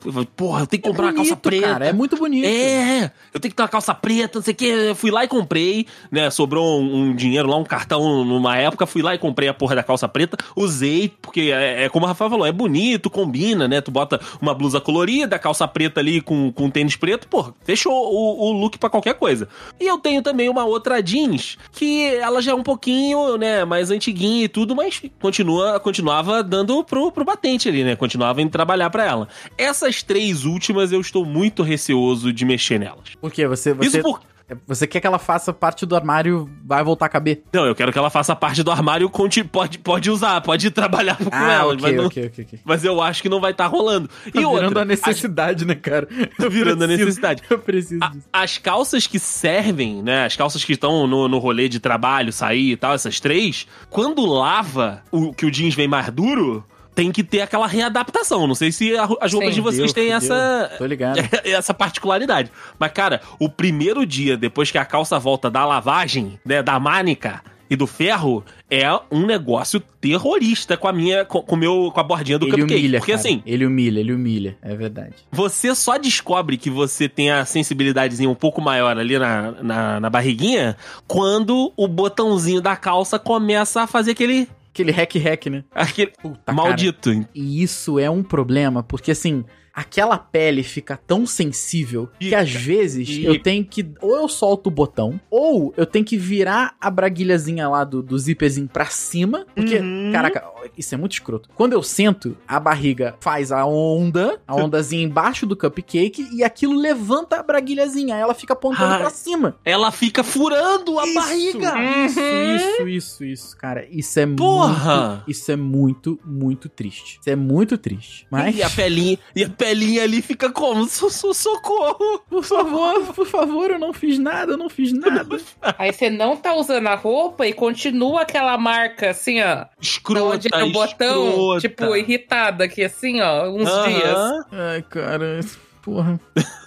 Falei, 0.00 0.28
Porra, 0.36 0.60
eu 0.62 0.66
tenho 0.66 0.82
que 0.82 0.88
comprar 0.88 1.06
uma 1.06 1.12
calça 1.12 1.30
bonito, 1.30 1.42
preta. 1.42 1.66
cara. 1.66 1.86
É 1.86 1.92
muito 1.92 2.16
bonito. 2.16 2.46
É, 2.46 3.10
eu 3.34 3.40
tenho 3.40 3.50
que 3.50 3.56
ter 3.56 3.62
uma 3.62 3.68
calça 3.68 3.94
preta, 3.94 4.38
não 4.38 4.44
sei 4.44 4.54
o 4.54 4.56
que. 4.56 4.66
Eu 4.66 4.94
fui 4.94 5.10
lá 5.10 5.24
e 5.24 5.28
comprei, 5.28 5.86
né? 6.10 6.30
Sobrou 6.30 6.80
um, 6.80 7.10
um 7.10 7.14
dinheiro 7.14 7.48
lá, 7.48 7.56
um 7.56 7.64
cartão 7.64 8.24
numa 8.24 8.56
época. 8.56 8.86
Fui 8.86 9.02
lá 9.02 9.14
e 9.14 9.18
comprei 9.18 9.48
a 9.48 9.54
porra 9.54 9.76
da 9.76 9.82
calça 9.82 10.08
preta. 10.08 10.36
Usei, 10.54 11.12
porque 11.20 11.52
é, 11.52 11.84
é 11.84 11.88
como 11.88 12.06
o 12.06 12.08
Rafael 12.08 12.30
falou, 12.30 12.46
é 12.46 12.52
bonito, 12.52 13.10
combina, 13.10 13.68
né? 13.68 13.80
Tu 13.80 13.90
bota 13.90 14.20
uma 14.40 14.54
blusa 14.54 14.80
colorida, 14.80 15.38
calça 15.38 15.66
preta 15.68 16.00
ali 16.00 16.20
com, 16.20 16.50
com 16.52 16.70
tênis 16.70 16.96
preto, 16.96 17.28
porra, 17.28 17.54
fechou 17.64 17.92
o, 17.92 18.48
o 18.48 18.52
look 18.52 18.78
pra 18.78 18.88
qualquer 18.88 19.14
coisa. 19.14 19.48
E 19.80 19.86
eu 19.86 19.98
tenho 19.98 20.22
também 20.22 20.48
uma 20.48 20.64
outra 20.64 21.02
jeans, 21.02 21.58
que 21.72 22.14
ela 22.16 22.40
já 22.40 22.52
é 22.52 22.54
um 22.54 22.62
pouquinho, 22.62 23.36
né, 23.36 23.64
mais 23.64 23.90
antiguinha 23.90 24.44
e 24.44 24.48
tudo, 24.48 24.74
mas 24.74 25.02
continua, 25.20 25.78
continuava 25.80 26.42
dando 26.42 26.82
pro, 26.84 27.10
pro 27.12 27.24
batente 27.24 27.68
ali, 27.68 27.84
né? 27.84 27.96
Continuava 27.96 28.40
indo 28.40 28.50
trabalhar 28.50 28.90
pra 28.90 29.04
ela. 29.04 29.28
Essas 29.66 30.02
três 30.02 30.44
últimas 30.44 30.92
eu 30.92 31.00
estou 31.00 31.24
muito 31.24 31.62
receoso 31.62 32.32
de 32.32 32.44
mexer 32.44 32.78
nelas. 32.78 33.10
Porque 33.20 33.46
você, 33.46 33.72
você, 33.74 33.88
Isso 33.88 34.02
por. 34.02 34.20
você 34.66 34.86
quer 34.86 35.00
que 35.00 35.06
ela 35.06 35.18
faça 35.18 35.52
parte 35.52 35.84
do 35.84 35.96
armário, 35.96 36.48
vai 36.64 36.84
voltar 36.84 37.06
a 37.06 37.08
caber. 37.08 37.42
Não, 37.52 37.66
eu 37.66 37.74
quero 37.74 37.92
que 37.92 37.98
ela 37.98 38.10
faça 38.10 38.34
parte 38.36 38.62
do 38.62 38.70
armário, 38.70 39.10
conti- 39.10 39.42
pode, 39.42 39.78
pode 39.80 40.08
usar, 40.10 40.40
pode 40.40 40.70
trabalhar 40.72 41.16
com 41.16 41.28
Ah, 41.32 41.52
elas, 41.54 41.74
ok, 41.74 41.82
mas, 41.82 41.96
não- 41.96 42.06
ok, 42.06 42.26
ok, 42.26 42.44
ok. 42.44 42.58
mas 42.64 42.84
eu 42.84 43.00
acho 43.02 43.22
que 43.22 43.28
não 43.28 43.40
vai 43.40 43.50
estar 43.50 43.66
rolando. 43.66 44.08
E 44.26 44.30
Tá 44.30 44.38
virando 44.40 44.64
outra, 44.66 44.82
a 44.82 44.84
necessidade, 44.84 45.64
né, 45.64 45.74
cara? 45.74 46.06
Eu 46.38 46.48
virando 46.50 46.84
a 46.84 46.86
preciso- 46.86 47.04
necessidade. 47.06 47.42
Eu 47.50 47.58
preciso 47.58 48.04
A- 48.04 48.08
disso. 48.08 48.28
as 48.32 48.58
calças 48.58 49.06
que 49.06 49.18
servem, 49.18 50.02
né? 50.02 50.24
As 50.26 50.36
calças 50.36 50.64
que 50.64 50.72
estão 50.74 51.06
no, 51.08 51.26
no 51.28 51.38
rolê 51.38 51.68
de 51.68 51.80
trabalho, 51.80 52.32
sair 52.32 52.72
e 52.72 52.76
tal, 52.76 52.94
essas 52.94 53.18
três, 53.18 53.66
quando 53.90 54.24
lava 54.24 55.02
o 55.10 55.32
que 55.32 55.44
o 55.44 55.50
jeans 55.50 55.74
vem 55.74 55.88
mais 55.88 56.08
duro, 56.10 56.64
tem 56.96 57.12
que 57.12 57.22
ter 57.22 57.42
aquela 57.42 57.66
readaptação. 57.68 58.46
Não 58.46 58.54
sei 58.56 58.72
se 58.72 58.96
a- 58.96 59.04
as 59.20 59.32
roupas 59.32 59.50
Sim. 59.50 59.54
de 59.56 59.60
vocês 59.60 59.92
têm 59.92 60.12
essa. 60.12 60.72
Tô 60.78 60.86
ligado. 60.86 61.18
essa 61.44 61.72
particularidade. 61.72 62.50
Mas, 62.78 62.90
cara, 62.90 63.20
o 63.38 63.48
primeiro 63.48 64.04
dia 64.04 64.36
depois 64.36 64.70
que 64.70 64.78
a 64.78 64.84
calça 64.84 65.18
volta 65.18 65.48
da 65.50 65.64
lavagem, 65.64 66.40
né, 66.44 66.62
da 66.62 66.80
mânica 66.80 67.42
e 67.68 67.74
do 67.76 67.86
ferro, 67.86 68.44
é 68.70 68.88
um 69.10 69.26
negócio 69.26 69.80
terrorista 70.00 70.76
com 70.76 70.86
a 70.88 70.92
minha, 70.92 71.24
com, 71.24 71.42
com 71.42 71.54
o 71.56 71.58
meu, 71.58 71.90
com 71.92 72.00
a 72.00 72.02
bordinha 72.02 72.38
do 72.38 72.46
Ele 72.46 72.52
cupcake. 72.58 72.74
humilha, 72.80 72.98
Porque 73.00 73.12
cara. 73.12 73.20
assim, 73.20 73.42
Ele 73.44 73.66
humilha, 73.66 73.98
ele 74.00 74.12
humilha. 74.12 74.56
É 74.62 74.74
verdade. 74.74 75.14
você 75.32 75.74
só 75.74 75.98
descobre 75.98 76.56
que 76.56 76.70
você 76.70 77.08
tem 77.08 77.30
a 77.30 77.44
sensibilidadezinha 77.44 78.30
um 78.30 78.34
pouco 78.36 78.60
maior 78.62 78.96
ali 78.96 79.18
na, 79.18 79.50
na, 79.62 80.00
na 80.00 80.08
barriguinha 80.08 80.76
quando 81.08 81.72
o 81.76 81.86
botãozinho 81.88 82.60
da 82.60 82.76
calça 82.76 83.18
começa 83.18 83.82
a 83.82 83.86
fazer 83.86 84.12
aquele. 84.12 84.48
Aquele 84.76 84.92
hack-hack, 84.92 85.46
né? 85.46 85.64
aquele 85.74 86.12
Puta, 86.22 86.38
cara. 86.44 86.56
maldito. 86.56 87.10
E 87.34 87.62
isso 87.62 87.98
é 87.98 88.10
um 88.10 88.22
problema, 88.22 88.82
porque 88.82 89.10
assim, 89.10 89.42
aquela 89.76 90.16
pele 90.16 90.62
fica 90.62 90.96
tão 90.96 91.26
sensível 91.26 92.08
que 92.18 92.34
às 92.34 92.50
vezes 92.50 93.06
Fica. 93.06 93.28
eu 93.28 93.42
tenho 93.42 93.62
que. 93.62 93.86
Ou 94.00 94.16
eu 94.16 94.26
solto 94.28 94.68
o 94.68 94.70
botão, 94.70 95.20
ou 95.30 95.74
eu 95.76 95.84
tenho 95.84 96.02
que 96.04 96.16
virar 96.16 96.74
a 96.80 96.90
braguilhazinha 96.90 97.68
lá 97.68 97.84
do, 97.84 98.02
do 98.02 98.18
zíperzinho 98.18 98.66
pra 98.66 98.86
cima. 98.86 99.44
Porque, 99.54 99.76
Uhum. 99.76 100.10
caraca, 100.12 100.42
isso 100.78 100.94
é 100.94 100.98
muito 100.98 101.12
escroto. 101.12 101.50
Quando 101.54 101.74
eu 101.74 101.82
sento, 101.82 102.34
a 102.48 102.58
barriga 102.58 103.14
faz 103.20 103.52
a 103.52 103.66
onda, 103.66 104.40
a 104.48 104.56
ondazinha 104.56 105.02
embaixo 105.04 105.44
do 105.46 105.54
cupcake, 105.54 106.26
e 106.32 106.42
aquilo 106.42 106.74
levanta 106.74 107.36
a 107.36 107.42
braguilhazinha. 107.42 108.14
Aí 108.14 108.20
ela 108.22 108.32
fica 108.34 108.54
apontando 108.54 108.94
Ai. 108.94 109.00
pra 109.00 109.10
cima. 109.10 109.56
Ela 109.62 109.90
fica 109.92 110.24
furando 110.24 110.98
a 110.98 111.04
Isso, 111.04 111.14
barriga. 111.14 111.74
Isso, 112.06 112.20
isso, 112.20 112.88
isso, 112.88 113.24
isso, 113.24 113.56
cara. 113.58 113.86
Isso 113.90 114.18
é 114.18 114.26
Porra! 114.26 115.08
muito. 115.08 115.30
Isso 115.30 115.52
é 115.52 115.56
muito, 115.56 116.18
muito 116.24 116.68
triste. 116.70 117.18
Isso 117.20 117.28
é 117.28 117.36
muito 117.36 117.76
triste. 117.76 118.26
Mas. 118.30 118.56
E 118.56 118.62
a 118.62 118.70
pelinha, 118.70 119.18
e 119.34 119.44
a 119.44 119.48
pelinha 119.50 119.65
ali 119.70 120.22
fica 120.22 120.50
como? 120.50 120.84
So- 120.88 121.10
so- 121.10 121.34
socorro! 121.34 122.20
Por 122.28 122.44
favor, 122.44 123.14
por 123.14 123.26
favor, 123.26 123.70
eu 123.70 123.78
não 123.78 123.92
fiz 123.92 124.18
nada, 124.18 124.52
eu 124.52 124.56
não 124.56 124.68
fiz 124.68 124.92
nada. 124.92 125.38
Aí 125.78 125.92
você 125.92 126.08
não 126.10 126.36
tá 126.36 126.54
usando 126.54 126.86
a 126.86 126.94
roupa 126.94 127.46
e 127.46 127.52
continua 127.52 128.22
aquela 128.22 128.56
marca 128.58 129.10
assim, 129.10 129.40
ó. 129.42 129.66
Escrota, 129.80 130.34
onde 130.36 130.48
era 130.52 130.64
o 130.66 130.72
botão, 130.72 131.28
escrota. 131.28 131.60
tipo, 131.60 131.96
irritada 131.96 132.64
aqui, 132.64 132.82
assim, 132.84 133.20
ó, 133.20 133.48
uns 133.50 133.68
Aham. 133.68 133.88
dias. 133.88 134.18
Ai, 134.52 134.82
cara, 134.82 135.40
porra. 135.82 136.20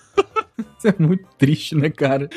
Isso 0.78 0.88
é 0.88 0.96
muito 0.98 1.26
triste, 1.38 1.76
né, 1.76 1.90
cara? 1.90 2.30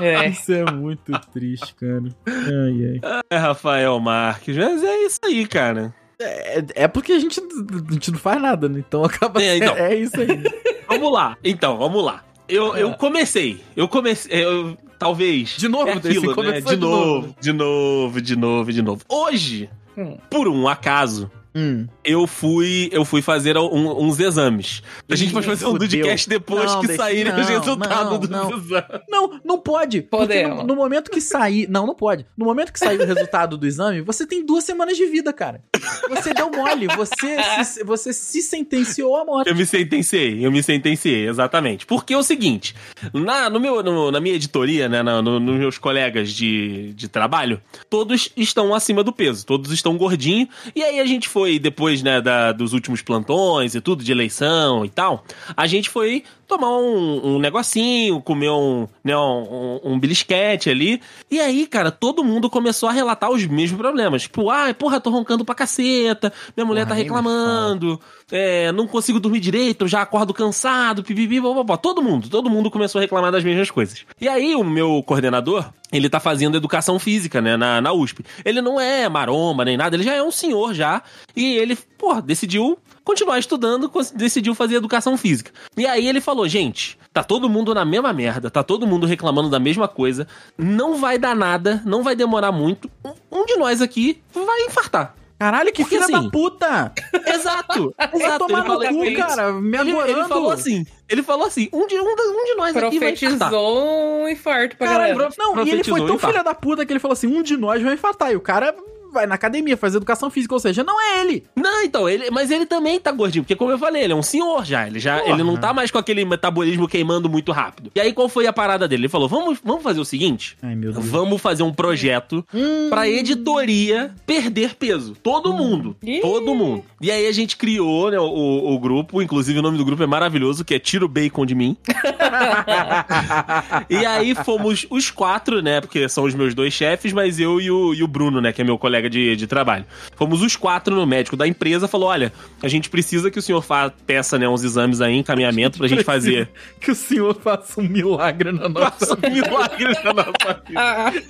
É. 0.00 0.28
Isso 0.28 0.52
é 0.52 0.64
muito 0.72 1.12
triste, 1.32 1.72
cara. 1.76 2.02
Ai, 2.26 3.00
ai. 3.04 3.22
É 3.30 3.36
Rafael 3.36 3.98
Marques, 4.00 4.56
mas 4.56 4.82
é 4.82 5.04
isso 5.04 5.20
aí, 5.24 5.46
cara. 5.46 5.94
É, 6.20 6.64
é 6.74 6.88
porque 6.88 7.12
a 7.12 7.18
gente, 7.18 7.40
a 7.40 7.92
gente 7.92 8.10
não 8.10 8.18
faz 8.18 8.40
nada, 8.40 8.68
né? 8.68 8.78
Então 8.86 9.04
acaba 9.04 9.40
É, 9.42 9.54
sendo. 9.54 9.64
então. 9.64 9.76
É 9.76 9.94
isso 9.94 10.20
aí. 10.20 10.42
Vamos 10.88 11.12
lá. 11.12 11.36
Então, 11.42 11.76
vamos 11.78 12.04
lá. 12.04 12.24
Eu, 12.48 12.76
eu 12.76 12.94
comecei. 12.94 13.60
Eu 13.76 13.88
comecei. 13.88 14.44
Eu, 14.44 14.78
talvez. 14.98 15.56
De 15.58 15.66
novo, 15.68 15.88
é 15.88 15.94
aquilo, 15.94 16.34
né? 16.42 16.60
De 16.60 16.66
de 16.70 16.76
novo, 16.76 17.04
novo. 17.22 17.36
de 17.40 17.52
novo, 17.52 18.20
de 18.22 18.36
novo, 18.36 18.72
de 18.72 18.82
novo. 18.82 19.02
Hoje, 19.08 19.68
Hum. 19.98 20.16
por 20.30 20.46
um 20.46 20.68
acaso, 20.68 21.28
Hum. 21.58 21.86
eu 22.04 22.26
fui, 22.26 22.90
eu 22.92 23.02
fui 23.04 23.22
fazer 23.22 23.56
um- 23.56 24.04
uns 24.04 24.20
exames. 24.20 24.82
A 25.08 25.16
gente 25.16 25.30
Ih, 25.30 25.32
pode 25.32 25.46
fazer 25.46 25.64
um 25.66 25.72
podcast 25.78 26.28
depois 26.28 26.70
Não, 26.70 26.80
que 26.82 26.94
saírem 26.94 27.32
os 27.34 27.48
resultados 27.48 28.10
não, 28.12 28.18
dos 28.18 28.28
não. 28.28 28.50
exames. 28.58 29.00
Não, 29.08 29.40
não 29.42 29.58
pode. 29.58 30.02
Podemos. 30.02 30.58
No, 30.58 30.64
no 30.64 30.76
momento 30.76 31.10
que 31.10 31.20
sair. 31.20 31.66
Não, 31.68 31.86
não 31.86 31.94
pode. 31.94 32.26
No 32.36 32.44
momento 32.44 32.72
que 32.72 32.78
sair 32.78 33.00
o 33.00 33.06
resultado 33.06 33.56
do 33.56 33.66
exame, 33.66 34.02
você 34.02 34.26
tem 34.26 34.44
duas 34.44 34.64
semanas 34.64 34.96
de 34.98 35.06
vida, 35.06 35.32
cara. 35.32 35.62
Você 36.10 36.34
deu 36.34 36.50
mole. 36.50 36.86
Você, 36.96 37.36
se, 37.64 37.84
você 37.84 38.12
se 38.12 38.42
sentenciou 38.42 39.16
à 39.16 39.24
morte. 39.24 39.48
Eu 39.48 39.54
me 39.56 39.64
sentenciei, 39.64 40.44
eu 40.44 40.52
me 40.52 40.62
sentenciei, 40.62 41.26
exatamente. 41.28 41.86
Porque 41.86 42.12
é 42.12 42.18
o 42.18 42.22
seguinte, 42.22 42.74
na, 43.14 43.48
no 43.48 43.58
meu, 43.58 43.82
no- 43.82 44.10
na 44.10 44.20
minha 44.20 44.34
editoria, 44.34 44.88
né, 44.88 45.02
na- 45.02 45.22
no- 45.22 45.40
nos 45.40 45.56
meus 45.58 45.78
colegas 45.78 46.30
de, 46.32 46.92
de 46.94 47.08
trabalho, 47.08 47.60
todos 47.88 48.30
estão 48.36 48.74
acima 48.74 49.02
do 49.02 49.12
peso, 49.12 49.46
todos 49.46 49.70
estão 49.72 49.96
gordinhos. 49.96 50.48
E 50.74 50.82
aí 50.82 51.00
a 51.00 51.06
gente 51.06 51.28
foi, 51.28 51.45
depois 51.58 52.02
né, 52.02 52.20
da- 52.20 52.52
dos 52.52 52.72
últimos 52.72 53.02
plantões 53.02 53.74
e 53.74 53.80
tudo, 53.80 54.02
de 54.04 54.12
eleição 54.12 54.84
e 54.84 54.88
tal, 54.88 55.24
a 55.56 55.66
gente 55.66 55.88
foi 55.88 56.22
tomar 56.46 56.76
um, 56.78 57.34
um 57.34 57.38
negocinho, 57.38 58.20
comer 58.20 58.50
um, 58.50 58.86
né, 59.02 59.16
um, 59.16 59.80
um, 59.84 59.92
um 59.92 59.98
belisquete 59.98 60.70
ali. 60.70 61.00
E 61.30 61.40
aí, 61.40 61.66
cara, 61.66 61.90
todo 61.90 62.24
mundo 62.24 62.48
começou 62.48 62.88
a 62.88 62.92
relatar 62.92 63.30
os 63.30 63.44
mesmos 63.46 63.78
problemas. 63.78 64.22
Tipo, 64.22 64.50
ai, 64.50 64.72
porra, 64.72 65.00
tô 65.00 65.10
roncando 65.10 65.44
pra 65.44 65.54
caceta, 65.54 66.32
minha 66.56 66.64
mulher 66.64 66.84
Porra, 66.84 66.96
tá 66.96 67.02
reclamando, 67.02 68.00
é, 68.30 68.70
não 68.72 68.86
consigo 68.86 69.20
dormir 69.20 69.40
direito, 69.40 69.84
eu 69.84 69.88
já 69.88 70.02
acordo 70.02 70.32
cansado, 70.32 71.02
pipipi, 71.02 71.40
bababá. 71.40 71.76
Todo 71.76 72.02
mundo, 72.02 72.28
todo 72.28 72.48
mundo 72.50 72.70
começou 72.70 72.98
a 72.98 73.02
reclamar 73.02 73.32
das 73.32 73.44
mesmas 73.44 73.70
coisas. 73.70 74.04
E 74.20 74.28
aí, 74.28 74.54
o 74.54 74.64
meu 74.64 75.02
coordenador, 75.04 75.70
ele 75.92 76.08
tá 76.08 76.20
fazendo 76.20 76.56
educação 76.56 76.98
física, 76.98 77.40
né, 77.40 77.56
na, 77.56 77.80
na 77.80 77.92
USP. 77.92 78.24
Ele 78.44 78.60
não 78.60 78.80
é 78.80 79.08
maromba 79.08 79.64
nem 79.64 79.76
nada, 79.76 79.96
ele 79.96 80.04
já 80.04 80.14
é 80.14 80.22
um 80.22 80.30
senhor 80.30 80.74
já. 80.74 81.02
E 81.34 81.56
ele, 81.56 81.76
porra, 81.98 82.22
decidiu 82.22 82.78
continuar 83.06 83.38
estudando, 83.38 83.90
decidiu 84.14 84.52
fazer 84.54 84.74
educação 84.74 85.16
física. 85.16 85.52
E 85.76 85.86
aí 85.86 86.06
ele 86.08 86.20
falou, 86.20 86.46
gente, 86.48 86.98
tá 87.12 87.22
todo 87.22 87.48
mundo 87.48 87.72
na 87.72 87.84
mesma 87.84 88.12
merda, 88.12 88.50
tá 88.50 88.62
todo 88.64 88.86
mundo 88.86 89.06
reclamando 89.06 89.48
da 89.48 89.60
mesma 89.60 89.86
coisa, 89.86 90.26
não 90.58 90.96
vai 90.96 91.16
dar 91.16 91.34
nada, 91.36 91.80
não 91.86 92.02
vai 92.02 92.16
demorar 92.16 92.50
muito, 92.50 92.90
um- 93.30 93.46
de 93.46 93.56
nós 93.56 93.80
aqui 93.80 94.20
vai 94.34 94.62
infartar. 94.66 95.14
Caralho, 95.38 95.70
que 95.70 95.82
Porque, 95.82 96.00
filha 96.00 96.04
assim, 96.16 96.24
da 96.24 96.30
puta! 96.30 96.92
Exato, 97.26 97.94
exato. 98.14 98.46
tomar 98.46 98.64
ele 98.66 98.90
no 98.90 98.98
cu, 98.98 99.04
isso. 99.04 99.16
cara, 99.16 99.52
me 99.52 99.78
Ele, 99.78 99.90
agorando. 99.92 100.18
ele 100.18 100.28
falou 100.28 100.50
assim, 100.50 100.86
ele 101.08 101.22
falou 101.22 101.46
assim, 101.46 101.68
um 101.74 101.86
de, 101.86 101.94
um, 101.94 102.04
um 102.10 102.44
de 102.46 102.54
nós 102.56 102.74
aqui 102.76 102.98
vai 102.98 103.10
infartar. 103.12 103.50
Profetizou 103.50 104.22
um 104.22 104.28
infarto 104.30 104.76
pra 104.78 104.86
Caralho, 104.88 105.14
galera. 105.14 105.34
não, 105.38 105.64
e 105.64 105.70
ele 105.70 105.84
foi 105.84 106.00
tão 106.00 106.14
infarto. 106.14 106.26
filha 106.32 106.42
da 106.42 106.54
puta 106.54 106.86
que 106.86 106.92
ele 106.92 106.98
falou 107.00 107.12
assim: 107.12 107.26
um 107.26 107.42
de 107.42 107.54
nós 107.56 107.82
vai 107.82 107.92
infartar. 107.94 108.32
E 108.32 108.36
o 108.36 108.40
cara 108.40 108.74
vai 109.12 109.26
na 109.26 109.34
academia 109.34 109.76
fazer 109.76 109.96
educação 109.98 110.30
física, 110.30 110.54
ou 110.54 110.60
seja, 110.60 110.82
não 110.84 111.00
é 111.00 111.20
ele. 111.20 111.44
Não, 111.56 111.82
então, 111.82 112.08
ele, 112.08 112.30
mas 112.30 112.50
ele 112.50 112.66
também 112.66 112.98
tá 113.00 113.10
gordinho, 113.12 113.44
porque 113.44 113.56
como 113.56 113.70
eu 113.70 113.78
falei, 113.78 114.02
ele 114.04 114.12
é 114.12 114.16
um 114.16 114.22
senhor 114.22 114.64
já, 114.64 114.86
ele 114.86 114.98
já, 114.98 115.18
Porra. 115.18 115.32
ele 115.32 115.42
não 115.42 115.56
tá 115.56 115.72
mais 115.72 115.90
com 115.90 115.98
aquele 115.98 116.24
metabolismo 116.24 116.88
queimando 116.88 117.28
muito 117.28 117.52
rápido. 117.52 117.90
E 117.94 118.00
aí 118.00 118.12
qual 118.12 118.28
foi 118.28 118.46
a 118.46 118.52
parada 118.52 118.86
dele? 118.88 119.02
Ele 119.02 119.08
falou: 119.08 119.28
"Vamos, 119.28 119.58
vamos 119.64 119.82
fazer 119.82 120.00
o 120.00 120.04
seguinte, 120.04 120.56
Ai, 120.62 120.74
meu 120.74 120.92
Deus. 120.92 121.06
vamos 121.06 121.40
fazer 121.40 121.62
um 121.62 121.72
projeto 121.72 122.44
Hum. 122.54 122.88
pra 122.90 123.08
editoria 123.08 124.12
perder 124.26 124.74
peso. 124.74 125.14
Todo 125.22 125.52
mundo, 125.52 125.96
Ih. 126.02 126.20
todo 126.20 126.54
mundo. 126.54 126.84
E 127.00 127.10
aí 127.10 127.26
a 127.26 127.32
gente 127.32 127.56
criou, 127.56 128.10
né, 128.10 128.18
o, 128.18 128.74
o 128.74 128.78
grupo, 128.78 129.20
inclusive 129.22 129.58
o 129.58 129.62
nome 129.62 129.78
do 129.78 129.84
grupo 129.84 130.02
é 130.02 130.06
maravilhoso, 130.06 130.64
que 130.64 130.74
é 130.74 130.78
Tira 130.78 131.04
o 131.04 131.08
Bacon 131.08 131.44
de 131.46 131.54
mim. 131.54 131.76
e 133.88 133.96
aí 134.04 134.34
fomos 134.34 134.86
os 134.90 135.10
quatro, 135.10 135.62
né? 135.62 135.80
Porque 135.80 136.08
são 136.08 136.24
os 136.24 136.34
meus 136.34 136.54
dois 136.54 136.72
chefes, 136.72 137.12
mas 137.12 137.38
eu 137.38 137.60
e 137.60 137.70
o, 137.70 137.94
e 137.94 138.02
o 138.02 138.08
Bruno, 138.08 138.40
né? 138.40 138.52
Que 138.52 138.62
é 138.62 138.64
meu 138.64 138.78
colega 138.78 139.05
de, 139.08 139.36
de 139.36 139.46
trabalho. 139.46 139.84
Fomos 140.16 140.42
os 140.42 140.56
quatro 140.56 140.94
no 140.94 141.06
médico 141.06 141.36
da 141.36 141.46
empresa, 141.46 141.88
falou: 141.88 142.08
olha, 142.08 142.32
a 142.62 142.68
gente 142.68 142.88
precisa 142.90 143.30
que 143.30 143.38
o 143.38 143.42
senhor 143.42 143.62
fa 143.62 143.92
peça, 144.06 144.38
né, 144.38 144.48
uns 144.48 144.64
exames 144.64 145.00
aí, 145.00 145.16
encaminhamento 145.16 145.78
pra 145.78 145.88
gente 145.88 146.04
fazer. 146.04 146.48
Que 146.80 146.90
o 146.90 146.94
senhor 146.94 147.34
faça 147.40 147.80
um 147.80 147.84
milagre 147.84 148.52
na 148.52 148.68
nossa 148.68 149.06
Faça 149.06 149.14
um 149.14 149.30
milagre 149.30 149.92
na 150.04 150.12
nossa 150.12 150.62
vida. 150.66 151.22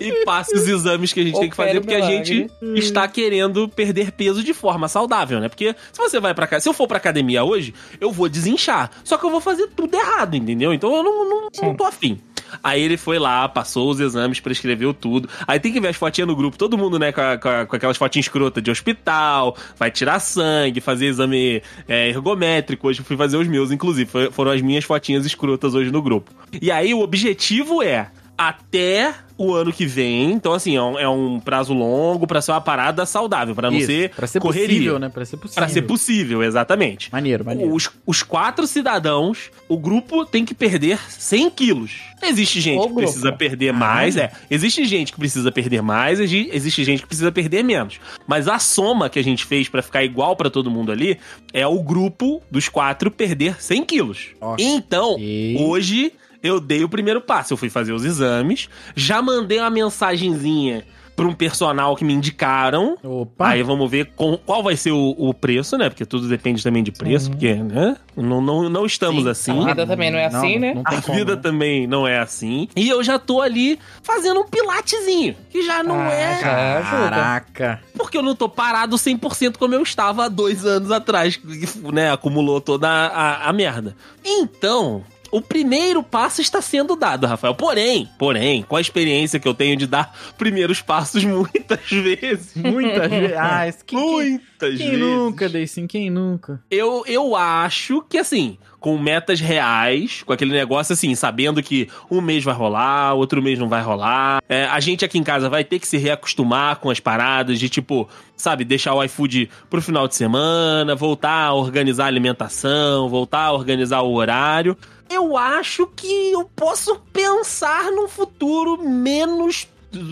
E 0.00 0.24
passe 0.24 0.54
os 0.54 0.66
exames 0.68 1.12
que 1.12 1.20
a 1.20 1.24
gente 1.24 1.38
tem 1.38 1.50
que 1.50 1.56
fazer, 1.56 1.80
porque 1.80 1.94
a 1.94 2.00
gente 2.02 2.50
está 2.74 3.06
querendo 3.08 3.68
perder 3.68 4.12
peso 4.12 4.42
de 4.42 4.54
forma 4.54 4.88
saudável, 4.88 5.40
né? 5.40 5.48
Porque 5.48 5.74
se 5.92 5.98
você 5.98 6.20
vai 6.20 6.34
pra 6.34 6.46
cá, 6.46 6.60
se 6.60 6.68
eu 6.68 6.72
for 6.72 6.86
pra 6.86 6.96
academia 6.96 7.44
hoje, 7.44 7.74
eu 8.00 8.10
vou 8.10 8.28
desinchar. 8.28 8.90
Só 9.02 9.16
que 9.16 9.24
eu 9.24 9.30
vou 9.30 9.40
fazer 9.40 9.68
tudo 9.74 9.94
errado, 9.94 10.36
entendeu? 10.36 10.72
Então 10.72 10.94
eu 10.94 11.02
não, 11.02 11.28
não, 11.28 11.48
não 11.62 11.74
tô 11.74 11.84
afim. 11.84 12.20
Aí 12.62 12.80
ele 12.82 12.96
foi 12.96 13.18
lá, 13.18 13.48
passou 13.48 13.90
os 13.90 14.00
exames, 14.00 14.40
prescreveu 14.40 14.94
tudo. 14.94 15.28
Aí 15.46 15.58
tem 15.60 15.72
que 15.72 15.80
ver 15.80 15.88
as 15.88 15.96
fotinhas 15.96 16.28
no 16.28 16.36
grupo, 16.36 16.56
todo 16.56 16.78
mundo, 16.78 16.98
né, 16.98 17.12
com, 17.12 17.20
a- 17.20 17.38
com 17.38 17.48
a- 17.48 17.66
com 17.66 17.76
aquelas 17.76 17.96
fotinhas 17.96 18.26
escrotas 18.26 18.62
de 18.62 18.70
hospital, 18.70 19.56
vai 19.78 19.90
tirar 19.90 20.18
sangue, 20.20 20.80
fazer 20.80 21.06
exame 21.06 21.62
é, 21.88 22.08
ergométrico. 22.08 22.88
Hoje 22.88 23.02
fui 23.02 23.16
fazer 23.16 23.36
os 23.36 23.48
meus, 23.48 23.70
inclusive. 23.70 24.10
Foram 24.30 24.50
as 24.52 24.60
minhas 24.62 24.84
fotinhas 24.84 25.24
escrotas 25.26 25.74
hoje 25.74 25.90
no 25.90 26.00
grupo. 26.02 26.30
E 26.60 26.70
aí 26.70 26.94
o 26.94 27.00
objetivo 27.00 27.82
é 27.82 28.08
até 28.36 29.14
o 29.36 29.52
ano 29.52 29.72
que 29.72 29.84
vem. 29.84 30.30
Então, 30.32 30.52
assim, 30.52 30.76
é 30.76 30.82
um, 30.82 30.98
é 30.98 31.08
um 31.08 31.40
prazo 31.40 31.72
longo 31.74 32.26
pra 32.26 32.40
ser 32.40 32.52
uma 32.52 32.60
parada 32.60 33.04
saudável, 33.04 33.54
pra 33.54 33.70
não 33.70 33.78
Isso, 33.78 33.86
ser 33.88 34.10
pra 34.10 34.26
ser 34.26 34.40
correria. 34.40 34.68
possível, 34.76 34.98
né? 34.98 35.08
Pra 35.08 35.24
ser 35.24 35.36
possível. 35.36 35.60
Pra 35.62 35.68
ser 35.72 35.82
possível, 35.82 36.42
exatamente. 36.42 37.10
Maneiro, 37.12 37.44
maneiro. 37.44 37.72
Os, 37.74 37.90
os 38.06 38.22
quatro 38.22 38.66
cidadãos, 38.66 39.50
o 39.68 39.76
grupo 39.76 40.24
tem 40.24 40.44
que 40.44 40.54
perder 40.54 40.98
100 41.08 41.50
quilos. 41.50 41.92
Existe 42.22 42.60
gente 42.60 42.78
que 42.80 42.86
grupo. 42.86 43.00
precisa 43.00 43.32
perder 43.32 43.72
mais, 43.72 44.16
é. 44.16 44.30
Existe 44.50 44.84
gente 44.84 45.12
que 45.12 45.18
precisa 45.18 45.50
perder 45.50 45.82
mais, 45.82 46.20
exi- 46.20 46.48
existe 46.52 46.84
gente 46.84 47.02
que 47.02 47.08
precisa 47.08 47.32
perder 47.32 47.62
menos. 47.64 47.98
Mas 48.26 48.46
a 48.48 48.58
soma 48.60 49.10
que 49.10 49.18
a 49.18 49.24
gente 49.24 49.44
fez 49.44 49.68
pra 49.68 49.82
ficar 49.82 50.04
igual 50.04 50.36
pra 50.36 50.48
todo 50.48 50.70
mundo 50.70 50.90
ali 50.92 51.18
é 51.52 51.66
o 51.66 51.82
grupo 51.82 52.40
dos 52.50 52.68
quatro 52.68 53.10
perder 53.10 53.60
100 53.60 53.84
quilos. 53.84 54.26
Ok. 54.40 54.64
Então, 54.64 55.16
E- 55.18 55.56
hoje 55.60 56.12
eu 56.44 56.60
dei 56.60 56.84
o 56.84 56.88
primeiro 56.88 57.20
passo. 57.20 57.52
Eu 57.54 57.56
fui 57.56 57.68
fazer 57.70 57.92
os 57.92 58.04
exames, 58.04 58.68
já 58.94 59.20
mandei 59.22 59.58
uma 59.58 59.70
mensagenzinha 59.70 60.84
pra 61.16 61.26
um 61.26 61.32
personal 61.32 61.94
que 61.94 62.04
me 62.04 62.12
indicaram. 62.12 62.98
Opa! 63.00 63.50
Aí 63.50 63.62
vamos 63.62 63.88
ver 63.88 64.10
com- 64.16 64.36
qual 64.36 64.64
vai 64.64 64.76
ser 64.76 64.90
o, 64.90 65.14
o 65.16 65.32
preço, 65.32 65.78
né? 65.78 65.88
Porque 65.88 66.04
tudo 66.04 66.26
depende 66.28 66.60
também 66.60 66.82
de 66.82 66.90
preço, 66.90 67.30
porque, 67.30 67.54
né? 67.54 67.96
Não, 68.16 68.40
não, 68.40 68.68
não 68.68 68.84
estamos 68.84 69.22
Sim, 69.22 69.28
assim. 69.30 69.62
a 69.62 69.66
vida 69.66 69.86
também 69.86 70.10
não 70.10 70.18
é 70.18 70.24
assim, 70.26 70.58
né? 70.58 70.74
Não 70.74 70.82
A 70.84 71.00
como, 71.00 71.16
vida 71.16 71.36
né? 71.36 71.40
também 71.40 71.86
não 71.86 72.04
é 72.06 72.18
assim. 72.18 72.68
E 72.74 72.88
eu 72.88 73.02
já 73.04 73.16
tô 73.16 73.40
ali 73.40 73.78
fazendo 74.02 74.40
um 74.40 74.44
pilatezinho, 74.48 75.36
que 75.50 75.62
já 75.62 75.84
não 75.84 76.00
Ah, 76.00 76.12
é. 76.12 76.40
já. 76.40 76.82
Caraca. 76.82 77.80
Porque 77.96 78.18
eu 78.18 78.22
não 78.22 78.34
tô 78.34 78.48
parado 78.48 78.96
100% 78.96 79.56
como 79.56 79.72
eu 79.72 79.82
estava 79.84 80.24
há 80.24 80.28
dois 80.28 80.66
anos 80.66 80.90
atrás, 80.90 81.36
que, 81.36 81.46
né? 81.92 82.10
Acumulou 82.12 82.60
toda 82.60 82.88
a, 82.88 83.06
a, 83.06 83.48
a 83.50 83.52
merda. 83.52 83.94
Então. 84.24 85.04
O 85.34 85.40
primeiro 85.40 86.00
passo 86.00 86.40
está 86.40 86.62
sendo 86.62 86.94
dado, 86.94 87.26
Rafael. 87.26 87.56
Porém, 87.56 88.08
porém, 88.16 88.62
com 88.62 88.76
a 88.76 88.80
experiência 88.80 89.40
que 89.40 89.48
eu 89.48 89.52
tenho 89.52 89.76
de 89.76 89.84
dar 89.84 90.16
primeiros 90.38 90.80
passos 90.80 91.24
muitas 91.26 91.90
vezes. 91.90 92.54
Muitas 92.54 93.10
vezes. 93.10 93.34
Ah, 93.36 93.64
quem, 93.84 93.98
quem, 93.98 94.30
Muitas 94.30 94.78
quem 94.78 94.90
vezes. 94.90 95.00
nunca, 95.00 95.48
Deicin? 95.48 95.86
Quem 95.88 96.08
nunca? 96.08 96.62
Eu, 96.70 97.02
eu 97.06 97.34
acho 97.34 98.00
que 98.02 98.16
assim, 98.16 98.56
com 98.78 98.96
metas 98.96 99.40
reais, 99.40 100.22
com 100.22 100.32
aquele 100.32 100.52
negócio 100.52 100.92
assim, 100.92 101.14
sabendo 101.14 101.62
que 101.62 101.88
um 102.10 102.20
mês 102.20 102.44
vai 102.44 102.54
rolar, 102.54 103.14
outro 103.14 103.42
mês 103.42 103.58
não 103.58 103.68
vai 103.68 103.82
rolar. 103.82 104.40
É, 104.48 104.66
a 104.66 104.78
gente 104.78 105.04
aqui 105.04 105.18
em 105.18 105.24
casa 105.24 105.48
vai 105.48 105.64
ter 105.64 105.78
que 105.78 105.88
se 105.88 105.96
reacostumar 105.96 106.76
com 106.76 106.90
as 106.90 107.00
paradas 107.00 107.58
de 107.58 107.68
tipo, 107.68 108.08
sabe, 108.36 108.64
deixar 108.64 108.94
o 108.94 109.02
iFood 109.02 109.50
pro 109.68 109.82
final 109.82 110.06
de 110.06 110.14
semana, 110.14 110.94
voltar 110.94 111.46
a 111.46 111.54
organizar 111.54 112.04
a 112.04 112.08
alimentação, 112.08 113.08
voltar 113.08 113.46
a 113.46 113.52
organizar 113.52 114.02
o 114.02 114.14
horário. 114.14 114.76
Eu 115.08 115.36
acho 115.36 115.86
que 115.88 116.32
eu 116.32 116.44
posso 116.56 116.96
pensar 117.12 117.90
num 117.92 118.08
futuro 118.08 118.82
menos 118.82 119.68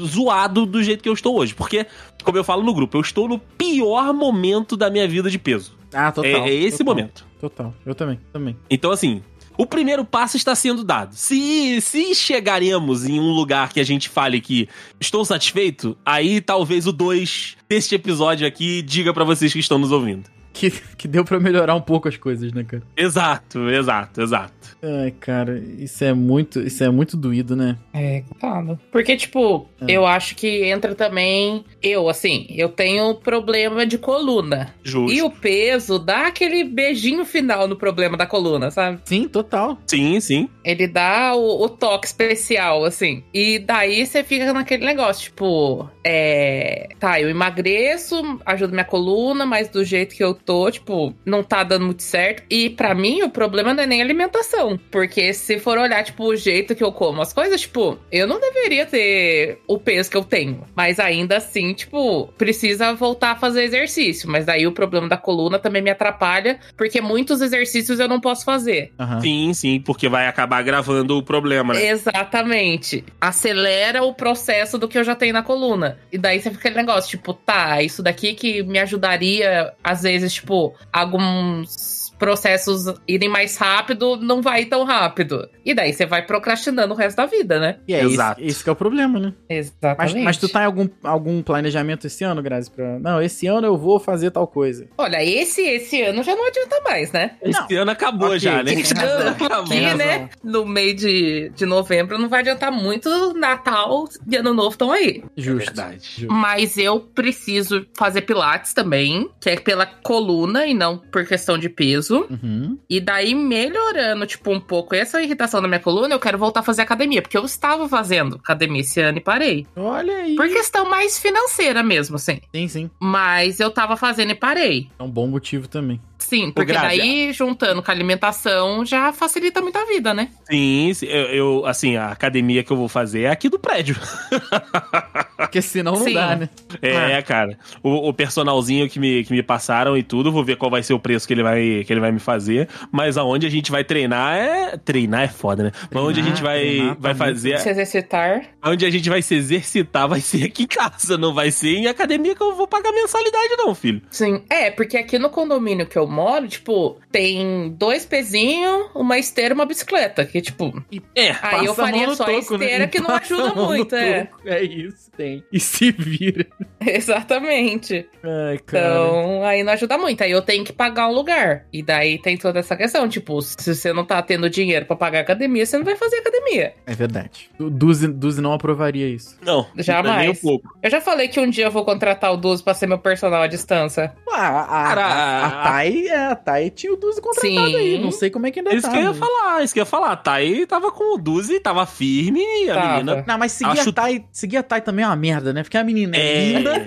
zoado 0.07 0.65
do 0.65 0.83
jeito 0.83 1.03
que 1.03 1.09
eu 1.09 1.15
estou 1.15 1.37
hoje. 1.37 1.55
Porque, 1.55 1.87
como 2.23 2.39
eu 2.39 2.45
falo 2.45 2.63
no 2.63 2.75
grupo, 2.75 2.97
eu 2.97 3.01
estou 3.01 3.29
no 3.29 3.39
pior 3.39 4.13
momento 4.13 4.77
da 4.77 4.91
minha 4.91 5.07
vida 5.09 5.31
de 5.31 5.39
peso. 5.39 5.77
Ah, 5.93 6.11
total. 6.11 6.31
é, 6.31 6.51
é 6.51 6.55
esse 6.55 6.79
total, 6.79 6.95
momento. 6.95 7.27
Total. 7.41 7.75
Eu 7.85 7.95
também, 7.95 8.21
também. 8.33 8.57
Então, 8.71 8.91
assim, 8.91 9.23
o 9.57 9.67
primeiro 9.67 10.05
passo 10.05 10.37
está 10.37 10.55
sendo 10.55 10.83
dado. 10.83 11.15
Se, 11.15 11.81
se 11.81 12.15
chegaremos 12.15 13.05
em 13.05 13.21
um 13.21 13.33
lugar 13.33 13.73
que 13.73 13.81
a 13.81 13.85
gente 13.85 14.09
fale 14.09 14.41
que 14.41 14.69
estou 14.99 15.25
satisfeito, 15.25 15.97
aí 16.05 16.41
talvez 16.41 16.87
o 16.87 16.93
2 16.93 17.57
deste 17.69 17.95
episódio 17.95 18.47
aqui 18.47 18.83
diga 18.83 19.13
pra 19.13 19.25
vocês 19.25 19.53
que 19.53 19.59
estão 19.59 19.79
nos 19.79 19.93
ouvindo. 19.93 20.32
Que, 20.53 20.71
que 20.71 21.09
deu 21.09 21.25
pra 21.25 21.41
melhorar 21.41 21.75
um 21.75 21.81
pouco 21.81 22.09
as 22.09 22.17
coisas, 22.17 22.53
né, 22.53 22.63
cara? 22.65 22.83
Exato, 22.97 23.71
exato, 23.71 24.21
exato. 24.21 24.53
Ai, 24.83 25.11
cara, 25.13 25.59
isso 25.79 26.05
é 26.05 26.13
muito, 26.13 26.61
isso 26.61 26.83
é 26.85 26.91
muito 26.91 27.17
doído, 27.17 27.57
né? 27.57 27.79
É, 27.93 28.21
complicado. 28.23 28.79
Porque, 28.91 29.17
tipo, 29.17 29.69
É. 29.81 29.87
eu 29.93 30.05
acho 30.07 30.35
que 30.37 30.65
entra 30.65 30.95
também. 30.95 31.65
Eu, 31.83 32.09
assim, 32.09 32.47
eu 32.51 32.69
tenho 32.69 33.15
problema 33.15 33.87
de 33.87 33.97
coluna. 33.99 34.75
Justo. 34.83 35.13
E 35.13 35.23
o 35.23 35.31
peso 35.31 35.99
dá 35.99 36.27
aquele 36.27 36.65
beijinho 36.65 37.25
final 37.25 37.67
no 37.67 37.77
problema 37.77 38.17
da 38.17 38.27
coluna, 38.27 38.71
sabe? 38.71 39.01
Sim, 39.05 39.29
total. 39.29 39.79
Sim, 39.87 40.21
sim. 40.21 40.49
Ele 40.65 40.87
dá 40.87 41.35
o, 41.35 41.65
o 41.65 41.69
toque 41.69 42.07
especial, 42.07 42.85
assim. 42.85 43.23
E 43.33 43.59
daí 43.59 44.05
você 44.07 44.23
fica 44.23 44.53
naquele 44.53 44.85
negócio, 44.85 45.25
tipo, 45.25 45.89
é. 46.05 46.89
Tá, 46.99 47.21
eu 47.21 47.29
emagreço, 47.31 48.39
ajuda 48.45 48.73
minha 48.73 48.85
coluna, 48.85 49.47
mas 49.47 49.69
do 49.69 49.85
jeito 49.85 50.15
que 50.15 50.23
eu 50.23 50.35
tô, 50.45 50.71
tipo, 50.71 51.15
não 51.25 51.43
tá 51.43 51.63
dando 51.63 51.87
muito 51.87 52.03
certo. 52.03 52.43
E 52.51 52.71
pra 52.71 52.95
mim, 52.95 53.23
o 53.23 53.31
problema 53.31 53.75
não 53.75 53.83
é 53.83 53.87
nem 53.87 54.03
alimentação. 54.03 54.79
Porque 54.91 55.33
se 55.33 55.59
for 55.59 55.79
olhar, 55.79 56.03
tipo, 56.05 56.25
o 56.25 56.37
jeito 56.37 56.75
que 56.75 56.83
eu 56.85 56.93
como 56.93 57.23
as 57.23 57.33
coisas, 57.33 57.61
tipo, 57.61 57.99
eu 58.11 58.27
não 58.27 58.41
deveria 58.41 58.87
ter 58.87 59.59
o 59.67 59.79
peso 59.79 60.11
que 60.11 60.17
eu 60.17 60.25
tenho. 60.25 60.65
Mas 60.75 60.99
ainda 60.99 61.37
assim, 61.37 61.73
tipo, 61.73 62.29
precisa 62.39 62.93
voltar 62.95 63.33
a 63.33 63.37
fazer 63.37 63.65
exercício. 63.65 64.29
Mas 64.29 64.45
daí 64.45 64.67
o 64.67 64.73
problema 64.73 65.09
da 65.09 65.17
coluna 65.17 65.59
também 65.59 65.83
me 65.83 65.91
atrapalha, 65.91 66.59
porque 66.77 67.01
muitos 67.01 67.41
exercícios 67.41 67.99
eu 68.01 68.09
não 68.09 68.21
posso 68.21 68.45
fazer. 68.45 68.93
Aham. 68.99 69.21
Sim, 69.21 69.55
sim, 69.55 69.81
porque 69.81 70.09
vai 70.09 70.27
acabar 70.27 70.59
agravando 70.59 71.17
o 71.17 71.23
problema, 71.23 71.75
né? 71.75 71.89
Exatamente. 71.89 73.05
Acelera 73.21 74.03
o 74.03 74.15
processo 74.15 74.79
do 74.79 74.89
que 74.89 74.99
eu 74.99 75.05
já 75.05 75.15
tenho 75.15 75.33
na 75.33 75.43
coluna. 75.43 75.99
E 76.11 76.19
daí 76.19 76.41
você 76.41 76.51
fica 76.51 76.69
aquele 76.69 76.77
negócio, 76.77 77.11
tipo, 77.11 77.33
tá, 77.35 77.83
isso 77.83 78.03
daqui 78.03 78.35
que 78.35 78.63
me 78.63 78.79
ajudaria, 78.79 79.73
às 79.83 80.03
vezes, 80.03 80.32
tipo, 80.35 80.75
alguns 80.93 82.02
processos 82.23 82.85
irem 83.09 83.29
mais 83.29 83.57
rápido, 83.57 84.17
não 84.17 84.41
vai 84.41 84.65
tão 84.65 84.85
rápido. 84.85 85.49
E 85.65 85.75
daí 85.75 85.93
você 85.93 86.07
vai 86.07 86.25
procrastinando 86.25 86.95
o 86.95 86.97
resto 86.97 87.17
da 87.17 87.27
vida, 87.27 87.59
né? 87.59 87.79
E 87.89 87.95
é 87.95 88.05
Exato. 88.05 88.41
esse, 88.41 88.49
esse 88.49 88.63
que 88.63 88.71
é 88.71 88.73
o 88.73 88.77
problema, 88.77 89.19
né? 89.19 89.33
Mas, 89.51 89.75
Exatamente. 89.83 90.19
mas 90.21 90.37
tu 90.37 90.49
tá 90.49 90.63
em 90.63 90.67
algum, 90.67 90.89
algum 91.03 91.43
planejamento 91.43 92.07
esse 92.07 92.23
ano, 92.23 92.41
Grazi? 92.41 92.71
Pra... 92.71 92.97
Não, 93.01 93.21
esse 93.21 93.49
ano 93.49 93.67
eu 93.67 93.77
vou 93.77 93.99
fazer 93.99 94.31
tal 94.31 94.47
coisa. 94.47 94.87
Olha, 94.97 95.25
esse, 95.25 95.63
esse 95.63 96.01
ano 96.01 96.23
já 96.23 96.37
não 96.37 96.47
adianta 96.47 96.81
mais, 96.85 97.11
né? 97.11 97.33
Esse 97.43 97.75
ano 97.75 97.91
acabou 97.91 98.29
Ok, 98.29 98.39
já, 98.39 98.63
né? 98.63 98.71
tem 98.73 98.83
razão. 98.83 99.29
Acabou. 99.29 99.65
Aqui, 99.65 99.95
né? 99.97 100.31
No 100.45 100.65
meio 100.65 100.95
de, 100.95 101.51
de 101.57 101.67
novembro 101.67 102.19
não 102.19 102.29
vai 102.29 102.39
adiantar 102.39 102.71
muito. 102.71 103.35
Natal 103.35 104.05
e 104.31 104.37
Ano 104.37 104.55
Novo 104.55 104.71
estão 104.71 104.93
aí. 104.93 105.25
Justo. 105.37 105.67
Verdade. 105.67 106.09
Justo. 106.19 106.33
Mas 106.33 106.79
eu 106.79 107.01
preciso 107.01 107.85
fazer 107.97 108.23
pilates 108.23 108.73
também, 108.73 109.29
que 109.41 109.51
é 109.51 109.57
pela 109.57 109.87
coluna 109.87 110.67
e 110.67 110.73
não 110.73 110.99
por 110.99 111.27
questão 111.27 111.59
de 111.59 111.69
peso. 111.69 112.12
Uhum. 112.21 112.79
E 112.89 113.01
daí, 113.01 113.35
melhorando, 113.35 114.27
tipo, 114.27 114.53
um 114.53 114.61
pouco 114.61 114.95
essa 114.95 115.23
irritação 115.23 115.61
na 115.61 115.69
minha 115.69 115.81
coluna, 115.81 116.15
eu 116.15 116.21
quero 116.21 116.39
voltar 116.39 116.61
a 116.61 116.63
fazer 116.63 116.83
academia. 116.83 117.23
Porque 117.23 117.37
eu 117.37 117.45
estava 117.45 117.89
fazendo 117.89 118.37
academia 118.37 118.81
esse 118.81 119.01
ano 119.01 119.19
e 119.19 119.21
parei. 119.21 119.67
Olha 119.77 120.15
aí. 120.17 120.35
Por 120.37 120.49
questão 120.49 120.89
mais 120.89 121.19
financeira 121.19 121.83
mesmo, 121.83 122.17
assim. 122.17 122.41
Sim, 122.55 122.69
sim. 122.69 122.91
Mas 123.01 123.61
eu 123.61 123.71
tava 123.71 123.97
fazendo 123.97 124.31
e 124.31 124.35
parei. 124.35 124.89
É 124.99 125.03
um 125.03 125.11
bom 125.11 125.27
motivo 125.27 125.69
também. 125.69 126.01
Sim, 126.19 126.53
porque 126.53 126.73
daí, 126.73 127.33
juntando 127.33 127.83
com 127.83 127.91
a 127.91 127.95
alimentação, 127.95 128.87
já 128.87 129.13
facilita 129.13 129.61
muito 129.61 129.77
a 129.77 129.85
vida, 129.85 130.15
né? 130.15 130.29
Sim, 130.49 130.93
sim, 130.95 131.07
eu, 131.07 131.27
eu, 131.27 131.67
assim, 131.67 131.97
a 131.97 132.09
academia 132.09 132.63
que 132.63 132.73
eu 132.73 132.77
vou 132.77 132.89
fazer 132.89 133.23
é 133.23 133.31
aqui 133.31 133.49
do 133.49 133.59
prédio. 133.59 133.97
Porque 135.47 135.63
senão 135.63 135.93
não 135.93 136.05
Sim. 136.05 136.15
dá, 136.15 136.37
né? 136.37 136.49
É, 136.81 137.21
cara. 137.23 137.59
O, 137.83 138.09
o 138.09 138.13
personalzinho 138.15 138.89
que 138.89 138.99
me, 138.99 139.25
que 139.25 139.33
me 139.33 139.43
passaram 139.43 139.97
e 139.97 140.03
tudo, 140.03 140.33
vou 140.33 140.45
ver 140.45 140.57
qual 140.57 140.71
vai 140.71 140.83
ser 140.83 140.95
o 140.95 140.99
preço 140.99 141.27
que 141.27 141.35
ele 141.35 141.43
vai, 141.43 141.85
que 141.87 141.93
ele 141.93 142.01
vai 142.01 142.13
me 142.13 142.19
fazer. 142.21 142.69
Mas 142.91 143.17
aonde 143.17 143.47
a 143.47 143.51
gente 143.51 143.71
vai 143.71 143.85
treinar 143.85 144.35
é. 144.37 144.77
Treinar 144.77 145.23
é 145.23 145.29
foda, 145.29 145.65
né? 145.65 145.73
Mas 145.91 146.03
onde 146.03 146.21
a 146.21 146.23
gente 146.23 146.43
vai, 146.43 146.61
treinar 146.61 146.97
vai 146.99 147.15
fazer. 147.15 147.59
Se 147.59 147.69
exercitar. 147.69 148.43
Onde 148.65 148.85
a 148.87 148.91
gente 148.91 149.09
vai 149.09 149.23
se 149.23 149.35
exercitar 149.35 150.09
vai 150.09 150.21
ser 150.21 150.45
aqui 150.45 150.65
em 150.65 150.67
casa, 150.67 151.17
não 151.19 151.35
vai 151.35 151.51
ser 151.51 151.75
em 151.77 151.87
academia 151.87 152.35
que 152.35 152.43
eu 152.43 152.55
vou 152.55 152.67
pagar 152.67 152.93
mensalidade, 152.93 153.55
não, 153.59 153.75
filho. 153.75 154.03
Sim. 154.11 154.43
É, 154.49 154.71
porque 154.71 154.97
aqui 154.97 155.19
no 155.19 155.31
condomínio 155.31 155.87
que 155.87 155.99
eu 155.99 156.07
moro, 156.07 156.49
tipo, 156.49 156.99
tem 157.11 157.71
dois 157.71 158.05
pezinhos, 158.07 158.87
uma 158.95 159.19
esteira 159.19 159.53
e 159.53 159.57
uma 159.57 159.67
bicicleta. 159.67 160.25
Que, 160.25 160.41
tipo, 160.41 160.83
É. 161.15 161.35
aí 161.43 161.67
eu 161.67 161.73
a 161.73 161.75
faria 161.75 162.15
só 162.15 162.25
a 162.25 162.27
toco, 162.27 162.57
né? 162.59 162.65
esteira 162.65 162.87
que 162.87 163.01
não 163.01 163.11
a 163.11 163.19
ajuda 163.19 163.55
muito, 163.55 163.95
é. 163.95 164.29
É 164.45 164.63
isso, 164.63 165.11
tem. 165.17 165.32
E 165.53 165.61
se 165.61 165.93
vira. 165.93 166.47
Exatamente. 166.85 168.07
Ai, 168.23 168.59
cara. 168.59 168.87
Então, 168.89 169.45
aí 169.45 169.63
não 169.63 169.73
ajuda 169.73 169.97
muito. 169.99 170.23
Aí 170.23 170.31
eu 170.31 170.43
tenho 170.43 170.65
que 170.65 170.73
pagar 170.73 171.09
um 171.09 171.13
lugar. 171.13 171.67
E 171.73 171.83
daí 171.83 172.19
tem 172.21 172.37
toda 172.37 172.59
essa 172.59 172.77
questão. 172.77 173.09
Tipo, 173.09 173.41
se 173.43 173.75
você 173.75 173.93
não 173.93 174.05
tá 174.05 174.21
tendo 174.23 174.49
dinheiro 174.51 174.87
pra 174.87 174.97
pagar 174.97 175.21
academia, 175.21 175.65
você 175.65 175.77
não 175.79 175.85
vai 175.85 175.97
fazer 175.97 176.17
academia. 176.17 176.75
É 176.87 176.95
verdade. 176.95 177.51
O 177.59 177.71
Duzi, 177.71 178.09
Duzi 178.09 178.41
não 178.41 178.53
aprovaria 178.53 179.09
isso. 179.09 179.37
Não, 179.43 179.67
Jamais. 179.77 180.19
Nem 180.21 180.31
um 180.31 180.35
pouco. 180.35 180.69
Eu 180.83 180.91
já 180.91 181.01
falei 181.01 181.29
que 181.29 181.39
um 181.41 181.49
dia 181.49 181.67
eu 181.67 181.71
vou 181.71 181.85
contratar 181.85 182.33
o 182.33 182.37
Duzo 182.37 182.65
pra 182.65 182.75
ser 182.75 182.87
meu 182.87 182.99
personal 182.99 183.43
à 183.43 183.47
distância. 183.47 184.13
Ah, 184.31 184.49
a, 184.49 184.63
a, 184.63 184.85
Cara, 184.89 185.07
a, 185.07 185.47
a 185.47 185.51
Thay, 185.73 186.09
é, 186.09 186.17
a 186.27 186.35
Thay 186.37 186.71
tinha 186.71 186.93
o 186.93 186.97
Duzi 186.97 187.21
contratado 187.21 187.71
Sim. 187.71 187.77
aí. 187.77 187.99
Não 187.99 188.11
sei 188.11 188.31
como 188.31 188.47
é 188.47 188.51
que 188.51 188.61
ainda 188.61 188.75
Isso 188.75 188.87
tá. 188.87 188.93
que 188.93 188.99
eu 188.99 189.03
ia 189.03 189.09
mas- 189.09 189.19
falar, 189.19 189.63
isso 189.65 189.75
que 189.75 189.81
eu 189.81 189.83
ia 189.83 189.87
falar. 189.87 190.17
Tá 190.17 190.33
aí, 190.35 190.67
tava 190.67 190.91
com 190.91 191.15
o 191.15 191.19
Duzi, 191.19 191.61
tava 191.61 191.85
firme 191.87 192.41
e 192.41 192.71
a 192.71 192.75
Tava. 192.75 192.89
menina. 192.95 193.25
Não, 193.27 193.39
mas 193.39 193.53
seguir 193.53 193.71
Acho- 193.81 193.91
a 193.91 193.93
Thay, 193.93 194.25
seguir 194.33 194.57
a 194.57 194.63
Thay 194.63 194.81
também 194.81 195.05
é 195.05 195.09
uma 195.09 195.12
merda, 195.17 195.53
né? 195.53 195.63
Porque 195.63 195.77
a 195.79 195.85
menina 195.85 196.17
é, 196.17 196.21
É. 196.21 196.45
linda, 196.59 196.85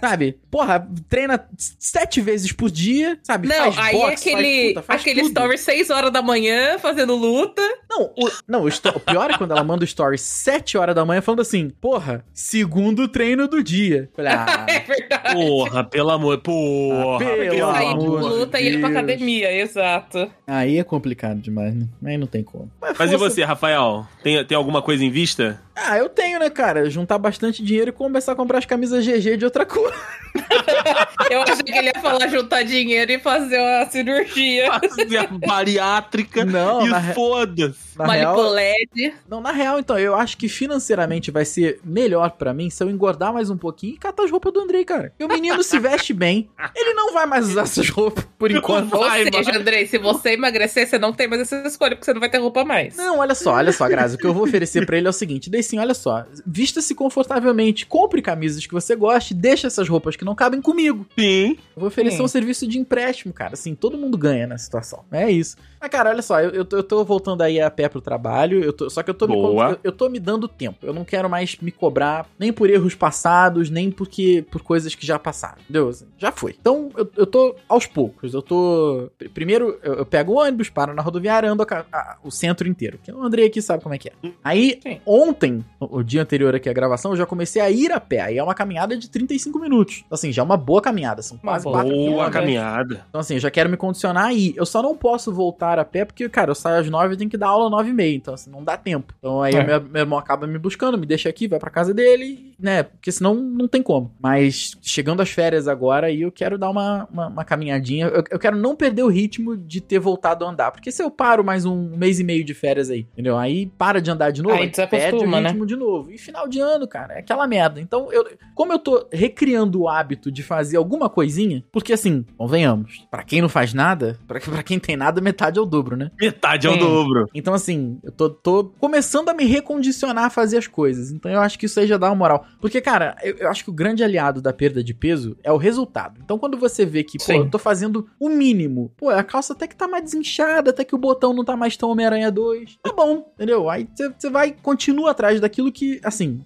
sabe? 0.00 0.38
Porra, 0.50 0.86
treina 1.08 1.44
sete 1.56 2.20
vezes 2.20 2.52
por 2.52 2.70
dia, 2.70 3.18
sabe? 3.22 3.48
Não, 3.48 3.72
Faz 3.72 3.78
aí 3.78 3.92
boxe, 3.96 4.30
aquele, 4.30 4.44
faz 4.52 4.68
puta, 4.68 4.82
faz 4.82 5.00
aquele 5.00 5.20
tudo. 5.22 5.28
story 5.30 5.58
6 5.58 5.90
horas 5.90 6.12
da 6.12 6.22
manhã 6.22 6.78
fazendo 6.78 7.14
luta. 7.14 7.62
Não, 7.90 8.02
o, 8.16 8.30
não 8.46 8.64
o, 8.64 8.68
o 8.68 9.00
pior 9.00 9.30
é 9.30 9.38
quando 9.38 9.52
ela 9.52 9.64
manda 9.64 9.82
o 9.82 9.84
story 9.84 10.18
7 10.18 10.76
horas 10.78 10.94
da 10.94 11.04
manhã 11.04 11.20
falando 11.20 11.40
assim, 11.40 11.70
porra, 11.80 12.24
segundo 12.32 13.08
treino 13.08 13.46
do 13.48 13.62
dia. 13.62 14.08
Falei, 14.14 14.32
ah, 14.34 14.66
É 14.68 14.80
verdade. 14.80 15.34
Porra, 15.34 15.84
pelo 15.84 16.10
amor. 16.10 16.38
Porra, 16.38 17.16
Ah, 17.16 17.18
pelo 17.18 17.42
Eu 17.54 17.72
saí 17.72 17.86
de 17.86 17.92
amor 17.92 18.20
de 18.20 18.26
luta 18.28 18.60
e 18.60 18.64
ia 18.72 18.78
pra 18.78 18.88
Deus. 18.88 18.98
academia, 18.98 19.52
exato. 19.52 20.30
aí 20.46 20.78
é 20.78 20.84
complicado 20.84 21.38
demais, 21.40 21.74
né? 21.74 21.86
Aí 22.04 22.16
não 22.16 22.26
tem 22.26 22.42
como. 22.42 22.70
Mas 22.80 22.92
e 22.92 22.96
força- 22.96 23.18
você, 23.18 23.44
Rafael? 23.44 24.06
Tem, 24.22 24.44
tem 24.44 24.56
alguma 24.56 24.82
coisa 24.82 25.04
em 25.04 25.10
vista? 25.10 25.60
Ah, 25.74 25.96
eu 25.96 26.08
tenho, 26.08 26.40
né, 26.40 26.50
cara? 26.50 26.90
Juntar 27.08 27.18
bastante 27.20 27.64
dinheiro 27.64 27.88
e 27.88 27.92
começar 27.92 28.32
a 28.32 28.34
comprar 28.34 28.58
as 28.58 28.66
camisas 28.66 29.02
GG 29.02 29.38
de 29.38 29.44
outra 29.46 29.64
cor. 29.64 29.90
Eu 31.30 31.40
achei 31.40 31.64
que 31.64 31.72
ele 31.72 31.86
ia 31.86 32.02
falar 32.02 32.28
juntar 32.28 32.62
dinheiro 32.64 33.10
e 33.10 33.18
fazer 33.18 33.58
uma 33.58 33.86
cirurgia. 33.86 34.70
Fazer 34.78 35.16
a 35.16 35.26
bariátrica 35.26 36.44
Não, 36.44 36.86
e 36.86 36.90
na 36.90 37.14
foda-se. 37.14 37.87
Na 38.06 38.12
real, 38.12 38.36
Manipuled. 38.36 39.14
não, 39.28 39.40
na 39.40 39.52
real, 39.52 39.78
então, 39.78 39.98
eu 39.98 40.14
acho 40.14 40.36
que 40.36 40.48
financeiramente 40.48 41.30
vai 41.30 41.44
ser 41.44 41.80
melhor 41.84 42.30
pra 42.32 42.54
mim 42.54 42.70
se 42.70 42.82
eu 42.82 42.90
engordar 42.90 43.32
mais 43.32 43.50
um 43.50 43.56
pouquinho 43.56 43.94
e 43.94 43.98
catar 43.98 44.24
as 44.24 44.30
roupas 44.30 44.52
do 44.52 44.60
Andrei, 44.60 44.84
cara. 44.84 45.12
E 45.18 45.24
o 45.24 45.28
menino 45.28 45.62
se 45.62 45.78
veste 45.78 46.12
bem. 46.12 46.48
Ele 46.74 46.94
não 46.94 47.12
vai 47.12 47.26
mais 47.26 47.48
usar 47.48 47.62
essas 47.62 47.88
roupas, 47.88 48.24
por 48.38 48.50
enquanto. 48.50 48.92
Ou 48.94 49.00
Vai, 49.00 49.24
seja, 49.24 49.42
mano. 49.42 49.60
Andrei, 49.60 49.86
se 49.86 49.98
você 49.98 50.32
emagrecer, 50.32 50.86
você 50.86 50.98
não 50.98 51.12
tem 51.12 51.26
mais 51.28 51.42
essa 51.42 51.56
escolha, 51.66 51.96
porque 51.96 52.04
você 52.04 52.12
não 52.12 52.20
vai 52.20 52.28
ter 52.30 52.38
roupa 52.38 52.64
mais. 52.64 52.96
Não, 52.96 53.18
olha 53.18 53.34
só, 53.34 53.54
olha 53.54 53.72
só, 53.72 53.88
Grazi. 53.88 54.16
O 54.16 54.18
que 54.18 54.26
eu 54.26 54.34
vou 54.34 54.44
oferecer 54.44 54.84
pra 54.86 54.96
ele 54.96 55.06
é 55.06 55.10
o 55.10 55.12
seguinte: 55.12 55.50
Dei 55.50 55.62
sim, 55.62 55.78
olha 55.78 55.94
só. 55.94 56.24
Vista-se 56.46 56.94
confortavelmente, 56.94 57.86
compre 57.86 58.22
camisas 58.22 58.66
que 58.66 58.72
você 58.72 58.94
goste, 58.94 59.34
deixa 59.34 59.66
essas 59.66 59.88
roupas 59.88 60.16
que 60.16 60.24
não 60.24 60.34
cabem 60.34 60.60
comigo. 60.60 61.06
Sim. 61.18 61.50
Eu 61.76 61.80
vou 61.80 61.88
oferecer 61.88 62.18
Sim. 62.18 62.22
um 62.24 62.28
serviço 62.28 62.66
de 62.66 62.78
empréstimo, 62.78 63.32
cara. 63.32 63.54
Assim, 63.54 63.74
todo 63.74 63.96
mundo 63.98 64.16
ganha 64.18 64.46
nessa 64.46 64.64
situação. 64.64 65.04
É 65.10 65.30
isso. 65.30 65.56
Mas, 65.80 65.90
cara, 65.90 66.10
olha 66.10 66.22
só, 66.22 66.40
eu, 66.40 66.50
eu, 66.50 66.64
tô, 66.64 66.76
eu 66.76 66.82
tô 66.82 67.04
voltando 67.04 67.42
aí 67.42 67.60
a 67.60 67.70
pé 67.70 67.87
pro 67.88 68.00
trabalho, 68.00 68.62
eu 68.62 68.72
tô- 68.72 68.88
só 68.90 69.02
que 69.02 69.10
eu 69.10 69.14
tô, 69.14 69.26
me, 69.26 69.34
Boa. 69.34 69.70
eu, 69.72 69.78
eu 69.84 69.92
tô 69.92 70.08
me 70.08 70.18
dando 70.18 70.46
tempo. 70.48 70.78
Eu 70.86 70.92
não 70.94 71.04
quero 71.04 71.28
mais 71.28 71.56
me 71.60 71.70
cobrar 71.70 72.26
nem 72.38 72.52
por 72.52 72.68
erros 72.70 72.94
passados, 72.94 73.70
nem 73.70 73.90
porque 73.90 74.44
por 74.50 74.62
coisas 74.62 74.94
que 74.94 75.06
já 75.06 75.18
passaram. 75.18 75.58
Entendeu? 75.62 75.88
Assim, 75.88 76.06
Já 76.18 76.30
foi. 76.32 76.54
Então, 76.60 76.90
eu, 76.96 77.08
eu 77.16 77.26
tô 77.26 77.54
aos 77.68 77.86
poucos. 77.86 78.34
Eu 78.34 78.42
tô. 78.42 79.10
pr- 79.18 79.28
Primeiro, 79.30 79.78
eu, 79.82 79.94
eu 79.94 80.06
pego 80.06 80.32
o 80.32 80.36
ônibus, 80.38 80.68
paro 80.68 80.92
na 80.94 81.02
rodoviária, 81.02 81.50
ando 81.50 81.62
a 81.62 81.84
a- 81.92 82.16
o 82.24 82.30
centro 82.30 82.68
inteiro. 82.68 82.98
Que 83.02 83.12
o 83.12 83.22
Andrei 83.22 83.46
aqui 83.46 83.60
sabe 83.62 83.82
como 83.82 83.94
é 83.94 83.98
que 83.98 84.08
é. 84.08 84.12
Aí, 84.42 84.78
Sim. 84.82 85.00
ontem, 85.06 85.64
o, 85.80 85.98
o 85.98 86.02
dia 86.02 86.22
anterior 86.22 86.54
aqui 86.54 86.68
à 86.68 86.72
gravação, 86.72 87.12
eu 87.12 87.16
já 87.16 87.26
comecei 87.26 87.60
a 87.62 87.70
ir 87.70 87.92
a 87.92 88.00
pé. 88.00 88.20
Aí 88.20 88.38
é 88.38 88.42
uma 88.42 88.54
caminhada 88.54 88.96
de 88.96 89.08
35 89.08 89.58
minutos. 89.58 90.02
Então, 90.06 90.14
assim, 90.14 90.32
já 90.32 90.42
é 90.42 90.44
uma 90.44 90.56
boa 90.56 90.80
caminhada. 90.82 91.22
São 91.22 91.38
Uma 91.42 91.52
quase 91.52 91.64
boa. 91.64 91.82
4 91.82 91.96
Boa 91.96 92.30
caminhada. 92.30 93.04
Então, 93.08 93.20
assim, 93.20 93.34
eu 93.34 93.40
já 93.40 93.50
quero 93.50 93.68
me 93.70 93.76
condicionar 93.76 94.26
aí. 94.26 94.52
Eu 94.56 94.66
só 94.66 94.82
não 94.82 94.96
posso 94.96 95.32
voltar 95.32 95.78
a 95.78 95.84
pé 95.84 96.04
porque, 96.04 96.28
cara, 96.28 96.50
eu 96.50 96.54
saio 96.54 96.80
às 96.80 96.88
nove 96.90 97.14
e 97.14 97.16
tenho 97.16 97.30
que 97.30 97.36
dar 97.36 97.48
aula 97.48 97.68
nove 97.78 97.90
e 97.90 97.94
meia. 97.94 98.16
Então, 98.16 98.34
assim, 98.34 98.50
não 98.50 98.64
dá 98.64 98.76
tempo. 98.76 99.14
Então, 99.18 99.40
aí 99.40 99.54
É. 99.54 99.64
meu, 99.64 99.80
meu 99.80 100.00
irmão 100.00 100.18
acaba 100.18 100.46
me 100.46 100.58
buscando, 100.58 100.98
me 100.98 101.06
deixa 101.06 101.28
aqui, 101.28 101.46
vai 101.46 101.58
pra 101.58 101.70
casa 101.70 101.94
dele, 101.94 102.54
né? 102.58 102.82
Porque 102.82 103.12
senão 103.12 103.34
não 103.34 103.68
tem 103.68 103.82
como. 103.82 104.12
Mas 104.20 104.72
chegando 104.82 105.22
às 105.22 105.30
férias 105.30 105.68
agora, 105.68 106.08
aí 106.08 106.22
eu 106.22 106.32
quero 106.32 106.58
dar 106.58 106.70
uma, 106.70 107.08
uma, 107.10 107.28
uma 107.28 107.44
caminhadinha. 107.44 108.06
Eu, 108.06 108.24
eu 108.30 108.38
quero 108.38 108.56
não 108.56 108.74
perder 108.74 109.02
o 109.02 109.08
ritmo 109.08 109.56
de 109.56 109.80
ter 109.80 109.98
voltado 109.98 110.44
a 110.44 110.50
andar. 110.50 110.70
Porque 110.72 110.90
se 110.90 111.02
eu 111.02 111.10
paro 111.10 111.44
mais 111.44 111.64
um 111.64 111.96
mês 111.96 112.18
e 112.18 112.24
meio 112.24 112.44
de 112.44 112.54
férias 112.54 112.90
aí, 112.90 113.00
entendeu? 113.12 113.38
Aí 113.38 113.66
para 113.78 114.00
de 114.00 114.10
andar 114.10 114.30
de 114.30 114.42
novo, 114.42 114.56
Aí 114.56 114.72
aí 114.76 114.86
perde 114.88 115.24
o 115.24 115.30
né? 115.30 115.48
ritmo 115.48 115.66
de 115.66 115.76
novo. 115.76 116.10
E 116.10 116.18
final 116.18 116.48
de 116.48 116.58
ano, 116.60 116.86
cara, 116.88 117.14
é 117.14 117.18
aquela 117.20 117.46
merda. 117.46 117.80
Então, 117.80 118.12
eu, 118.12 118.26
como 118.54 118.72
eu 118.72 118.78
tô 118.78 119.06
recriando 119.12 119.80
o 119.80 119.88
hábito 119.88 120.30
de 120.32 120.42
fazer 120.42 120.76
alguma 120.76 121.08
coisinha, 121.08 121.64
porque 121.70 121.92
assim, 121.92 122.24
convenhamos, 122.36 123.06
pra 123.10 123.22
quem 123.22 123.40
não 123.40 123.48
faz 123.48 123.72
nada, 123.72 124.18
pra, 124.26 124.40
pra 124.40 124.62
quem 124.62 124.78
tem 124.78 124.96
nada, 124.96 125.20
metade 125.20 125.58
é 125.58 125.62
o 125.62 125.66
dobro, 125.66 125.96
né? 125.96 126.10
Metade 126.18 126.66
é 126.66 126.70
o 126.70 126.76
dobro. 126.76 127.26
Então, 127.34 127.54
assim, 127.58 127.98
eu 128.02 128.10
tô, 128.10 128.30
tô 128.30 128.64
começando 128.80 129.28
a 129.28 129.34
me 129.34 129.44
recondicionar 129.44 130.24
a 130.24 130.30
fazer 130.30 130.56
as 130.58 130.66
coisas. 130.66 131.10
Então, 131.10 131.30
eu 131.30 131.40
acho 131.40 131.58
que 131.58 131.66
isso 131.66 131.78
aí 131.78 131.86
já 131.86 131.96
dá 131.96 132.08
uma 132.08 132.14
moral. 132.16 132.44
Porque, 132.60 132.80
cara, 132.80 133.16
eu, 133.22 133.36
eu 133.36 133.48
acho 133.50 133.62
que 133.64 133.70
o 133.70 133.72
grande 133.72 134.02
aliado 134.02 134.40
da 134.40 134.52
perda 134.52 134.82
de 134.82 134.94
peso 134.94 135.36
é 135.44 135.52
o 135.52 135.56
resultado. 135.56 136.20
Então, 136.24 136.38
quando 136.38 136.56
você 136.56 136.84
vê 136.86 137.04
que, 137.04 137.18
pô, 137.18 137.24
Sim. 137.24 137.38
eu 137.40 137.50
tô 137.50 137.58
fazendo 137.58 138.08
o 138.18 138.28
mínimo, 138.28 138.90
pô, 138.96 139.10
a 139.10 139.22
calça 139.22 139.52
até 139.52 139.66
que 139.66 139.76
tá 139.76 139.86
mais 139.86 140.04
desinchada, 140.04 140.70
até 140.70 140.84
que 140.84 140.94
o 140.94 140.98
botão 140.98 141.32
não 141.34 141.44
tá 141.44 141.56
mais 141.56 141.76
tão 141.76 141.90
Homem-Aranha 141.90 142.30
2, 142.30 142.78
tá 142.82 142.92
bom, 142.92 143.30
entendeu? 143.34 143.68
Aí 143.68 143.86
você- 144.18 144.30
vai, 144.30 144.52
continua 144.52 145.10
atrás 145.10 145.40
daquilo 145.40 145.70
que, 145.72 146.00
assim, 146.02 146.40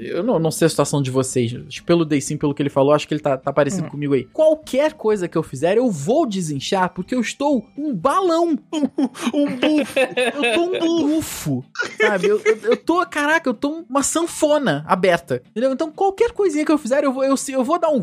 eu 0.00 0.22
não, 0.22 0.38
não 0.38 0.50
sei 0.50 0.66
a 0.66 0.68
situação 0.68 1.00
de 1.02 1.10
vocês, 1.10 1.52
pelo 1.86 2.04
Day 2.04 2.20
sim, 2.20 2.36
pelo 2.36 2.54
que 2.54 2.62
ele 2.62 2.70
falou, 2.70 2.92
acho 2.92 3.06
que 3.08 3.14
ele 3.14 3.20
tá, 3.20 3.36
tá 3.36 3.52
parecido 3.52 3.86
Hum. 3.86 3.90
comigo 3.90 4.14
aí. 4.14 4.24
Qualquer 4.24 4.92
coisa 4.94 5.28
que 5.28 5.36
eu 5.38 5.42
fizer, 5.42 5.76
eu 5.78 5.90
vou 5.90 6.26
desinchar, 6.26 6.92
porque 6.92 7.14
eu 7.14 7.20
estou 7.20 7.66
um 7.76 7.94
balão 7.94 8.58
Um 9.34 9.56
bufo. 9.56 9.98
eu 10.34 10.54
tô 10.58 10.96
um 10.96 11.08
bufo, 11.16 11.64
sabe? 12.00 12.28
Eu, 12.28 12.40
eu, 12.44 12.56
eu 12.62 12.76
tô, 12.76 13.04
caraca, 13.06 13.48
eu 13.48 13.54
tô 13.54 13.84
uma 13.88 14.02
sanfona 14.02 14.84
aberta, 14.86 15.42
entendeu? 15.50 15.72
Então 15.72 15.90
qualquer 15.90 16.32
coisinha 16.32 16.64
que 16.64 16.72
eu 16.72 16.78
fizer, 16.78 17.04
eu 17.04 17.12
vou, 17.12 17.24
eu, 17.24 17.34
eu 17.48 17.64
vou 17.64 17.78
dar 17.78 17.90
um, 17.90 18.02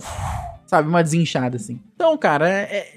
sabe, 0.66 0.88
uma 0.88 1.04
desinchada 1.04 1.58
assim. 1.58 1.80
Então, 1.96 2.18
cara, 2.18 2.50
é, 2.50 2.94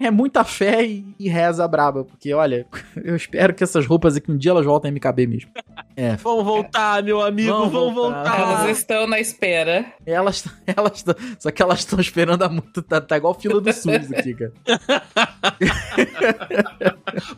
é- 0.00 0.06
é 0.06 0.10
muita 0.10 0.44
fé 0.44 0.84
e, 0.84 1.04
e 1.18 1.28
reza 1.28 1.66
braba. 1.66 2.04
Porque, 2.04 2.32
olha, 2.32 2.66
eu 3.02 3.16
espero 3.16 3.54
que 3.54 3.64
essas 3.64 3.86
roupas 3.86 4.16
aqui 4.16 4.30
um 4.30 4.36
dia 4.36 4.50
elas 4.50 4.64
voltem 4.64 4.90
a 4.90 4.92
me 4.92 5.00
caber 5.00 5.28
mesmo. 5.28 5.50
É. 5.96 6.16
Vamos 6.16 6.44
voltar, 6.44 7.02
meu 7.02 7.22
amigo, 7.22 7.50
Vamos 7.52 7.72
vamos, 7.72 7.94
voltar. 7.94 8.36
voltar. 8.36 8.60
Elas 8.62 8.78
estão 8.78 9.06
na 9.06 9.18
espera. 9.18 9.86
Elas, 10.04 10.44
elas 10.66 11.04
Só 11.38 11.50
que 11.50 11.62
elas 11.62 11.80
estão 11.80 11.98
esperando 12.00 12.42
há 12.42 12.48
muito. 12.48 12.82
Tá, 12.82 13.00
tá 13.00 13.16
igual 13.16 13.34
fila 13.34 13.60
do 13.60 13.72
SUS 13.72 14.12
aqui, 14.12 14.34
cara. 14.34 14.52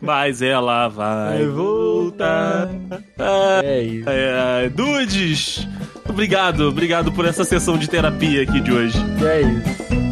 Mas 0.00 0.42
ela 0.42 0.88
vai 0.88 1.46
voltar. 1.46 2.68
É 3.62 3.80
isso. 3.80 4.08
é, 4.08 4.68
Dudes, 4.68 5.66
obrigado, 6.08 6.68
obrigado 6.68 7.12
por 7.12 7.24
essa 7.24 7.44
sessão 7.44 7.78
de 7.78 7.88
terapia 7.88 8.42
aqui 8.42 8.60
de 8.60 8.72
hoje. 8.72 8.98
É 9.24 9.40
isso. 9.42 10.07